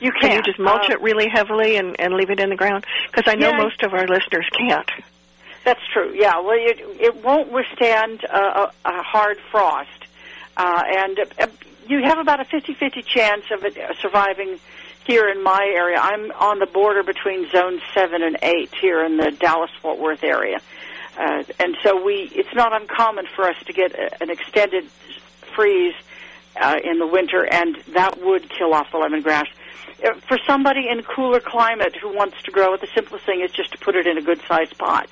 You 0.00 0.12
can. 0.12 0.20
Can 0.20 0.36
you 0.36 0.42
just 0.42 0.58
mulch 0.58 0.88
uh, 0.90 0.92
it 0.92 1.00
really 1.00 1.28
heavily 1.28 1.76
and, 1.76 1.98
and 1.98 2.14
leave 2.14 2.30
it 2.30 2.38
in 2.38 2.50
the 2.50 2.56
ground? 2.56 2.84
Because 3.10 3.24
I 3.26 3.34
know 3.34 3.50
yeah, 3.50 3.56
most 3.56 3.82
of 3.82 3.92
our 3.92 4.06
listeners 4.06 4.46
can't. 4.56 4.90
That's 5.64 5.80
true. 5.92 6.12
Yeah. 6.14 6.38
Well, 6.40 6.56
it 6.56 6.78
it 7.00 7.24
won't 7.24 7.50
withstand 7.50 8.22
a, 8.24 8.70
a 8.84 9.02
hard 9.02 9.38
frost, 9.50 10.06
uh, 10.56 10.82
and 10.86 11.18
uh, 11.40 11.46
you 11.88 12.04
have 12.04 12.18
about 12.18 12.40
a 12.40 12.44
fifty-fifty 12.44 13.02
chance 13.02 13.44
of 13.50 13.64
it 13.64 13.76
surviving 14.00 14.60
here 15.06 15.28
in 15.28 15.42
my 15.42 15.64
area. 15.74 15.98
I'm 15.98 16.30
on 16.32 16.58
the 16.58 16.66
border 16.66 17.02
between 17.02 17.50
zone 17.50 17.80
seven 17.94 18.22
and 18.22 18.36
eight 18.42 18.72
here 18.80 19.04
in 19.04 19.16
the 19.16 19.30
Dallas 19.30 19.70
Fort 19.80 19.98
Worth 19.98 20.22
area. 20.22 20.60
Uh, 21.16 21.42
and 21.58 21.76
so 21.82 22.02
we, 22.02 22.30
it's 22.34 22.54
not 22.54 22.78
uncommon 22.78 23.26
for 23.34 23.48
us 23.48 23.56
to 23.66 23.72
get 23.72 23.92
a, 23.94 24.22
an 24.22 24.30
extended 24.30 24.84
freeze 25.54 25.94
uh, 26.60 26.78
in 26.82 26.98
the 26.98 27.06
winter, 27.06 27.44
and 27.44 27.76
that 27.94 28.22
would 28.22 28.48
kill 28.50 28.74
off 28.74 28.90
the 28.92 28.98
lemongrass. 28.98 29.46
Uh, 30.04 30.14
for 30.28 30.38
somebody 30.46 30.88
in 30.88 31.02
cooler 31.02 31.40
climate 31.40 31.96
who 31.96 32.14
wants 32.14 32.40
to 32.42 32.50
grow 32.50 32.74
it, 32.74 32.80
the 32.80 32.88
simplest 32.94 33.24
thing 33.24 33.40
is 33.40 33.50
just 33.50 33.72
to 33.72 33.78
put 33.78 33.96
it 33.96 34.06
in 34.06 34.18
a 34.18 34.22
good-sized 34.22 34.76
pot. 34.78 35.08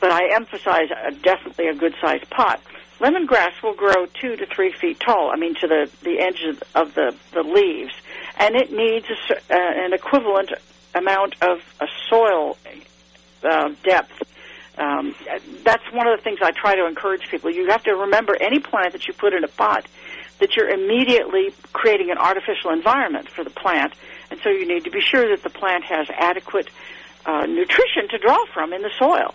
But 0.00 0.10
I 0.10 0.34
emphasize 0.34 0.88
uh, 0.90 1.10
definitely 1.22 1.68
a 1.68 1.74
good-sized 1.74 2.28
pot. 2.30 2.60
Lemongrass 3.00 3.62
will 3.62 3.74
grow 3.74 4.06
two 4.06 4.36
to 4.36 4.46
three 4.46 4.72
feet 4.72 4.98
tall. 5.00 5.30
I 5.30 5.36
mean, 5.36 5.54
to 5.56 5.66
the 5.66 5.90
the 6.02 6.18
edges 6.18 6.58
of 6.74 6.94
the 6.94 7.14
the 7.32 7.42
leaves, 7.42 7.92
and 8.38 8.56
it 8.56 8.72
needs 8.72 9.06
a, 9.10 9.34
uh, 9.34 9.40
an 9.50 9.92
equivalent 9.92 10.52
amount 10.94 11.34
of 11.42 11.60
a 11.78 11.86
soil 12.08 12.56
uh, 13.44 13.70
depth 13.84 14.22
um, 14.78 15.14
that's 15.64 15.84
one 15.92 16.06
of 16.06 16.18
the 16.18 16.22
things 16.22 16.38
I 16.42 16.50
try 16.50 16.74
to 16.74 16.86
encourage 16.86 17.28
people. 17.30 17.50
You 17.50 17.68
have 17.70 17.82
to 17.84 17.92
remember 17.92 18.36
any 18.40 18.58
plant 18.58 18.92
that 18.92 19.06
you 19.06 19.14
put 19.14 19.32
in 19.32 19.44
a 19.44 19.48
pot 19.48 19.86
that 20.38 20.54
you're 20.54 20.68
immediately 20.68 21.54
creating 21.72 22.10
an 22.10 22.18
artificial 22.18 22.70
environment 22.70 23.28
for 23.28 23.42
the 23.42 23.50
plant, 23.50 23.94
and 24.30 24.38
so 24.42 24.50
you 24.50 24.66
need 24.66 24.84
to 24.84 24.90
be 24.90 25.00
sure 25.00 25.28
that 25.30 25.42
the 25.42 25.50
plant 25.50 25.84
has 25.84 26.08
adequate 26.10 26.68
uh, 27.24 27.46
nutrition 27.46 28.08
to 28.10 28.18
draw 28.18 28.44
from 28.52 28.72
in 28.72 28.82
the 28.82 28.90
soil. 28.98 29.34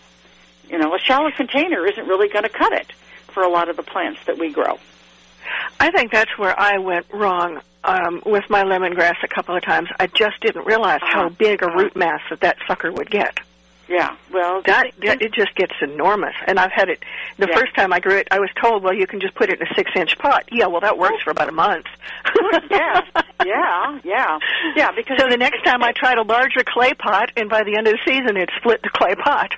You 0.70 0.78
know, 0.78 0.94
a 0.94 1.00
shallow 1.00 1.32
container 1.36 1.86
isn't 1.88 2.08
really 2.08 2.30
going 2.30 2.44
to 2.44 2.50
cut 2.50 2.72
it 2.74 2.94
for 3.34 3.44
a 3.44 3.50
lot 3.50 3.70
of 3.70 3.78
the 3.78 3.84
plants 3.84 4.20
that 4.28 4.38
we 4.38 4.52
grow. 4.52 4.78
I 5.80 5.92
think 5.92 6.12
that's 6.12 6.38
where 6.38 6.58
I 6.58 6.78
went 6.78 7.08
wrong 7.12 7.62
um, 7.84 8.22
with 8.26 8.44
my 8.50 8.64
lemongrass 8.64 9.16
a 9.24 9.28
couple 9.28 9.56
of 9.56 9.64
times. 9.64 9.90
I 10.00 10.08
just 10.08 10.40
didn't 10.42 10.66
realize 10.66 11.00
uh-huh. 11.02 11.24
how 11.24 11.30
big 11.30 11.64
a 11.64 11.68
root 11.76 11.96
mass 11.96 12.22
that 12.30 12.42
that 12.42 12.58
sucker 12.68 12.92
would 12.92 13.10
get. 13.10 13.40
Yeah, 13.92 14.16
well, 14.32 14.62
that, 14.68 14.94
that 15.06 15.22
it 15.22 15.34
just 15.34 15.54
gets 15.56 15.74
enormous. 15.82 16.34
And 16.48 16.58
I've 16.58 16.72
had 16.72 16.88
it. 16.88 17.04
The 17.38 17.48
yeah. 17.50 17.60
first 17.60 17.76
time 17.76 17.92
I 17.92 18.00
grew 18.00 18.16
it, 18.16 18.30
I 18.32 18.40
was 18.40 18.50
told, 18.62 18.84
well, 18.84 18.94
you 18.94 19.06
can 19.06 19.20
just 19.20 19.36
put 19.36 19.50
it 19.50 19.60
in 19.60 19.68
a 19.68 19.74
six-inch 19.76 20.18
pot. 20.18 20.46
Yeah, 20.50 20.68
well, 20.68 20.80
that 20.80 20.98
works 20.98 21.22
for 21.24 21.32
about 21.32 21.50
a 21.50 21.52
month. 21.52 21.88
yeah, 22.72 23.02
yeah, 23.46 24.00
yeah, 24.06 24.40
yeah. 24.78 24.92
Because 24.96 25.18
so 25.20 25.28
the 25.28 25.36
next 25.36 25.66
time 25.66 25.84
I 25.84 25.92
tried 25.92 26.18
a 26.18 26.22
larger 26.22 26.64
clay 26.66 26.94
pot, 26.94 27.32
and 27.36 27.50
by 27.50 27.64
the 27.64 27.76
end 27.76 27.88
of 27.88 27.94
the 27.94 28.00
season, 28.06 28.38
it 28.38 28.50
split 28.58 28.82
the 28.82 28.90
clay 28.90 29.16
pot. 29.16 29.56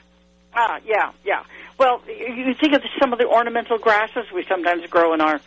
Ah, 0.55 0.79
yeah, 0.83 1.11
yeah. 1.23 1.43
Well, 1.77 2.01
you 2.07 2.55
think 2.55 2.73
of 2.73 2.81
some 2.99 3.13
of 3.13 3.19
the 3.19 3.27
ornamental 3.27 3.77
grasses 3.77 4.25
we 4.33 4.45
sometimes 4.45 4.87
grow 4.87 5.13
in 5.13 5.21
our 5.21 5.41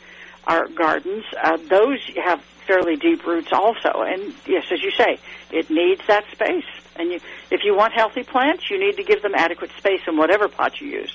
our 0.46 0.68
gardens. 0.68 1.24
Uh, 1.42 1.56
those 1.68 1.98
have 2.22 2.40
fairly 2.68 2.94
deep 2.94 3.26
roots 3.26 3.52
also, 3.52 4.02
and 4.02 4.32
yes, 4.46 4.64
as 4.70 4.80
you 4.80 4.92
say, 4.92 5.18
it 5.50 5.70
needs 5.70 6.02
that 6.06 6.24
space. 6.30 6.64
And 6.98 7.10
you, 7.10 7.20
if 7.50 7.60
you 7.64 7.76
want 7.76 7.92
healthy 7.92 8.22
plants, 8.22 8.70
you 8.70 8.78
need 8.78 8.96
to 8.96 9.04
give 9.04 9.22
them 9.22 9.34
adequate 9.34 9.70
space 9.78 10.00
in 10.06 10.16
whatever 10.16 10.48
pot 10.48 10.80
you 10.80 10.88
use. 10.88 11.12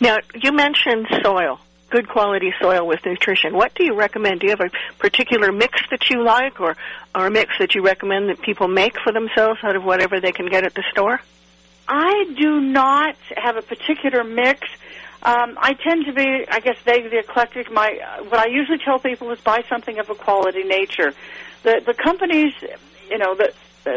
Now, 0.00 0.18
you 0.34 0.52
mentioned 0.52 1.06
soil, 1.22 1.58
good 1.90 2.08
quality 2.08 2.52
soil 2.60 2.86
with 2.86 3.00
nutrition. 3.06 3.54
What 3.54 3.74
do 3.74 3.84
you 3.84 3.94
recommend? 3.94 4.40
Do 4.40 4.46
you 4.46 4.50
have 4.50 4.60
a 4.60 4.70
particular 4.98 5.52
mix 5.52 5.80
that 5.90 6.10
you 6.10 6.24
like, 6.24 6.60
or 6.60 6.76
or 7.14 7.26
a 7.26 7.30
mix 7.30 7.54
that 7.58 7.74
you 7.74 7.82
recommend 7.82 8.28
that 8.28 8.42
people 8.42 8.68
make 8.68 8.94
for 9.02 9.12
themselves 9.12 9.60
out 9.62 9.76
of 9.76 9.84
whatever 9.84 10.20
they 10.20 10.32
can 10.32 10.48
get 10.48 10.64
at 10.64 10.74
the 10.74 10.84
store? 10.92 11.20
I 11.88 12.24
do 12.36 12.60
not 12.60 13.16
have 13.36 13.56
a 13.56 13.62
particular 13.62 14.24
mix. 14.24 14.68
Um, 15.22 15.56
I 15.58 15.72
tend 15.72 16.06
to 16.06 16.12
be, 16.12 16.44
I 16.48 16.60
guess, 16.60 16.76
vaguely 16.84 17.18
eclectic. 17.18 17.72
My 17.72 17.98
what 18.28 18.38
I 18.38 18.46
usually 18.48 18.78
tell 18.78 18.98
people 18.98 19.30
is 19.30 19.40
buy 19.40 19.64
something 19.68 19.98
of 19.98 20.10
a 20.10 20.14
quality 20.14 20.64
nature. 20.64 21.14
The 21.62 21.80
the 21.84 21.94
companies, 21.94 22.52
you 23.10 23.18
know, 23.18 23.34
the 23.34 23.52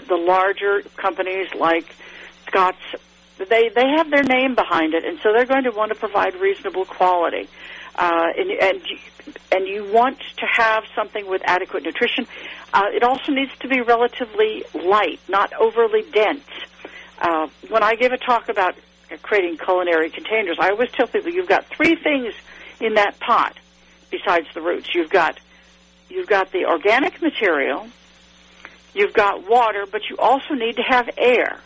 the, 0.08 0.16
larger 0.16 0.82
companies 0.96 1.48
like 1.54 1.86
Scotts, 2.48 2.78
they 3.38 3.70
they 3.70 3.88
have 3.98 4.10
their 4.10 4.24
name 4.24 4.56
behind 4.56 4.94
it, 4.94 5.06
and 5.06 5.20
so 5.20 5.34
they're 5.34 5.46
going 5.46 5.64
to 5.64 5.72
want 5.72 5.90
to 5.92 5.96
provide 5.96 6.36
reasonable 6.36 6.86
quality. 6.86 7.48
Uh, 7.96 8.28
and 8.38 8.52
and 8.52 8.82
and 9.52 9.68
you 9.68 9.92
want 9.92 10.20
to 10.38 10.46
have 10.46 10.84
something 10.96 11.28
with 11.28 11.42
adequate 11.46 11.84
nutrition. 11.84 12.28
Uh, 12.74 12.86
it 12.94 13.04
also 13.04 13.32
needs 13.32 13.52
to 13.60 13.68
be 13.68 13.82
relatively 13.82 14.64
light, 14.74 15.20
not 15.28 15.54
overly 15.54 16.04
dense. 16.12 16.46
Uh, 17.20 17.48
when 17.70 17.84
I 17.84 17.96
give 17.96 18.12
a 18.12 18.18
talk 18.18 18.50
about 18.50 18.76
creating 19.22 19.58
culinary 19.58 20.10
containers, 20.10 20.58
I 20.60 20.70
always 20.70 20.92
tell 20.92 21.08
people 21.08 21.32
you've 21.32 21.50
got 21.50 21.66
three 21.66 21.96
things 21.96 22.34
in 22.80 22.94
that 22.94 23.20
pot 23.20 23.58
besides 24.12 24.48
the 24.54 24.62
roots. 24.62 24.94
You've 24.94 25.10
got 25.10 25.40
you've 26.10 26.28
got 26.28 26.52
the 26.52 26.66
organic 26.66 27.22
material, 27.22 27.88
you've 28.94 29.14
got 29.14 29.50
water, 29.50 29.86
but 29.92 30.02
you 30.10 30.18
also 30.18 30.54
need 30.54 30.76
to 30.78 30.84
have 30.84 31.10
air. 31.18 31.60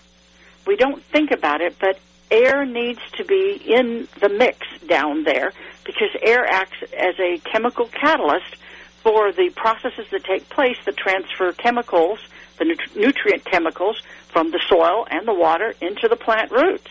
We 0.66 0.76
don't 0.76 1.04
think 1.04 1.32
about 1.32 1.62
it, 1.62 1.78
but 1.80 2.00
air 2.32 2.66
needs 2.66 3.00
to 3.18 3.26
be 3.26 3.62
in 3.66 4.08
the 4.20 4.30
mix 4.30 4.66
down 4.88 5.24
there 5.24 5.54
because 5.86 6.10
air 6.22 6.46
acts 6.46 6.82
as 6.98 7.16
a 7.20 7.40
chemical 7.40 7.88
catalyst 7.88 8.56
for 9.02 9.32
the 9.32 9.50
processes 9.56 10.08
that 10.12 10.24
take 10.24 10.50
place 10.50 10.78
that 10.86 10.96
transfer 10.96 11.52
chemicals, 11.52 12.20
the 12.58 12.66
nut- 12.66 12.96
nutrient 12.96 13.44
chemicals, 13.46 14.02
from 14.30 14.52
the 14.52 14.60
soil 14.68 15.06
and 15.10 15.28
the 15.28 15.34
water 15.34 15.74
into 15.82 16.08
the 16.08 16.16
plant 16.16 16.52
roots. 16.52 16.90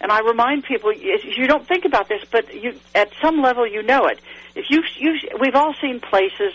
And 0.00 0.10
I 0.10 0.20
remind 0.20 0.64
people, 0.64 0.92
you 0.92 1.46
don't 1.46 1.66
think 1.66 1.84
about 1.84 2.08
this, 2.08 2.22
but 2.30 2.52
you, 2.52 2.78
at 2.94 3.10
some 3.22 3.40
level, 3.40 3.66
you 3.66 3.82
know 3.82 4.06
it. 4.06 4.18
If 4.54 4.66
you, 4.68 4.82
you 4.98 5.18
we've 5.40 5.54
all 5.54 5.74
seen 5.80 6.00
places 6.00 6.52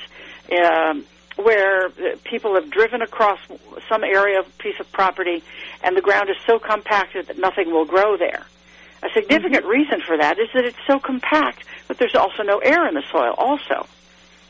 um, 0.52 1.06
where 1.44 1.90
people 2.24 2.56
have 2.56 2.70
driven 2.70 3.02
across 3.02 3.40
some 3.88 4.04
area, 4.04 4.40
of 4.40 4.58
piece 4.58 4.80
of 4.80 4.92
property, 4.92 5.44
and 5.84 5.96
the 5.96 6.02
ground 6.02 6.30
is 6.30 6.38
so 6.46 6.60
compacted 6.60 7.28
that 7.28 7.38
nothing 7.38 7.72
will 7.72 7.86
grow 7.86 8.18
there. 8.18 8.46
A 9.02 9.10
significant 9.14 9.64
mm-hmm. 9.64 9.70
reason 9.70 10.02
for 10.02 10.18
that 10.18 10.38
is 10.40 10.50
that 10.54 10.66
it's 10.66 10.78
so 10.86 11.00
compact, 11.00 11.64
but 11.88 11.98
there's 11.98 12.16
also 12.16 12.44
no 12.44 12.60
air 12.60 12.88
in 12.88 12.94
the 12.94 13.04
soil. 13.12 13.34
Also, 13.38 13.88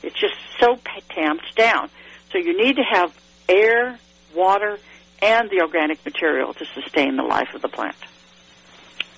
it's 0.01 0.19
just 0.19 0.35
so 0.59 0.79
tamped 1.09 1.55
down. 1.55 1.89
So 2.31 2.37
you 2.37 2.57
need 2.57 2.77
to 2.77 2.83
have 2.83 3.15
air, 3.47 3.99
water, 4.33 4.79
and 5.21 5.49
the 5.49 5.61
organic 5.61 6.03
material 6.05 6.53
to 6.53 6.65
sustain 6.65 7.15
the 7.15 7.23
life 7.23 7.53
of 7.53 7.61
the 7.61 7.67
plant. 7.67 7.95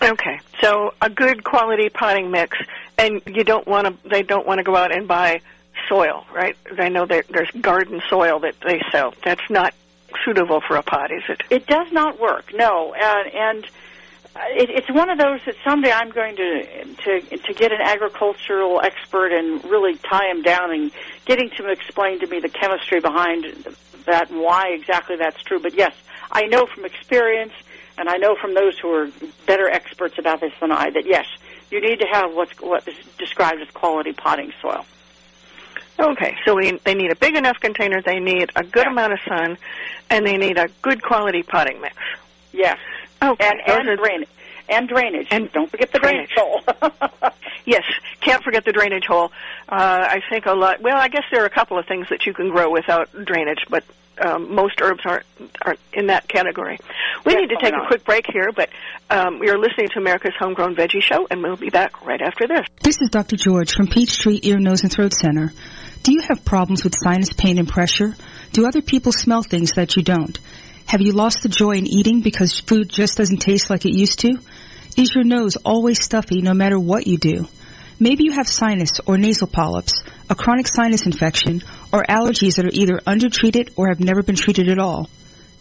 Okay, 0.02 0.40
so 0.60 0.94
a 1.02 1.10
good 1.10 1.44
quality 1.44 1.90
potting 1.90 2.32
mix, 2.32 2.58
and 2.98 3.22
you 3.28 3.44
don't 3.44 3.68
want 3.68 3.86
to. 3.86 4.10
They 4.10 4.24
don't 4.24 4.48
want 4.48 4.58
to 4.58 4.64
go 4.64 4.76
out 4.76 4.92
and 4.92 5.08
buy 5.08 5.42
soil, 5.88 6.26
right? 6.34 6.56
I 6.78 6.90
know 6.90 7.06
that 7.06 7.28
there's 7.30 7.52
garden 7.52 8.02
soil 8.10 8.40
that 8.40 8.56
they 8.66 8.82
sell. 8.92 9.14
That's 9.24 9.50
not 9.50 9.74
suitable 10.26 10.62
for 10.62 10.76
a 10.76 10.84
pot, 10.84 11.12
is 11.12 11.24
it? 11.30 11.42
It 11.50 11.68
does 11.68 11.92
not 11.92 12.20
work. 12.20 12.54
No, 12.54 12.94
uh, 12.94 13.24
and 13.34 13.66
it, 14.36 14.70
it's 14.70 14.90
one 14.90 15.10
of 15.10 15.18
those 15.18 15.42
that 15.46 15.56
someday 15.64 15.92
I'm 15.92 16.10
going 16.10 16.36
to 16.38 16.86
to 17.04 17.38
to 17.38 17.54
get 17.54 17.72
an 17.72 17.82
agricultural 17.82 18.82
expert 18.82 19.32
and 19.32 19.64
really 19.66 19.98
tie 19.98 20.30
him 20.30 20.42
down 20.42 20.72
and 20.72 20.92
getting 21.26 21.50
to 21.52 21.70
explain 21.70 22.20
to 22.20 22.28
me 22.28 22.40
the 22.40 22.50
chemistry 22.50 23.00
behind 23.00 23.76
that 24.06 24.30
and 24.30 24.40
why 24.40 24.70
exactly 24.70 25.16
that's 25.18 25.42
true. 25.44 25.60
But 25.60 25.74
yes, 25.74 25.94
I 26.32 26.44
know 26.44 26.66
from 26.66 26.86
experience 26.86 27.54
and 27.98 28.10
I 28.10 28.18
know 28.18 28.36
from 28.36 28.54
those 28.54 28.78
who 28.80 28.92
are 28.94 29.10
better 29.46 29.70
experts 29.70 30.18
about 30.18 30.40
this 30.40 30.54
than 30.60 30.72
I 30.72 30.90
that 30.92 31.06
yes, 31.06 31.26
you 31.70 31.82
need 31.82 32.00
to 32.00 32.08
have 32.12 32.34
what's 32.34 32.60
what 32.62 32.88
is 32.88 32.96
described 33.18 33.62
as 33.62 33.70
quality 33.72 34.14
potting 34.14 34.54
soil. 34.62 34.86
Okay, 36.00 36.36
so 36.46 36.56
we, 36.56 36.80
they 36.84 36.96
need 36.96 37.12
a 37.12 37.16
big 37.16 37.36
enough 37.36 37.60
container, 37.60 38.02
they 38.02 38.20
need 38.20 38.52
a 38.56 38.64
good 38.64 38.86
yeah. 38.86 38.92
amount 38.92 39.14
of 39.14 39.20
sun, 39.28 39.58
and 40.10 40.26
they 40.26 40.38
need 40.38 40.58
a 40.58 40.68
good 40.82 41.02
quality 41.02 41.44
potting 41.44 41.80
mix. 41.82 41.96
Yes. 42.52 42.78
Okay. 43.22 43.48
And, 43.48 43.60
and 43.68 43.90
are, 43.90 43.96
drainage. 43.96 44.30
And 44.68 44.88
drainage. 44.88 45.28
And 45.32 45.52
don't 45.52 45.70
forget 45.70 45.92
the 45.92 46.00
drainage, 46.00 46.30
drainage 46.36 46.66
hole. 46.82 47.32
yes, 47.66 47.84
can't 48.22 48.44
forget 48.44 48.66
the 48.66 48.72
drainage 48.72 49.06
hole. 49.06 49.32
Uh, 49.70 50.08
I 50.10 50.22
think 50.30 50.46
a 50.46 50.54
lot. 50.54 50.82
Well, 50.82 50.98
I 50.98 51.08
guess 51.08 51.24
there 51.32 51.44
are 51.44 51.46
a 51.46 51.52
couple 51.52 51.78
of 51.78 51.86
things 51.88 52.08
that 52.10 52.26
you 52.26 52.34
can 52.34 52.50
grow 52.50 52.72
without 52.72 53.10
drainage, 53.26 53.60
but 53.70 53.84
um, 54.20 54.54
most 54.54 54.82
herbs 54.82 55.02
aren't 55.06 55.26
aren't 55.62 55.80
in 55.94 56.08
that 56.08 56.28
category. 56.28 56.78
We 57.26 57.34
yes, 57.34 57.42
need 57.42 57.50
to 57.50 57.58
take 57.62 57.74
a 57.74 57.88
quick 57.88 58.06
break 58.06 58.26
here, 58.32 58.52
but 58.56 58.70
um, 59.10 59.42
you're 59.44 59.60
listening 59.60 59.90
to 59.90 60.00
America's 60.00 60.34
Homegrown 60.40 60.76
Veggie 60.76 61.02
Show, 61.02 61.28
and 61.30 61.42
we'll 61.42 61.56
be 61.56 61.70
back 61.70 62.06
right 62.06 62.22
after 62.22 62.48
this. 62.48 62.66
This 62.82 63.02
is 63.02 63.10
Dr. 63.10 63.36
George 63.36 63.74
from 63.74 63.88
Peachtree 63.88 64.40
Ear, 64.44 64.60
Nose, 64.60 64.84
and 64.84 64.92
Throat 64.92 65.14
Center. 65.14 65.52
Do 66.04 66.14
you 66.14 66.22
have 66.22 66.44
problems 66.44 66.84
with 66.84 66.96
sinus 66.98 67.32
pain 67.32 67.60
and 67.60 67.68
pressure? 67.68 68.16
Do 68.54 68.66
other 68.66 68.82
people 68.82 69.12
smell 69.12 69.44
things 69.44 69.74
that 69.74 69.96
you 69.96 70.02
don't? 70.02 70.40
Have 70.88 71.02
you 71.02 71.12
lost 71.12 71.44
the 71.44 71.50
joy 71.50 71.74
in 71.74 71.86
eating 71.86 72.22
because 72.22 72.60
food 72.60 72.90
just 72.90 73.18
doesn't 73.18 73.38
taste 73.38 73.70
like 73.70 73.86
it 73.86 73.96
used 73.96 74.20
to? 74.22 74.32
Is 74.98 75.14
your 75.14 75.24
nose 75.24 75.58
always 75.58 76.04
stuffy 76.04 76.42
no 76.42 76.56
matter 76.56 76.80
what 76.80 77.06
you 77.06 77.18
do? 77.18 77.48
Maybe 78.00 78.24
you 78.24 78.32
have 78.32 78.48
sinus 78.48 79.00
or 79.06 79.20
nasal 79.20 79.46
polyps, 79.46 80.02
a 80.28 80.34
chronic 80.34 80.68
sinus 80.68 81.06
infection, 81.06 81.62
or 81.94 82.04
allergies 82.04 82.56
that 82.56 82.66
are 82.66 82.74
either 82.74 83.00
undertreated 83.06 83.70
or 83.76 83.90
have 83.90 84.00
never 84.00 84.24
been 84.24 84.36
treated 84.36 84.70
at 84.70 84.80
all. 84.80 85.08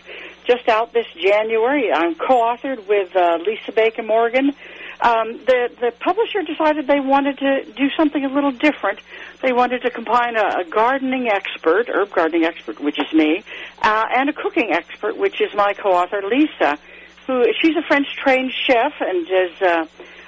just 0.45 0.67
out 0.69 0.93
this 0.93 1.07
January. 1.17 1.91
I'm 1.91 2.13
co-authored 2.15 2.87
with 2.87 3.15
uh, 3.15 3.37
Lisa 3.45 3.71
Baker 3.71 4.03
Morgan. 4.03 4.53
um, 5.01 5.39
the 5.45 5.69
the 5.79 5.91
publisher 5.99 6.41
decided 6.43 6.87
they 6.87 6.99
wanted 6.99 7.37
to 7.39 7.63
do 7.71 7.89
something 7.97 8.23
a 8.25 8.29
little 8.29 8.51
different. 8.51 8.99
They 9.41 9.53
wanted 9.53 9.81
to 9.83 9.89
combine 9.89 10.35
a, 10.35 10.59
a 10.61 10.63
gardening 10.65 11.29
expert, 11.29 11.87
herb 11.89 12.11
gardening 12.11 12.43
expert, 12.43 12.79
which 12.79 12.99
is 12.99 13.11
me, 13.13 13.43
uh, 13.81 14.05
and 14.15 14.29
a 14.29 14.33
cooking 14.33 14.71
expert, 14.71 15.17
which 15.17 15.39
is 15.39 15.53
my 15.53 15.73
co-author 15.73 16.21
Lisa, 16.23 16.77
who 17.25 17.45
she's 17.61 17.75
a 17.77 17.81
French 17.83 18.07
trained 18.17 18.51
chef 18.51 18.93
and 18.99 19.27
does. 19.27 19.61
Uh, 19.61 19.85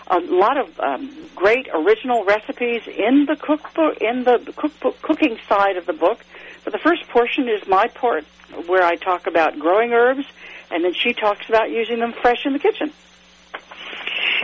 a 0.09 0.19
lot 0.19 0.57
of 0.57 0.79
um, 0.79 1.29
great 1.35 1.67
original 1.73 2.23
recipes 2.23 2.81
in 2.87 3.25
the 3.25 3.35
cookbook, 3.35 3.97
in 4.01 4.23
the 4.23 4.53
cookbook 4.55 5.01
cooking 5.01 5.37
side 5.47 5.77
of 5.77 5.85
the 5.85 5.93
book. 5.93 6.19
But 6.63 6.73
the 6.73 6.79
first 6.79 7.07
portion 7.09 7.47
is 7.47 7.67
my 7.67 7.87
part, 7.87 8.25
where 8.65 8.83
I 8.83 8.95
talk 8.95 9.27
about 9.27 9.59
growing 9.59 9.93
herbs, 9.93 10.25
and 10.71 10.83
then 10.83 10.93
she 10.93 11.13
talks 11.13 11.47
about 11.49 11.69
using 11.69 11.99
them 11.99 12.13
fresh 12.13 12.45
in 12.45 12.53
the 12.53 12.59
kitchen. 12.59 12.91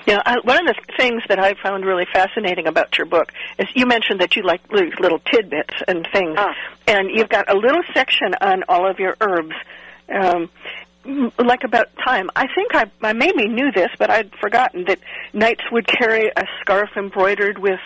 Now, 0.07 0.21
I, 0.25 0.39
one 0.43 0.67
of 0.67 0.75
the 0.75 0.93
things 0.97 1.23
that 1.29 1.39
I 1.39 1.53
found 1.61 1.85
really 1.85 2.05
fascinating 2.11 2.67
about 2.67 2.97
your 2.97 3.05
book 3.05 3.31
is 3.57 3.67
you 3.73 3.85
mentioned 3.85 4.19
that 4.21 4.35
you 4.35 4.43
like 4.43 4.61
little 4.71 5.19
tidbits 5.19 5.75
and 5.87 6.07
things, 6.11 6.35
ah. 6.37 6.53
and 6.87 7.09
you've 7.13 7.29
got 7.29 7.49
a 7.49 7.57
little 7.57 7.81
section 7.93 8.33
on 8.41 8.63
all 8.67 8.89
of 8.89 8.99
your 8.99 9.15
herbs. 9.21 9.55
Um, 10.13 10.49
like 11.05 11.63
about 11.63 11.89
thyme. 12.05 12.29
I 12.35 12.47
think 12.53 12.73
I, 12.73 12.89
I 13.01 13.13
maybe 13.13 13.47
knew 13.47 13.71
this, 13.71 13.89
but 13.97 14.09
I'd 14.09 14.33
forgotten 14.35 14.85
that 14.85 14.99
knights 15.33 15.63
would 15.71 15.87
carry 15.87 16.27
a 16.27 16.43
scarf 16.61 16.89
embroidered 16.95 17.57
with 17.59 17.79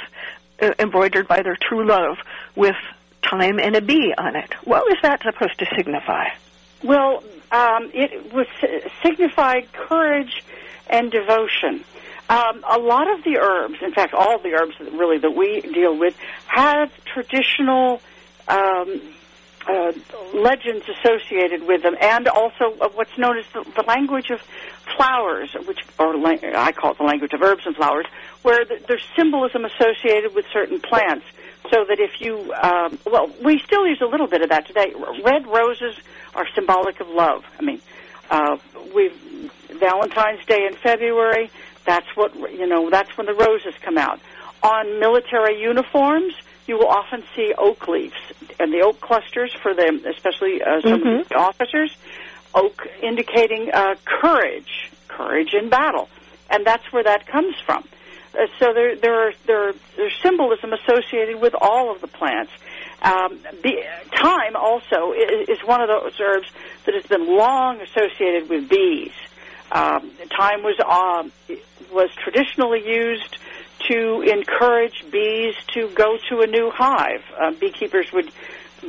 uh, 0.62 0.72
embroidered 0.80 1.28
by 1.28 1.42
their 1.42 1.58
true 1.60 1.88
love 1.88 2.18
with 2.56 2.76
thyme 3.30 3.60
and 3.60 3.76
a 3.76 3.82
bee 3.82 4.14
on 4.18 4.36
it. 4.36 4.54
What 4.64 4.84
was 4.86 4.98
that 5.04 5.22
supposed 5.24 5.60
to 5.60 5.66
signify? 5.76 6.26
Well, 6.84 7.24
um, 7.52 7.92
it 7.94 8.34
was 8.34 8.48
signified 9.04 9.72
courage 9.74 10.44
and 10.90 11.12
devotion. 11.12 11.84
Um, 12.30 12.64
a 12.70 12.78
lot 12.78 13.10
of 13.12 13.24
the 13.24 13.38
herbs, 13.40 13.76
in 13.82 13.94
fact, 13.94 14.14
all 14.14 14.38
the 14.40 14.54
herbs 14.54 14.76
that 14.80 14.92
really 14.92 15.18
that 15.20 15.32
we 15.32 15.62
deal 15.62 15.98
with, 15.98 16.16
have 16.48 16.92
traditional 17.06 18.02
um, 18.48 19.02
uh, 19.68 19.92
legends 20.34 20.86
associated 20.88 21.68
with 21.68 21.84
them, 21.84 21.96
and 22.00 22.28
also 22.28 22.72
what's 22.94 23.18
known 23.18 23.38
as 23.38 23.46
the, 23.54 23.64
the 23.76 23.84
language 23.84 24.30
of 24.30 24.40
flowers, 24.96 25.54
which 25.68 25.80
or 26.00 26.16
I 26.16 26.72
call 26.72 26.92
it 26.92 26.98
the 26.98 27.04
language 27.04 27.34
of 27.34 27.42
herbs 27.42 27.64
and 27.66 27.76
flowers, 27.76 28.06
where 28.44 28.64
the, 28.66 28.82
there's 28.88 29.06
symbolism 29.16 29.66
associated 29.66 30.34
with 30.34 30.46
certain 30.54 30.80
plants. 30.80 31.26
So 31.72 31.84
that 31.90 32.00
if 32.00 32.22
you, 32.22 32.54
um, 32.54 32.98
well, 33.06 33.30
we 33.44 33.60
still 33.60 33.86
use 33.86 34.00
a 34.02 34.06
little 34.06 34.28
bit 34.28 34.42
of 34.42 34.50
that 34.50 34.68
today. 34.68 34.94
Red 35.26 35.48
roses 35.48 36.00
are 36.34 36.46
symbolic 36.56 37.02
of 37.02 37.10
love. 37.10 37.44
I 37.60 37.64
mean, 37.64 37.82
uh, 38.30 38.58
we've 38.96 39.52
Valentine's 39.80 40.46
Day 40.46 40.66
in 40.66 40.76
February. 40.76 41.50
That's 41.86 42.08
what 42.16 42.34
you 42.54 42.68
know. 42.68 42.90
That's 42.90 43.16
when 43.18 43.28
the 43.28 43.34
roses 43.34 43.74
come 43.82 43.98
out. 43.98 44.20
On 44.64 45.00
military 45.00 45.62
uniforms, 45.62 46.34
you 46.68 46.78
will 46.78 46.88
often 46.88 47.24
see 47.36 47.54
oak 47.58 47.88
leaves 47.88 48.16
and 48.60 48.74
the 48.74 48.82
oak 48.82 49.00
clusters 49.00 49.54
for 49.62 49.74
them, 49.74 50.04
especially 50.06 50.62
uh, 50.62 50.82
some 50.82 51.02
mm-hmm. 51.02 51.22
of 51.22 51.30
the 51.30 51.36
officers. 51.36 51.96
Oak 52.54 52.88
indicating 53.04 53.70
uh, 53.74 53.96
courage, 54.06 54.92
courage 55.08 55.54
in 55.54 55.70
battle, 55.70 56.10
and 56.50 56.66
that's 56.66 56.92
where 56.92 57.04
that 57.04 57.28
comes 57.28 57.56
from. 57.66 57.84
Uh, 58.34 58.48
so 58.60 58.74
there, 58.74 58.96
there 58.96 59.28
are 59.28 59.34
there, 59.46 59.70
are, 59.70 59.74
there's 59.96 60.14
symbolism 60.22 60.74
associated 60.74 61.40
with 61.42 61.54
all 61.60 61.92
of 61.94 62.02
the 62.02 62.08
plants. 62.08 62.52
Um, 63.02 63.40
thyme 64.16 64.56
also 64.56 65.14
is, 65.14 65.50
is 65.50 65.60
one 65.66 65.82
of 65.82 65.88
those 65.88 66.20
herbs 66.20 66.48
that 66.86 66.96
has 66.96 67.06
been 67.06 67.28
long 67.38 67.80
associated 67.82 68.50
with 68.50 68.70
bees. 68.70 69.14
Um, 69.72 70.12
thyme 70.36 70.64
was 70.64 70.80
uh, 70.80 71.56
was 71.92 72.10
traditionally 72.16 72.88
used 72.88 73.38
to 73.88 74.22
encourage 74.22 75.06
bees 75.12 75.56
to 75.74 75.90
go 75.90 76.18
to 76.30 76.42
a 76.42 76.48
new 76.48 76.72
hive. 76.72 77.24
Uh, 77.40 77.52
beekeepers 77.52 78.12
would 78.12 78.32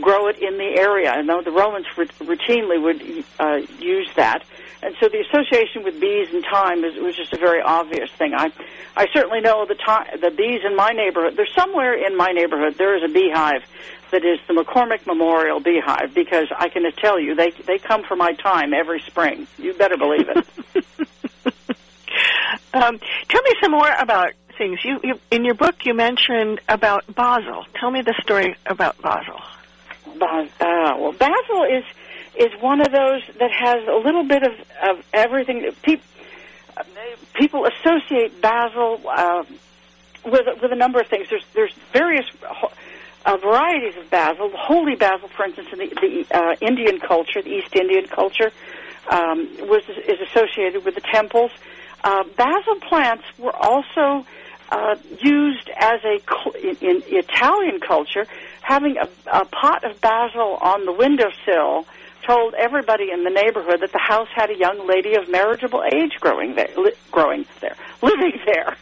grow 0.01 0.29
it 0.29 0.39
in 0.39 0.59
the 0.59 0.79
area, 0.79 1.13
and 1.13 1.29
the 1.29 1.51
Romans 1.51 1.87
routinely 1.97 2.81
would 2.83 3.25
uh, 3.39 3.61
use 3.79 4.09
that. 4.17 4.45
And 4.83 4.95
so 5.01 5.09
the 5.09 5.19
association 5.21 5.83
with 5.83 6.01
bees 6.01 6.29
and 6.33 6.45
thyme 6.45 6.85
is, 6.85 6.95
was 6.97 7.17
just 7.17 7.33
a 7.33 7.39
very 7.39 7.61
obvious 7.61 8.11
thing. 8.13 8.33
I, 8.35 8.53
I 8.97 9.07
certainly 9.13 9.41
know 9.41 9.67
the 9.67 9.75
time, 9.75 10.07
the 10.21 10.31
bees 10.31 10.61
in 10.65 10.77
my 10.77 10.91
neighborhood. 10.91 11.37
There's 11.37 11.53
somewhere 11.55 11.95
in 11.95 12.17
my 12.17 12.31
neighborhood 12.31 12.77
there 12.79 12.97
is 12.97 13.03
a 13.03 13.13
beehive 13.13 13.63
that 14.11 14.25
is 14.25 14.39
the 14.47 14.55
McCormick 14.55 15.05
Memorial 15.07 15.61
Beehive 15.61 16.15
because 16.15 16.47
I 16.57 16.69
can 16.69 16.91
tell 16.93 17.19
you 17.19 17.35
they 17.35 17.51
they 17.51 17.79
come 17.79 18.05
for 18.05 18.17
my 18.17 18.35
thyme 18.35 18.73
every 18.73 19.01
spring. 19.01 19.47
You 19.59 19.75
better 19.75 19.97
believe 19.97 20.29
it. 20.29 20.47
um, 22.73 23.01
tell 23.29 23.43
me 23.43 23.53
some 23.61 23.73
more 23.73 23.91
about 23.99 24.33
things. 24.59 24.81
You, 24.85 25.01
you 25.03 25.21
in 25.31 25.45
your 25.45 25.55
book 25.55 25.87
you 25.87 25.95
mentioned 25.95 26.61
about 26.69 27.05
basil. 27.15 27.65
Tell 27.79 27.91
me 27.91 28.03
the 28.03 28.15
story 28.23 28.57
about 28.67 29.01
basil. 29.01 29.41
Bas- 30.19 30.51
uh, 30.61 30.97
well, 30.99 31.13
basil 31.13 31.63
is 31.65 31.85
is 32.37 32.53
one 32.61 32.81
of 32.81 32.93
those 32.93 33.23
that 33.39 33.51
has 33.51 33.87
a 33.89 33.97
little 34.05 34.25
bit 34.25 34.43
of 34.43 34.53
of 34.83 35.05
everything. 35.15 35.71
People 35.83 36.05
people 37.35 37.67
associate 37.67 38.41
basil 38.41 39.01
uh, 39.09 39.45
with 40.25 40.47
with 40.61 40.73
a 40.73 40.77
number 40.77 41.01
of 41.01 41.07
things. 41.09 41.29
There's 41.31 41.45
there's 41.55 41.75
various 41.93 42.27
uh, 43.25 43.37
varieties 43.37 43.97
of 43.97 44.11
basil. 44.11 44.51
Holy 44.55 44.97
basil, 44.97 45.29
for 45.29 45.45
instance, 45.45 45.69
in 45.73 45.79
the, 45.79 45.87
the 45.87 46.37
uh, 46.37 46.57
Indian 46.61 46.99
culture, 47.01 47.43
the 47.43 47.51
East 47.51 47.75
Indian 47.75 48.07
culture, 48.07 48.51
um, 49.11 49.49
was 49.61 49.83
is 49.89 50.21
associated 50.29 50.85
with 50.85 50.95
the 50.95 51.01
temples. 51.01 51.51
Uh, 52.05 52.25
basil 52.37 52.77
plants 52.89 53.25
were 53.39 53.55
also 53.55 54.25
uh, 54.71 54.97
used 55.21 55.71
as 55.77 56.01
a 56.05 56.21
in, 56.61 56.77
in 56.81 57.03
Italian 57.07 57.81
culture, 57.81 58.27
having 58.61 58.97
a, 58.99 59.09
a 59.33 59.45
pot 59.45 59.85
of 59.85 60.01
basil 60.01 60.59
on 60.61 60.85
the 60.85 60.93
windowsill 60.93 61.87
told 62.27 62.55
everybody 62.55 63.11
in 63.11 63.25
the 63.25 63.31
neighborhood 63.31 63.81
that 63.81 63.93
the 63.93 63.99
house 63.99 64.29
had 64.35 64.51
a 64.51 64.57
young 64.57 64.87
lady 64.87 65.15
of 65.15 65.29
marriageable 65.29 65.83
age 65.85 66.13
growing 66.21 66.55
there, 66.55 66.69
li- 66.77 66.93
growing 67.11 67.47
there, 67.61 67.77
living 68.03 68.39
there. 68.45 68.77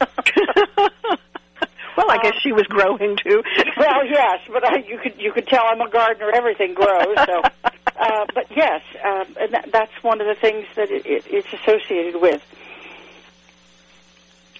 well, 1.97 2.11
I 2.11 2.19
guess 2.23 2.35
she 2.43 2.53
was 2.53 2.67
growing 2.67 3.17
too. 3.17 3.43
well, 3.77 4.05
yes, 4.05 4.41
but 4.49 4.67
I, 4.67 4.79
you 4.79 4.99
could 4.99 5.15
you 5.19 5.33
could 5.33 5.47
tell 5.47 5.65
I'm 5.65 5.81
a 5.81 5.89
gardener. 5.89 6.31
Everything 6.35 6.75
grows. 6.75 7.17
So, 7.25 7.43
uh, 7.65 8.27
but 8.35 8.47
yes, 8.55 8.83
uh, 9.05 9.25
and 9.41 9.53
that, 9.53 9.71
that's 9.73 10.03
one 10.03 10.21
of 10.21 10.27
the 10.27 10.35
things 10.35 10.67
that 10.75 10.91
it, 10.91 11.07
it, 11.07 11.25
it's 11.31 11.53
associated 11.53 12.21
with. 12.21 12.43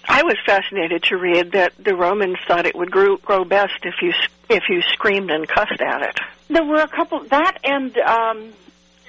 I 0.07 0.23
was 0.23 0.37
fascinated 0.45 1.03
to 1.03 1.17
read 1.17 1.51
that 1.51 1.73
the 1.77 1.95
Romans 1.95 2.37
thought 2.47 2.65
it 2.65 2.75
would 2.75 2.91
grow, 2.91 3.17
grow 3.17 3.43
best 3.43 3.79
if 3.83 3.95
you 4.01 4.13
if 4.49 4.63
you 4.69 4.81
screamed 4.93 5.29
and 5.29 5.47
cussed 5.47 5.81
at 5.81 6.01
it. 6.01 6.17
There 6.49 6.63
were 6.63 6.79
a 6.79 6.87
couple 6.87 7.19
that 7.25 7.57
and 7.65 7.97
um, 7.97 8.53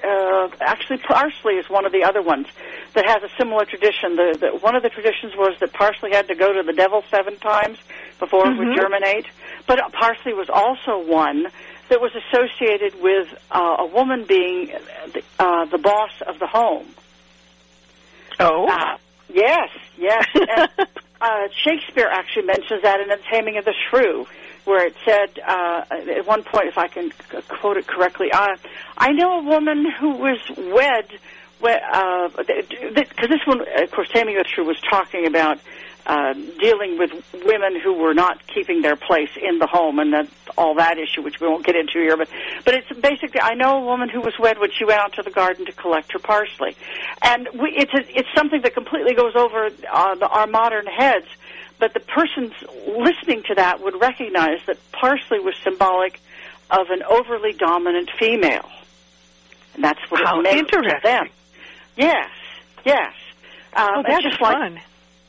uh, 0.02 0.48
actually 0.60 0.98
parsley 0.98 1.54
is 1.54 1.68
one 1.70 1.86
of 1.86 1.92
the 1.92 2.02
other 2.02 2.20
ones 2.20 2.46
that 2.94 3.06
has 3.06 3.22
a 3.22 3.28
similar 3.36 3.64
tradition. 3.64 4.16
The, 4.16 4.38
the 4.40 4.58
one 4.58 4.74
of 4.74 4.82
the 4.82 4.88
traditions 4.88 5.34
was 5.36 5.56
that 5.60 5.72
parsley 5.72 6.10
had 6.12 6.28
to 6.28 6.34
go 6.34 6.52
to 6.52 6.62
the 6.64 6.72
devil 6.72 7.04
seven 7.10 7.38
times 7.38 7.78
before 8.18 8.44
mm-hmm. 8.44 8.54
it 8.54 8.58
would 8.58 8.68
mm-hmm. 8.68 8.80
germinate. 8.80 9.26
But 9.66 9.92
parsley 9.92 10.34
was 10.34 10.48
also 10.50 10.98
one 11.06 11.46
that 11.88 12.00
was 12.00 12.12
associated 12.14 13.00
with 13.00 13.28
uh, 13.50 13.76
a 13.78 13.86
woman 13.86 14.24
being 14.26 14.72
the, 15.12 15.22
uh, 15.38 15.64
the 15.66 15.78
boss 15.78 16.10
of 16.26 16.38
the 16.38 16.46
home. 16.46 16.86
Oh. 18.40 18.66
Uh, 18.68 18.98
yes, 19.32 19.70
yes. 19.96 20.26
and, 20.34 20.88
uh, 21.20 21.48
Shakespeare 21.64 22.08
actually 22.10 22.46
mentions 22.46 22.82
that 22.82 23.00
in 23.00 23.08
The 23.08 23.18
Taming 23.30 23.58
of 23.58 23.64
the 23.64 23.74
Shrew 23.88 24.26
where 24.68 24.86
it 24.86 24.94
said 25.02 25.40
uh, 25.44 25.82
at 25.90 26.26
one 26.26 26.42
point, 26.42 26.66
if 26.66 26.76
I 26.76 26.88
can 26.88 27.10
quote 27.48 27.78
it 27.78 27.86
correctly, 27.86 28.30
uh, 28.30 28.56
I 28.98 29.12
know 29.12 29.40
a 29.40 29.42
woman 29.42 29.86
who 29.98 30.10
was 30.10 30.38
wed. 30.56 31.08
Because 31.60 31.80
uh, 31.90 33.26
this 33.26 33.40
one, 33.46 33.62
of 33.82 33.90
course, 33.90 34.08
Taming 34.10 34.36
of 34.36 34.44
the 34.44 34.48
Shrew 34.50 34.64
was 34.64 34.78
talking 34.82 35.26
about 35.26 35.58
uh, 36.08 36.32
dealing 36.32 36.98
with 36.98 37.12
women 37.44 37.78
who 37.80 37.92
were 37.92 38.14
not 38.14 38.44
keeping 38.46 38.82
their 38.82 38.96
place 38.96 39.30
in 39.40 39.58
the 39.58 39.66
home, 39.66 39.98
and 39.98 40.12
that 40.12 40.28
all 40.56 40.74
that 40.76 40.98
issue, 40.98 41.22
which 41.22 41.38
we 41.40 41.46
won't 41.46 41.64
get 41.64 41.76
into 41.76 42.00
here. 42.00 42.16
But 42.16 42.28
but 42.64 42.74
it's 42.74 42.90
basically, 43.00 43.40
I 43.40 43.54
know 43.54 43.82
a 43.82 43.84
woman 43.84 44.08
who 44.08 44.20
was 44.20 44.34
wed 44.38 44.58
when 44.58 44.70
she 44.72 44.84
went 44.84 44.98
out 44.98 45.12
to 45.14 45.22
the 45.22 45.30
garden 45.30 45.66
to 45.66 45.72
collect 45.72 46.12
her 46.12 46.18
parsley, 46.18 46.76
and 47.22 47.48
we, 47.54 47.70
it's 47.76 47.92
a, 47.94 48.18
it's 48.18 48.28
something 48.34 48.62
that 48.62 48.74
completely 48.74 49.14
goes 49.14 49.36
over 49.36 49.66
uh, 49.92 50.14
the, 50.16 50.26
our 50.28 50.46
modern 50.46 50.86
heads 50.86 51.26
but 51.80 51.94
the 51.94 52.00
persons 52.00 52.52
listening 52.86 53.42
to 53.44 53.54
that 53.54 53.80
would 53.80 54.00
recognize 54.00 54.58
that 54.66 54.78
parsley 54.90 55.38
was 55.38 55.54
symbolic 55.62 56.20
of 56.70 56.90
an 56.90 57.02
overly 57.02 57.52
dominant 57.52 58.10
female. 58.18 58.68
And 59.74 59.84
that's 59.84 60.00
what 60.10 60.20
How 60.24 60.40
it 60.40 60.42
meant 60.42 60.68
to 60.68 61.00
them. 61.02 61.28
Yes, 61.96 62.30
yes. 62.84 63.14
Um, 63.74 63.88
oh, 63.96 64.02
that's 64.06 64.24
just 64.24 64.38
fun. 64.38 64.74
Like, 64.74 64.82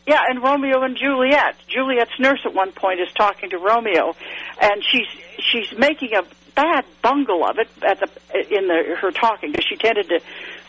yeah, 0.08 0.24
and 0.28 0.42
Romeo 0.42 0.82
and 0.82 0.98
Juliet. 0.98 1.56
Juliet's 1.68 2.18
nurse 2.20 2.40
at 2.46 2.54
one 2.54 2.72
point 2.72 3.00
is 3.00 3.12
talking 3.14 3.52
to 3.52 3.58
Romeo, 3.58 4.16
and 4.60 4.84
she's 4.84 5.08
she's 5.38 5.78
making 5.78 6.14
a 6.16 6.24
bad 6.56 6.86
bungle 7.02 7.46
of 7.46 7.58
it 7.58 7.70
at 7.84 8.00
the 8.00 8.08
in 8.56 8.68
the 8.68 8.96
her 9.00 9.12
talking 9.12 9.52
because 9.52 9.66
she 9.68 9.76
tended 9.76 10.10
to 10.10 10.20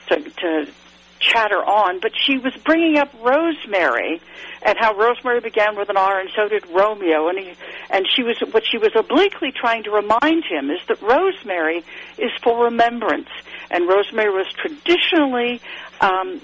to, 0.09 0.31
to 0.31 0.72
chatter 1.20 1.62
on, 1.62 2.01
but 2.01 2.12
she 2.16 2.39
was 2.39 2.55
bringing 2.64 2.97
up 2.97 3.12
Rosemary 3.20 4.20
and 4.62 4.76
how 4.78 4.95
Rosemary 4.97 5.41
began 5.41 5.76
with 5.76 5.91
an 5.91 5.97
R 5.97 6.18
and 6.18 6.31
so 6.35 6.49
did 6.49 6.66
Romeo 6.68 7.28
and 7.28 7.39
he 7.39 7.53
and 7.91 8.07
she 8.14 8.22
was 8.22 8.39
what 8.53 8.64
she 8.66 8.78
was 8.78 8.91
obliquely 8.97 9.53
trying 9.53 9.85
to 9.85 9.91
remind 9.91 10.45
him 10.45 10.70
is 10.70 10.81
that 10.89 11.01
Rosemary 11.03 11.85
is 12.18 12.31
for 12.43 12.64
remembrance 12.64 13.28
and 13.70 13.87
Rosemary 13.87 14.31
was 14.31 14.47
traditionally 14.55 15.61
um, 16.01 16.41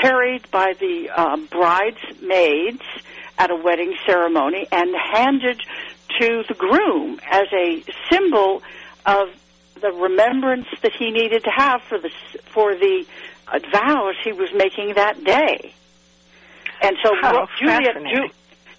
carried 0.00 0.50
by 0.50 0.74
the 0.78 1.10
uh, 1.14 1.36
bridesmaids 1.50 2.82
at 3.38 3.50
a 3.50 3.56
wedding 3.56 3.94
ceremony 4.06 4.66
and 4.72 4.94
handed 4.94 5.60
to 6.20 6.44
the 6.48 6.54
groom 6.54 7.20
as 7.30 7.46
a 7.52 7.84
symbol 8.10 8.62
of 9.04 9.28
the 9.80 9.92
remembrance 9.92 10.66
that 10.82 10.92
he 10.92 11.10
needed 11.10 11.44
to 11.44 11.50
have 11.50 11.82
for 11.82 11.98
the 11.98 12.10
for 12.46 12.74
the 12.74 13.04
uh, 13.48 13.58
vows 13.70 14.14
he 14.24 14.32
was 14.32 14.48
making 14.54 14.94
that 14.94 15.22
day. 15.22 15.74
And 16.82 16.96
so 17.02 17.12
How 17.20 17.46
Juliet. 17.58 17.96
Ju- 17.96 18.30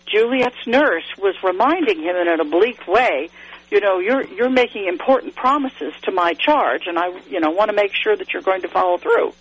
Juliet's 0.07 0.65
nurse 0.65 1.05
was 1.17 1.35
reminding 1.43 2.01
him 2.01 2.15
in 2.15 2.27
an 2.27 2.39
oblique 2.39 2.87
way, 2.87 3.29
you 3.69 3.81
know, 3.81 3.99
you're 3.99 4.25
you're 4.25 4.49
making 4.49 4.87
important 4.87 5.35
promises 5.35 5.93
to 6.03 6.11
my 6.11 6.33
charge, 6.33 6.87
and 6.87 6.97
I, 6.97 7.07
you 7.29 7.39
know, 7.39 7.51
want 7.51 7.69
to 7.69 7.75
make 7.75 7.91
sure 7.93 8.15
that 8.15 8.33
you're 8.33 8.41
going 8.41 8.61
to 8.61 8.69
follow 8.69 8.97
through. 8.97 9.33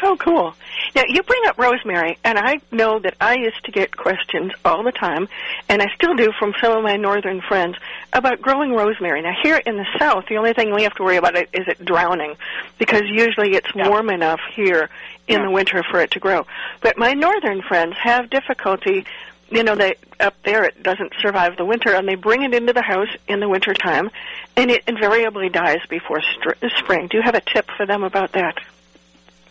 How 0.00 0.16
cool. 0.16 0.54
Now, 0.96 1.02
you 1.06 1.22
bring 1.22 1.42
up 1.46 1.58
rosemary, 1.58 2.16
and 2.24 2.38
I 2.38 2.60
know 2.72 3.00
that 3.00 3.16
I 3.20 3.34
used 3.34 3.62
to 3.66 3.70
get 3.70 3.94
questions 3.94 4.50
all 4.64 4.82
the 4.82 4.92
time, 4.92 5.28
and 5.68 5.82
I 5.82 5.88
still 5.94 6.14
do 6.14 6.32
from 6.38 6.54
some 6.58 6.72
of 6.72 6.82
my 6.82 6.96
northern 6.96 7.42
friends, 7.42 7.76
about 8.14 8.40
growing 8.40 8.72
rosemary. 8.72 9.20
Now, 9.20 9.34
here 9.42 9.60
in 9.66 9.76
the 9.76 9.84
south, 9.98 10.24
the 10.26 10.38
only 10.38 10.54
thing 10.54 10.74
we 10.74 10.84
have 10.84 10.94
to 10.94 11.02
worry 11.02 11.16
about 11.16 11.36
is 11.36 11.68
it 11.68 11.84
drowning, 11.84 12.36
because 12.78 13.02
usually 13.10 13.54
it's 13.54 13.68
Yeah. 13.74 13.90
warm 13.90 14.08
enough 14.08 14.40
here 14.54 14.88
in 15.28 15.40
Yeah. 15.40 15.44
the 15.44 15.50
winter 15.50 15.82
for 15.82 16.00
it 16.00 16.12
to 16.12 16.18
grow. 16.18 16.46
But 16.80 16.96
my 16.96 17.12
northern 17.12 17.60
friends 17.60 17.94
have 17.98 18.30
difficulty 18.30 19.04
you 19.52 19.64
know, 19.64 19.74
they 19.74 19.96
up 20.20 20.36
there 20.44 20.62
it 20.64 20.80
doesn't 20.80 21.12
survive 21.20 21.56
the 21.56 21.64
winter, 21.64 21.92
and 21.92 22.08
they 22.08 22.14
bring 22.14 22.42
it 22.42 22.54
into 22.54 22.72
the 22.72 22.82
house 22.82 23.08
in 23.26 23.40
the 23.40 23.48
winter 23.48 23.74
time, 23.74 24.08
and 24.56 24.70
it 24.70 24.84
invariably 24.86 25.48
dies 25.48 25.80
before 25.88 26.22
str- 26.22 26.66
spring. 26.78 27.08
Do 27.08 27.16
you 27.16 27.22
have 27.24 27.34
a 27.34 27.40
tip 27.40 27.68
for 27.76 27.84
them 27.84 28.04
about 28.04 28.32
that? 28.32 28.54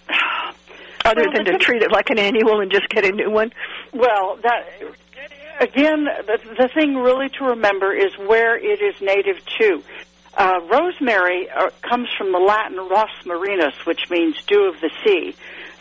Other 1.05 1.21
Well, 1.21 1.31
than 1.33 1.45
to 1.45 1.57
treat 1.57 1.81
it 1.81 1.91
like 1.91 2.09
an 2.09 2.19
annual 2.19 2.59
and 2.59 2.71
just 2.71 2.89
get 2.89 3.05
a 3.05 3.11
new 3.11 3.29
one? 3.31 3.51
Well, 3.93 4.37
that 4.43 4.67
again, 5.59 6.05
the, 6.05 6.39
the 6.57 6.67
thing 6.67 6.95
really 6.95 7.29
to 7.29 7.45
remember 7.45 7.93
is 7.93 8.17
where 8.17 8.57
it 8.57 8.81
is 8.81 8.99
native 9.01 9.37
to. 9.59 9.83
Uh, 10.37 10.59
rosemary 10.71 11.49
uh, 11.49 11.69
comes 11.81 12.07
from 12.17 12.31
the 12.31 12.37
Latin 12.37 12.77
ros 12.77 13.09
marinus, 13.25 13.73
which 13.85 14.09
means 14.09 14.41
dew 14.45 14.65
of 14.65 14.79
the 14.79 14.89
sea, 15.03 15.35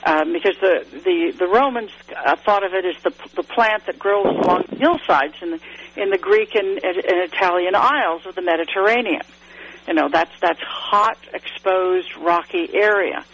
um, 0.05 0.33
because 0.33 0.57
the 0.61 0.85
the, 1.05 1.35
the 1.39 1.47
Romans 1.47 1.91
uh, 2.17 2.35
thought 2.37 2.65
of 2.65 2.73
it 2.73 2.85
as 2.85 3.01
the 3.03 3.13
the 3.37 3.43
plant 3.43 3.87
that 3.87 3.99
grows 3.99 4.27
along 4.27 4.65
hillsides 4.71 5.35
in 5.43 5.51
the 5.53 5.61
in 5.97 6.11
the 6.11 6.19
Greek 6.19 6.55
and, 6.55 6.83
and, 6.83 6.97
and 6.97 7.33
Italian 7.33 7.75
isles 7.75 8.25
of 8.27 8.35
the 8.35 8.43
Mediterranean. 8.43 9.23
You 9.87 9.95
know, 9.95 10.09
that's 10.09 10.33
that's 10.41 10.61
hot, 10.61 11.19
exposed, 11.33 12.17
rocky 12.17 12.69
area. 12.75 13.25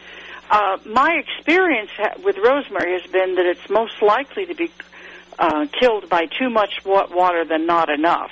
Uh, 0.51 0.79
my 0.85 1.15
experience 1.15 1.91
with 2.23 2.37
rosemary 2.39 3.01
has 3.01 3.11
been 3.11 3.35
that 3.37 3.47
it's 3.47 3.69
most 3.71 4.01
likely 4.03 4.47
to 4.47 4.55
be 4.55 4.71
uh, 5.39 5.67
killed 5.81 6.09
by 6.09 6.27
too 6.27 6.51
much 6.51 6.85
water 6.85 7.45
than 7.45 7.67
not 7.67 7.89
enough, 7.91 8.31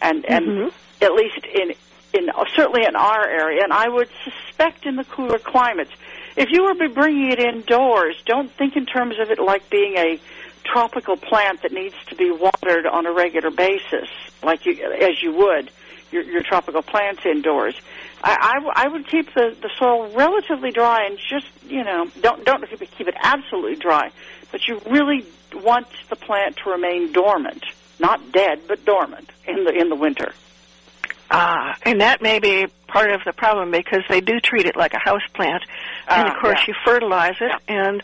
and 0.00 0.24
and 0.26 0.46
Mhm. 0.46 0.72
at 1.02 1.12
least 1.12 1.44
in 1.44 1.74
in 2.12 2.30
uh, 2.30 2.44
certainly 2.54 2.86
in 2.86 2.96
our 2.96 3.26
area, 3.28 3.62
and 3.62 3.72
I 3.72 3.88
would 3.88 4.08
suspect 4.22 4.86
in 4.86 4.96
the 4.96 5.04
cooler 5.04 5.38
climates. 5.38 5.90
If 6.36 6.50
you 6.50 6.64
were 6.64 6.88
bringing 6.88 7.30
it 7.30 7.40
indoors, 7.40 8.16
don't 8.24 8.50
think 8.50 8.76
in 8.76 8.86
terms 8.86 9.18
of 9.18 9.30
it 9.30 9.38
like 9.38 9.68
being 9.70 9.96
a 9.96 10.18
tropical 10.64 11.16
plant 11.16 11.62
that 11.62 11.72
needs 11.72 11.94
to 12.06 12.14
be 12.14 12.30
watered 12.30 12.86
on 12.86 13.06
a 13.06 13.12
regular 13.12 13.50
basis, 13.50 14.08
like 14.42 14.64
you 14.64 14.72
as 14.92 15.22
you 15.22 15.32
would 15.32 15.70
your, 16.14 16.22
your 16.22 16.42
tropical 16.42 16.82
plants 16.82 17.26
indoors. 17.26 17.74
I, 18.24 18.36
I, 18.40 18.54
w- 18.54 18.72
I 18.74 18.88
would 18.88 19.06
keep 19.06 19.32
the, 19.34 19.54
the 19.60 19.70
soil 19.78 20.10
relatively 20.14 20.70
dry 20.72 21.04
and 21.06 21.18
just 21.28 21.46
you 21.68 21.84
know 21.84 22.06
don't 22.22 22.44
don't 22.44 22.68
keep 22.68 22.80
it, 22.80 22.90
keep 22.96 23.06
it 23.06 23.14
absolutely 23.22 23.76
dry, 23.76 24.10
but 24.50 24.66
you 24.66 24.80
really 24.86 25.26
want 25.54 25.86
the 26.08 26.16
plant 26.16 26.56
to 26.64 26.70
remain 26.70 27.12
dormant, 27.12 27.64
not 28.00 28.32
dead 28.32 28.62
but 28.66 28.84
dormant 28.84 29.30
in 29.46 29.64
the 29.64 29.72
in 29.78 29.90
the 29.90 29.94
winter. 29.96 30.32
Ah, 31.30 31.76
and 31.82 32.00
that 32.00 32.22
may 32.22 32.38
be 32.38 32.66
part 32.86 33.10
of 33.10 33.20
the 33.24 33.32
problem 33.32 33.70
because 33.70 34.02
they 34.08 34.20
do 34.20 34.40
treat 34.40 34.66
it 34.66 34.76
like 34.76 34.94
a 34.94 34.98
house 34.98 35.26
plant, 35.34 35.62
and 36.08 36.28
Ah, 36.28 36.34
of 36.34 36.40
course 36.40 36.60
yeah. 36.60 36.68
you 36.68 36.74
fertilize 36.84 37.36
it, 37.40 37.52
and 37.68 38.02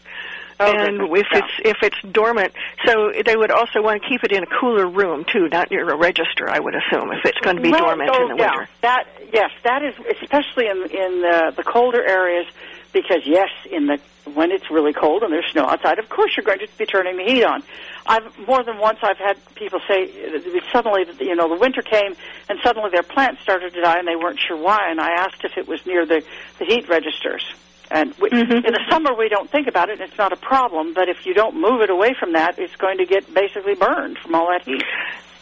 Oh, 0.60 0.70
and 0.70 1.00
if 1.16 1.26
yeah. 1.32 1.38
it's 1.38 1.52
if 1.64 1.76
it's 1.82 2.12
dormant, 2.12 2.52
so 2.86 3.12
they 3.24 3.34
would 3.34 3.50
also 3.50 3.80
want 3.82 4.02
to 4.02 4.08
keep 4.08 4.22
it 4.22 4.30
in 4.30 4.42
a 4.42 4.46
cooler 4.60 4.86
room 4.86 5.24
too, 5.24 5.48
not 5.48 5.70
near 5.70 5.88
a 5.88 5.96
register. 5.96 6.50
I 6.50 6.60
would 6.60 6.74
assume 6.74 7.10
if 7.12 7.24
it's 7.24 7.38
going 7.38 7.56
to 7.56 7.62
be 7.62 7.70
Well, 7.70 7.80
dormant 7.80 8.10
oh, 8.12 8.22
in 8.30 8.36
the 8.36 8.42
yeah. 8.42 8.50
winter. 8.50 8.68
That 8.82 9.08
yes, 9.32 9.50
that 9.64 9.82
is 9.82 9.94
especially 10.20 10.66
in 10.66 10.76
in 10.82 11.22
the, 11.22 11.54
the 11.56 11.62
colder 11.62 12.06
areas 12.06 12.46
because 12.92 13.22
yes, 13.24 13.48
in 13.70 13.86
the 13.86 14.00
when 14.34 14.52
it's 14.52 14.70
really 14.70 14.92
cold 14.92 15.22
and 15.22 15.32
there's 15.32 15.50
snow 15.50 15.64
outside, 15.64 15.98
of 15.98 16.10
course 16.10 16.36
you're 16.36 16.44
going 16.44 16.58
to 16.58 16.68
be 16.76 16.84
turning 16.84 17.16
the 17.16 17.24
heat 17.24 17.42
on. 17.42 17.62
I've 18.04 18.38
more 18.46 18.62
than 18.62 18.76
once 18.76 18.98
I've 19.02 19.16
had 19.16 19.38
people 19.54 19.80
say 19.88 20.10
suddenly 20.72 21.06
you 21.20 21.36
know 21.36 21.48
the 21.48 21.58
winter 21.58 21.80
came 21.80 22.14
and 22.50 22.58
suddenly 22.62 22.90
their 22.90 23.02
plants 23.02 23.40
started 23.40 23.72
to 23.72 23.80
die 23.80 23.98
and 23.98 24.06
they 24.06 24.16
weren't 24.16 24.40
sure 24.40 24.58
why 24.58 24.90
and 24.90 25.00
I 25.00 25.12
asked 25.12 25.42
if 25.42 25.56
it 25.56 25.66
was 25.66 25.86
near 25.86 26.04
the 26.04 26.22
the 26.58 26.66
heat 26.66 26.86
registers. 26.86 27.44
And 27.90 28.14
we, 28.20 28.30
Mhm. 28.30 28.64
in 28.64 28.72
the 28.72 28.84
summer 28.88 29.12
we 29.14 29.28
don't 29.28 29.50
think 29.50 29.66
about 29.66 29.88
it; 29.90 30.00
and 30.00 30.08
it's 30.08 30.16
not 30.18 30.32
a 30.32 30.36
problem. 30.36 30.94
But 30.94 31.08
if 31.08 31.26
you 31.26 31.34
don't 31.34 31.56
move 31.56 31.80
it 31.82 31.90
away 31.90 32.14
from 32.14 32.32
that, 32.34 32.58
it's 32.58 32.76
going 32.76 32.98
to 32.98 33.04
get 33.04 33.32
basically 33.34 33.74
burned 33.74 34.18
from 34.18 34.34
all 34.34 34.48
that 34.50 34.62
heat. 34.62 34.84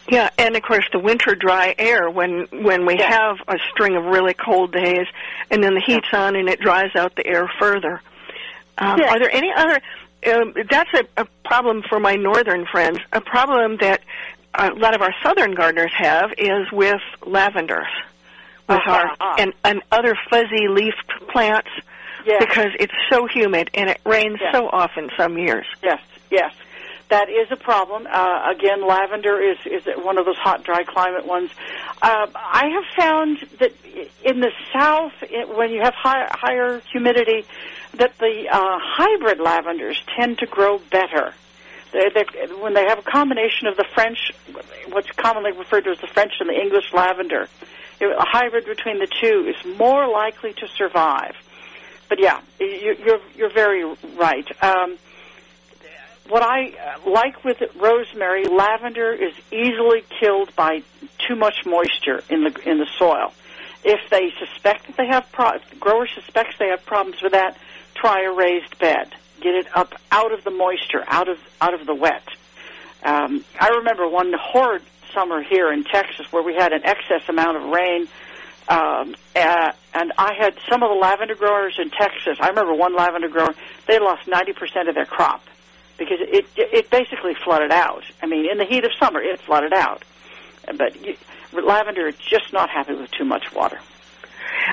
Yeah, 0.07 0.29
and 0.39 0.55
of 0.55 0.63
course 0.63 0.85
the 0.91 0.97
winter 0.97 1.35
dry 1.35 1.75
air 1.77 2.09
when 2.09 2.47
when 2.51 2.87
we 2.87 2.97
Yeah. 2.97 3.11
have 3.11 3.37
a 3.47 3.59
string 3.71 3.95
of 3.95 4.05
really 4.05 4.33
cold 4.33 4.71
days, 4.71 5.05
and 5.51 5.63
then 5.63 5.75
the 5.75 5.81
heat's 5.81 6.11
on 6.11 6.35
and 6.35 6.49
it 6.49 6.59
dries 6.59 6.95
out 6.95 7.15
the 7.15 7.25
air 7.27 7.47
further. 7.59 8.01
Um, 8.79 8.99
Yeah. 8.99 9.13
Are 9.13 9.19
there 9.19 9.31
any 9.31 9.53
other? 9.53 9.79
Um, 10.33 10.53
that's 10.69 10.93
a, 10.95 11.05
a 11.21 11.25
problem 11.45 11.83
for 11.87 11.99
my 11.99 12.15
northern 12.15 12.65
friends. 12.65 12.99
A 13.13 13.21
problem 13.21 13.77
that 13.77 14.01
a 14.55 14.71
lot 14.71 14.95
of 14.95 15.01
our 15.03 15.13
southern 15.21 15.53
gardeners 15.53 15.91
have 15.93 16.33
is 16.37 16.71
with 16.71 16.99
lavenders, 17.21 17.87
with 18.67 18.79
Uh-huh, 18.79 19.15
our 19.19 19.35
and 19.39 19.53
and 19.63 19.83
other 19.91 20.17
fuzzy 20.31 20.67
leafed 20.67 21.11
plants 21.27 21.69
Yes. 22.25 22.43
because 22.47 22.71
it's 22.79 22.93
so 23.09 23.27
humid 23.27 23.69
and 23.73 23.89
it 23.89 23.99
rains 24.05 24.39
Yeah. 24.41 24.51
so 24.51 24.69
often 24.69 25.09
some 25.17 25.37
years. 25.37 25.65
Yes, 25.83 26.01
yes. 26.29 26.53
That 27.09 27.27
is 27.29 27.47
a 27.51 27.55
problem. 27.55 28.07
Uh, 28.09 28.51
again, 28.55 28.85
lavender 28.85 29.41
is, 29.41 29.57
is 29.65 29.83
one 30.03 30.19
of 30.19 30.25
those 30.25 30.37
hot, 30.37 30.63
dry 30.63 30.83
climate 30.83 31.25
ones. 31.25 31.49
Uh, 32.01 32.27
I 32.35 32.69
have 32.69 32.85
found 32.95 33.39
that 33.59 33.73
in 34.23 34.41
the 34.41 34.51
south, 34.71 35.13
it, 35.23 35.49
when 35.57 35.71
you 35.71 35.81
have 35.81 35.95
high, 35.95 36.27
higher 36.29 36.81
humidity, 36.91 37.45
that 37.95 38.15
the 38.19 38.47
uh, 38.51 38.77
hybrid 38.79 39.39
lavenders 39.39 39.99
tend 40.15 40.37
to 40.39 40.45
grow 40.45 40.77
better. 40.77 41.33
They're, 41.91 42.11
they're, 42.13 42.55
when 42.59 42.75
they 42.75 42.85
have 42.85 42.99
a 42.99 43.03
combination 43.03 43.65
of 43.65 43.75
the 43.75 43.85
French, 43.95 44.31
what's 44.89 45.09
commonly 45.13 45.51
referred 45.53 45.85
to 45.85 45.89
as 45.91 45.99
the 45.99 46.07
French 46.07 46.33
and 46.39 46.47
the 46.47 46.53
English 46.61 46.93
lavender, 46.93 47.47
a 48.01 48.25
hybrid 48.27 48.65
between 48.65 48.99
the 48.99 49.07
two 49.19 49.51
is 49.51 49.77
more 49.79 50.07
likely 50.07 50.53
to 50.53 50.67
survive. 50.77 51.33
But 52.09 52.19
yeah, 52.19 52.41
you- 52.59 52.97
you're 53.05 53.21
you're 53.35 53.49
very 53.53 53.83
right. 54.17 54.47
Um, 54.63 54.97
what 56.27 56.41
I 56.43 56.69
uh, 57.05 57.09
like 57.09 57.43
with 57.43 57.61
rosemary, 57.75 58.45
lavender 58.45 59.11
is 59.13 59.33
easily 59.51 60.03
killed 60.19 60.55
by 60.55 60.83
too 61.27 61.35
much 61.35 61.65
moisture 61.65 62.23
in 62.29 62.43
the 62.43 62.69
in 62.69 62.79
the 62.79 62.87
soil. 62.97 63.31
If 63.83 64.09
they 64.09 64.31
suspect 64.37 64.87
that 64.87 64.97
they 64.97 65.07
have 65.07 65.31
pro- 65.31 65.59
grower 65.79 66.07
suspects 66.07 66.55
they 66.59 66.67
have 66.67 66.85
problems 66.85 67.21
with 67.21 67.31
that, 67.31 67.57
try 67.95 68.23
a 68.23 68.31
raised 68.31 68.77
bed. 68.79 69.13
Get 69.39 69.55
it 69.55 69.67
up 69.77 69.93
out 70.11 70.33
of 70.33 70.43
the 70.43 70.51
moisture, 70.51 71.03
out 71.07 71.29
of 71.29 71.37
out 71.61 71.73
of 71.73 71.85
the 71.85 71.95
wet. 71.95 72.27
Um, 73.03 73.45
I 73.59 73.69
remember 73.69 74.07
one 74.07 74.33
horrid 74.33 74.81
summer 75.13 75.41
here 75.41 75.71
in 75.71 75.83
Texas 75.85 76.31
where 76.31 76.43
we 76.43 76.53
had 76.55 76.73
an 76.73 76.83
excess 76.83 77.27
amount 77.29 77.55
of 77.57 77.63
rain, 77.69 78.07
um, 78.69 79.15
and 79.35 80.13
I 80.17 80.33
had 80.37 80.53
some 80.69 80.83
of 80.83 80.89
the 80.89 80.95
lavender 80.95 81.35
growers 81.35 81.77
in 81.79 81.89
Texas. 81.89 82.37
I 82.39 82.49
remember 82.49 82.73
one 82.73 82.95
lavender 82.95 83.27
grower; 83.27 83.55
they 83.87 83.99
lost 83.99 84.27
ninety 84.27 84.53
percent 84.53 84.87
of 84.87 84.95
their 84.95 85.05
crop 85.05 85.43
because 85.97 86.19
it 86.21 86.45
it 86.55 86.89
basically 86.89 87.33
flooded 87.43 87.71
out. 87.71 88.03
I 88.21 88.27
mean, 88.27 88.49
in 88.49 88.57
the 88.57 88.65
heat 88.65 88.85
of 88.85 88.91
summer, 88.99 89.21
it 89.21 89.41
flooded 89.41 89.73
out. 89.73 90.03
But 90.77 91.03
you, 91.03 91.17
lavender 91.51 92.07
is 92.07 92.15
just 92.17 92.53
not 92.53 92.69
happy 92.69 92.93
with 92.93 93.11
too 93.11 93.25
much 93.25 93.51
water. 93.53 93.79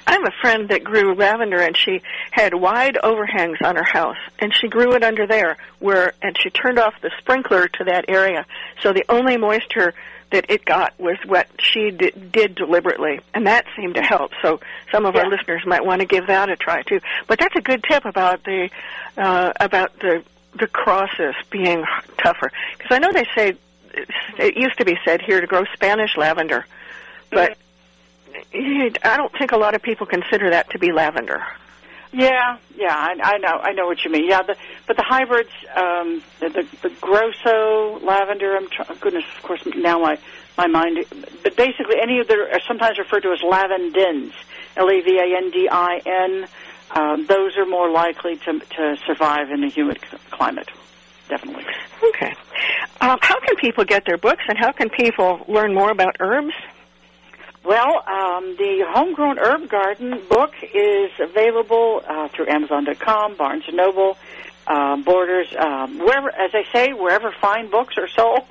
I 0.06 0.12
have 0.12 0.24
a 0.24 0.40
friend 0.40 0.68
that 0.68 0.84
grew 0.84 1.14
lavender 1.14 1.60
and 1.60 1.76
she 1.76 2.02
had 2.30 2.54
wide 2.54 2.98
overhangs 3.02 3.58
on 3.62 3.76
her 3.76 3.84
house 3.84 4.16
and 4.38 4.52
she 4.54 4.68
grew 4.68 4.94
it 4.94 5.02
under 5.02 5.26
there 5.26 5.56
where 5.78 6.12
and 6.22 6.36
she 6.42 6.50
turned 6.50 6.78
off 6.78 6.94
the 7.02 7.10
sprinkler 7.18 7.68
to 7.68 7.84
that 7.84 8.06
area 8.08 8.46
so 8.82 8.92
the 8.92 9.04
only 9.08 9.36
moisture 9.36 9.94
that 10.32 10.46
it 10.50 10.64
got 10.64 10.98
was 10.98 11.16
what 11.26 11.46
she 11.60 11.90
did, 11.90 12.32
did 12.32 12.54
deliberately, 12.54 13.20
and 13.32 13.46
that 13.46 13.64
seemed 13.76 13.94
to 13.94 14.02
help. 14.02 14.32
So 14.42 14.60
some 14.90 15.06
of 15.06 15.14
Yeah. 15.14 15.22
our 15.22 15.30
listeners 15.30 15.62
might 15.64 15.84
want 15.84 16.00
to 16.00 16.06
give 16.06 16.26
that 16.26 16.48
a 16.48 16.56
try 16.56 16.82
too. 16.82 17.00
But 17.26 17.38
that's 17.38 17.54
a 17.56 17.60
good 17.60 17.84
tip 17.88 18.04
about 18.04 18.42
the 18.44 18.68
uh, 19.16 19.52
about 19.60 19.98
the 20.00 20.22
the 20.58 20.66
crosses 20.66 21.34
being 21.50 21.84
tougher 22.22 22.50
because 22.76 22.90
I 22.94 22.98
know 22.98 23.12
they 23.12 23.26
say 23.34 23.56
it 24.38 24.56
used 24.56 24.78
to 24.78 24.84
be 24.84 24.98
said 25.04 25.22
here 25.22 25.40
to 25.40 25.46
grow 25.46 25.64
Spanish 25.74 26.16
lavender, 26.16 26.66
but 27.30 27.56
I 28.44 29.16
don't 29.16 29.32
think 29.38 29.52
a 29.52 29.56
lot 29.56 29.74
of 29.74 29.82
people 29.82 30.06
consider 30.06 30.50
that 30.50 30.70
to 30.70 30.78
be 30.78 30.92
lavender. 30.92 31.42
Yeah, 32.16 32.56
yeah, 32.74 32.96
I, 32.96 33.14
I 33.22 33.38
know, 33.38 33.58
I 33.62 33.72
know 33.72 33.84
what 33.86 33.98
you 34.02 34.10
mean. 34.10 34.26
Yeah, 34.26 34.40
the, 34.40 34.56
but 34.86 34.96
the 34.96 35.02
hybrids, 35.02 35.50
um, 35.76 36.22
the, 36.40 36.66
the 36.82 36.88
Grosso 36.98 37.98
lavender. 38.02 38.56
I'm 38.56 38.70
try- 38.70 38.96
goodness, 39.02 39.24
of 39.36 39.42
course, 39.42 39.60
now 39.76 39.98
my 40.00 40.18
my 40.56 40.66
mind. 40.66 41.04
But 41.10 41.56
basically, 41.56 41.96
any 42.00 42.18
of 42.20 42.26
the 42.26 42.36
are 42.54 42.60
sometimes 42.66 42.96
referred 42.96 43.20
to 43.24 43.32
as 43.32 43.40
lavandins, 43.40 44.32
L 44.78 44.88
A 44.88 45.02
V 45.02 45.18
A 45.18 45.36
N 45.36 45.50
D 45.50 45.68
I 45.70 46.00
N. 46.06 46.48
Um, 46.92 47.26
those 47.26 47.54
are 47.58 47.66
more 47.66 47.90
likely 47.90 48.38
to 48.46 48.60
to 48.60 48.96
survive 49.06 49.50
in 49.50 49.62
a 49.62 49.68
humid 49.68 50.00
climate. 50.30 50.70
Definitely. 51.28 51.64
Okay. 52.02 52.34
Um, 53.02 53.18
how 53.20 53.38
can 53.40 53.56
people 53.56 53.84
get 53.84 54.06
their 54.06 54.16
books, 54.16 54.44
and 54.48 54.56
how 54.56 54.72
can 54.72 54.88
people 54.88 55.44
learn 55.48 55.74
more 55.74 55.90
about 55.90 56.16
herbs? 56.20 56.54
Well, 57.66 57.96
um, 58.06 58.54
the 58.56 58.84
Homegrown 58.88 59.38
Herb 59.38 59.68
Garden 59.68 60.22
book 60.28 60.52
is 60.62 61.10
available 61.18 62.00
uh, 62.08 62.28
through 62.28 62.46
Amazon.com, 62.48 63.34
Barnes 63.36 63.64
and 63.66 63.76
Noble, 63.76 64.16
um, 64.68 65.02
Borders, 65.02 65.48
um, 65.58 65.98
wherever, 65.98 66.28
as 66.30 66.52
I 66.54 66.62
say, 66.72 66.92
wherever 66.92 67.32
fine 67.40 67.68
books 67.68 67.96
are 67.98 68.06
sold. 68.16 68.44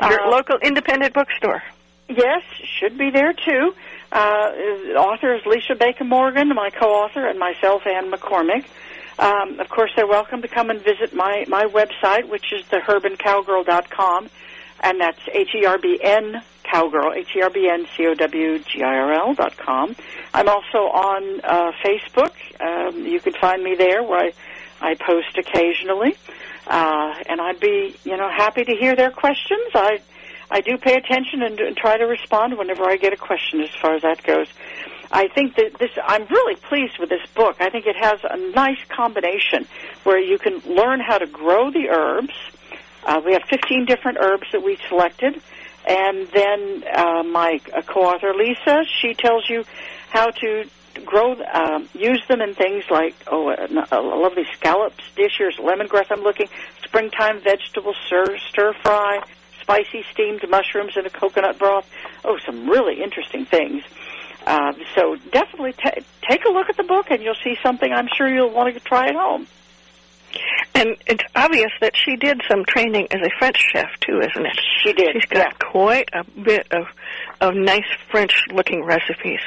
Your 0.00 0.20
Uh, 0.28 0.30
local 0.30 0.58
independent 0.62 1.12
bookstore. 1.12 1.60
Yes, 2.08 2.42
should 2.78 2.96
be 2.96 3.10
there 3.10 3.32
too. 3.32 3.74
Uh, 4.12 4.52
author 4.96 5.34
is 5.34 5.44
Lisa 5.44 5.74
Baker 5.74 6.04
Morgan, 6.04 6.48
my 6.54 6.70
co-author, 6.70 7.26
and 7.26 7.36
myself, 7.38 7.84
Ann 7.84 8.12
McCormick. 8.12 8.64
Um, 9.18 9.58
of 9.58 9.68
course, 9.68 9.90
they're 9.96 10.06
welcome 10.06 10.42
to 10.42 10.48
come 10.48 10.70
and 10.70 10.80
visit 10.80 11.12
my, 11.14 11.46
my 11.48 11.64
website, 11.64 12.28
which 12.28 12.52
is 12.52 12.64
theherbancowgirl.com, 12.66 14.30
and 14.84 15.00
that's 15.00 15.18
H-E-R-B-N 15.32 16.42
cowgirl, 16.70 17.12
H-E-R-B-N-C-O-W-G-I-R-L 17.14 19.34
dot 19.34 19.56
com. 19.56 19.96
I'm 20.32 20.48
also 20.48 20.78
on 20.78 21.40
uh, 21.42 21.72
Facebook. 21.84 22.32
Um, 22.60 23.06
you 23.06 23.18
can 23.20 23.34
find 23.34 23.62
me 23.62 23.74
there 23.76 24.02
where 24.02 24.26
I, 24.26 24.32
I 24.80 24.94
post 24.94 25.36
occasionally. 25.38 26.16
Uh, 26.66 27.14
and 27.26 27.40
I'd 27.40 27.60
be, 27.60 27.96
you 28.04 28.16
know, 28.16 28.30
happy 28.30 28.64
to 28.64 28.76
hear 28.76 28.94
their 28.94 29.10
questions. 29.10 29.70
I, 29.74 30.00
I 30.50 30.60
do 30.60 30.78
pay 30.78 30.94
attention 30.94 31.42
and, 31.42 31.58
and 31.58 31.76
try 31.76 31.96
to 31.96 32.04
respond 32.04 32.56
whenever 32.58 32.84
I 32.84 32.96
get 32.96 33.12
a 33.12 33.16
question 33.16 33.60
as 33.60 33.70
far 33.80 33.94
as 33.94 34.02
that 34.02 34.22
goes. 34.22 34.46
I 35.12 35.26
think 35.28 35.56
that 35.56 35.78
this, 35.78 35.90
I'm 36.04 36.26
really 36.26 36.56
pleased 36.56 36.98
with 37.00 37.08
this 37.08 37.26
book. 37.34 37.56
I 37.60 37.70
think 37.70 37.86
it 37.86 37.96
has 37.96 38.20
a 38.22 38.36
nice 38.52 38.78
combination 38.88 39.66
where 40.04 40.20
you 40.20 40.38
can 40.38 40.60
learn 40.60 41.00
how 41.00 41.18
to 41.18 41.26
grow 41.26 41.70
the 41.70 41.88
herbs. 41.88 42.34
Uh, 43.04 43.20
we 43.24 43.32
have 43.32 43.42
15 43.50 43.86
different 43.86 44.18
herbs 44.20 44.46
that 44.52 44.62
we 44.62 44.78
selected. 44.88 45.42
And 45.90 46.28
then 46.28 46.84
uh, 46.94 47.24
my 47.24 47.60
uh, 47.76 47.82
co-author 47.82 48.32
Lisa, 48.32 48.84
she 49.00 49.14
tells 49.14 49.50
you 49.50 49.64
how 50.08 50.30
to 50.30 50.64
grow, 51.04 51.34
um, 51.52 51.88
use 51.94 52.22
them 52.28 52.40
in 52.40 52.54
things 52.54 52.84
like 52.90 53.16
oh, 53.26 53.50
a, 53.50 53.66
a 53.90 54.00
lovely 54.00 54.44
scallops 54.56 55.02
dish. 55.16 55.32
Here's 55.36 55.56
lemongrass. 55.56 56.06
I'm 56.12 56.20
looking 56.22 56.46
springtime 56.84 57.40
vegetable 57.40 57.94
stir 58.06 58.38
stir 58.50 58.72
fry, 58.84 59.24
spicy 59.60 60.04
steamed 60.12 60.48
mushrooms 60.48 60.96
in 60.96 61.06
a 61.06 61.10
coconut 61.10 61.58
broth. 61.58 61.90
Oh, 62.24 62.38
some 62.46 62.70
really 62.70 63.02
interesting 63.02 63.44
things. 63.44 63.82
Uh, 64.46 64.72
so 64.94 65.16
definitely 65.32 65.72
ta 65.72 65.90
take 66.22 66.44
a 66.44 66.50
look 66.50 66.70
at 66.70 66.76
the 66.76 66.84
book, 66.84 67.10
and 67.10 67.20
you'll 67.20 67.34
see 67.42 67.56
something. 67.64 67.92
I'm 67.92 68.08
sure 68.16 68.32
you'll 68.32 68.50
want 68.50 68.72
to 68.72 68.78
try 68.80 69.08
at 69.08 69.16
home. 69.16 69.48
And 70.74 70.96
it's 71.06 71.24
obvious 71.34 71.70
that 71.80 71.92
she 71.96 72.16
did 72.16 72.40
some 72.48 72.64
training 72.64 73.08
as 73.10 73.20
a 73.20 73.30
French 73.38 73.58
chef 73.72 73.88
too, 74.00 74.20
isn't 74.20 74.46
it? 74.46 74.60
She 74.82 74.92
did. 74.92 75.14
She's 75.14 75.26
got 75.26 75.58
quite 75.58 76.08
a 76.12 76.24
bit 76.24 76.66
of 76.70 76.86
of 77.40 77.54
nice 77.54 77.86
French 78.10 78.44
looking 78.52 78.84
recipes. 78.84 79.40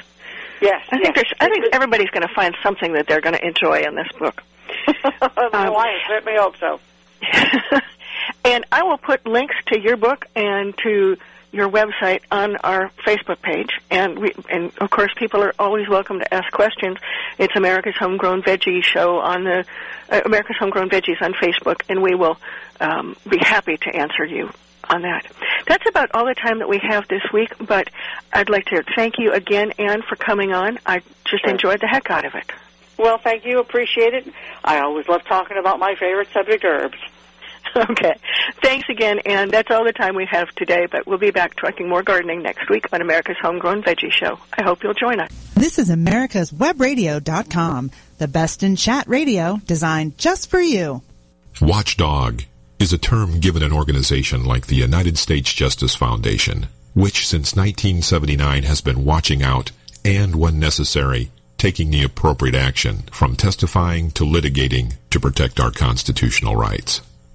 Yes. 0.61 0.81
I 0.91 0.97
think 0.99 1.15
there's 1.15 1.33
I 1.39 1.49
think 1.49 1.65
everybody's 1.73 2.09
going 2.09 2.27
to 2.27 2.33
find 2.33 2.55
something 2.61 2.93
that 2.93 3.07
they're 3.07 3.21
going 3.21 3.35
to 3.35 3.45
enjoy 3.45 3.81
in 3.81 3.95
this 3.95 4.07
book. 4.19 4.43
well, 4.87 5.77
I 5.77 5.97
certainly 6.07 6.37
hope 6.37 6.55
so. 6.57 6.79
and 8.43 8.65
I 8.71 8.83
will 8.83 8.97
put 8.97 9.25
links 9.25 9.55
to 9.67 9.79
your 9.79 9.97
book 9.97 10.25
and 10.35 10.77
to 10.83 11.17
your 11.51 11.69
website 11.69 12.21
on 12.31 12.55
our 12.57 12.89
Facebook 13.05 13.39
page, 13.41 13.69
and 13.91 14.17
we, 14.17 14.33
and 14.49 14.71
of 14.79 14.89
course, 14.89 15.11
people 15.15 15.43
are 15.43 15.53
always 15.59 15.87
welcome 15.87 16.19
to 16.19 16.33
ask 16.33 16.51
questions. 16.51 16.97
It's 17.37 17.55
America's 17.55 17.95
Homegrown 17.95 18.41
Veggie 18.41 18.83
Show 18.83 19.19
on 19.19 19.43
the 19.43 19.63
uh, 20.09 20.21
America's 20.25 20.57
Homegrown 20.57 20.89
Veggies 20.89 21.21
on 21.21 21.33
Facebook, 21.33 21.81
and 21.89 22.01
we 22.01 22.15
will 22.15 22.37
um, 22.81 23.15
be 23.29 23.37
happy 23.37 23.77
to 23.77 23.95
answer 23.95 24.25
you 24.25 24.49
on 24.89 25.03
that. 25.03 25.27
That's 25.67 25.87
about 25.87 26.09
all 26.15 26.25
the 26.25 26.33
time 26.33 26.59
that 26.59 26.67
we 26.67 26.79
have 26.79 27.07
this 27.07 27.21
week, 27.31 27.51
but 27.59 27.89
I'd 28.33 28.49
like 28.49 28.65
to 28.65 28.83
thank 28.95 29.19
you 29.19 29.31
again, 29.31 29.73
Ann, 29.77 30.01
for 30.01 30.15
coming 30.15 30.53
on. 30.53 30.79
I 30.87 31.03
just 31.25 31.45
enjoyed 31.45 31.81
the 31.81 31.87
heck 31.87 32.09
out 32.09 32.25
of 32.25 32.33
it. 32.33 32.51
Well, 32.97 33.19
thank 33.19 33.45
you. 33.45 33.59
Appreciate 33.59 34.13
it. 34.13 34.27
I 34.63 34.79
always 34.79 35.07
love 35.07 35.23
talking 35.25 35.57
about 35.57 35.79
my 35.79 35.95
favorite 35.95 36.29
subject, 36.33 36.65
herbs. 36.65 36.97
Okay. 37.93 38.15
Thanks 38.61 38.87
again, 38.89 39.19
and 39.25 39.51
that's 39.51 39.69
all 39.71 39.83
the 39.83 39.93
time 39.93 40.15
we 40.15 40.25
have 40.25 40.47
today, 40.55 40.87
but 40.89 41.05
we'll 41.05 41.17
be 41.17 41.31
back 41.31 41.55
talking 41.55 41.89
more 41.89 42.03
gardening 42.03 42.41
next 42.41 42.69
week 42.69 42.85
on 42.93 43.01
America's 43.01 43.35
Homegrown 43.41 43.83
Veggie 43.83 44.11
Show. 44.11 44.39
I 44.57 44.63
hope 44.63 44.83
you'll 44.83 44.93
join 44.93 45.19
us. 45.19 45.31
This 45.55 45.79
is 45.79 45.89
America's 45.89 46.51
Webradio.com, 46.51 47.91
the 48.19 48.27
best 48.27 48.63
in 48.63 48.75
chat 48.75 49.07
radio 49.07 49.59
designed 49.65 50.17
just 50.17 50.49
for 50.49 50.61
you. 50.61 51.01
Watchdog 51.61 52.43
is 52.79 52.93
a 52.93 52.97
term 52.97 53.39
given 53.39 53.63
an 53.63 53.71
organization 53.71 54.45
like 54.45 54.67
the 54.67 54.75
United 54.75 55.17
States 55.17 55.51
Justice 55.51 55.95
Foundation, 55.95 56.67
which 56.93 57.27
since 57.27 57.55
1979 57.55 58.63
has 58.63 58.81
been 58.81 59.05
watching 59.05 59.41
out 59.43 59.71
and, 60.05 60.35
when 60.35 60.59
necessary, 60.59 61.31
taking 61.57 61.91
the 61.91 62.03
appropriate 62.03 62.55
action 62.55 62.97
from 63.11 63.35
testifying 63.35 64.11
to 64.11 64.23
litigating 64.25 64.93
to 65.09 65.19
protect 65.19 65.59
our 65.59 65.71
constitutional 65.71 66.55
rights. 66.55 67.01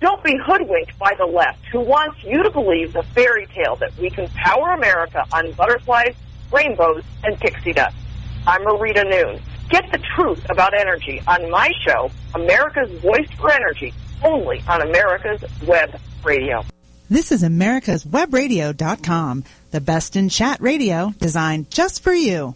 Don't 0.00 0.22
be 0.22 0.36
hoodwinked 0.36 0.98
by 0.98 1.14
the 1.16 1.24
left 1.24 1.64
who 1.72 1.80
wants 1.80 2.22
you 2.22 2.42
to 2.42 2.50
believe 2.50 2.92
the 2.92 3.02
fairy 3.02 3.46
tale 3.46 3.76
that 3.76 3.96
we 3.98 4.10
can 4.10 4.28
power 4.28 4.74
America 4.74 5.24
on 5.32 5.52
butterflies, 5.52 6.14
rainbows, 6.52 7.02
and 7.24 7.38
pixie 7.40 7.72
dust. 7.72 7.96
I'm 8.46 8.62
Marita 8.62 9.08
Noon. 9.08 9.40
Get 9.70 9.90
the 9.90 9.98
truth 10.14 10.44
about 10.50 10.74
energy 10.74 11.22
on 11.26 11.50
my 11.50 11.70
show, 11.86 12.10
America's 12.34 12.90
Voice 13.00 13.28
for 13.38 13.50
Energy, 13.50 13.94
only 14.22 14.62
on 14.68 14.82
America's 14.82 15.42
Web 15.66 15.98
Radio. 16.22 16.62
This 17.08 17.32
is 17.32 17.42
America's 17.42 18.04
Webradio.com, 18.04 19.44
the 19.70 19.80
best 19.80 20.16
in 20.16 20.28
chat 20.28 20.60
radio 20.60 21.14
designed 21.18 21.70
just 21.70 22.02
for 22.02 22.12
you. 22.12 22.54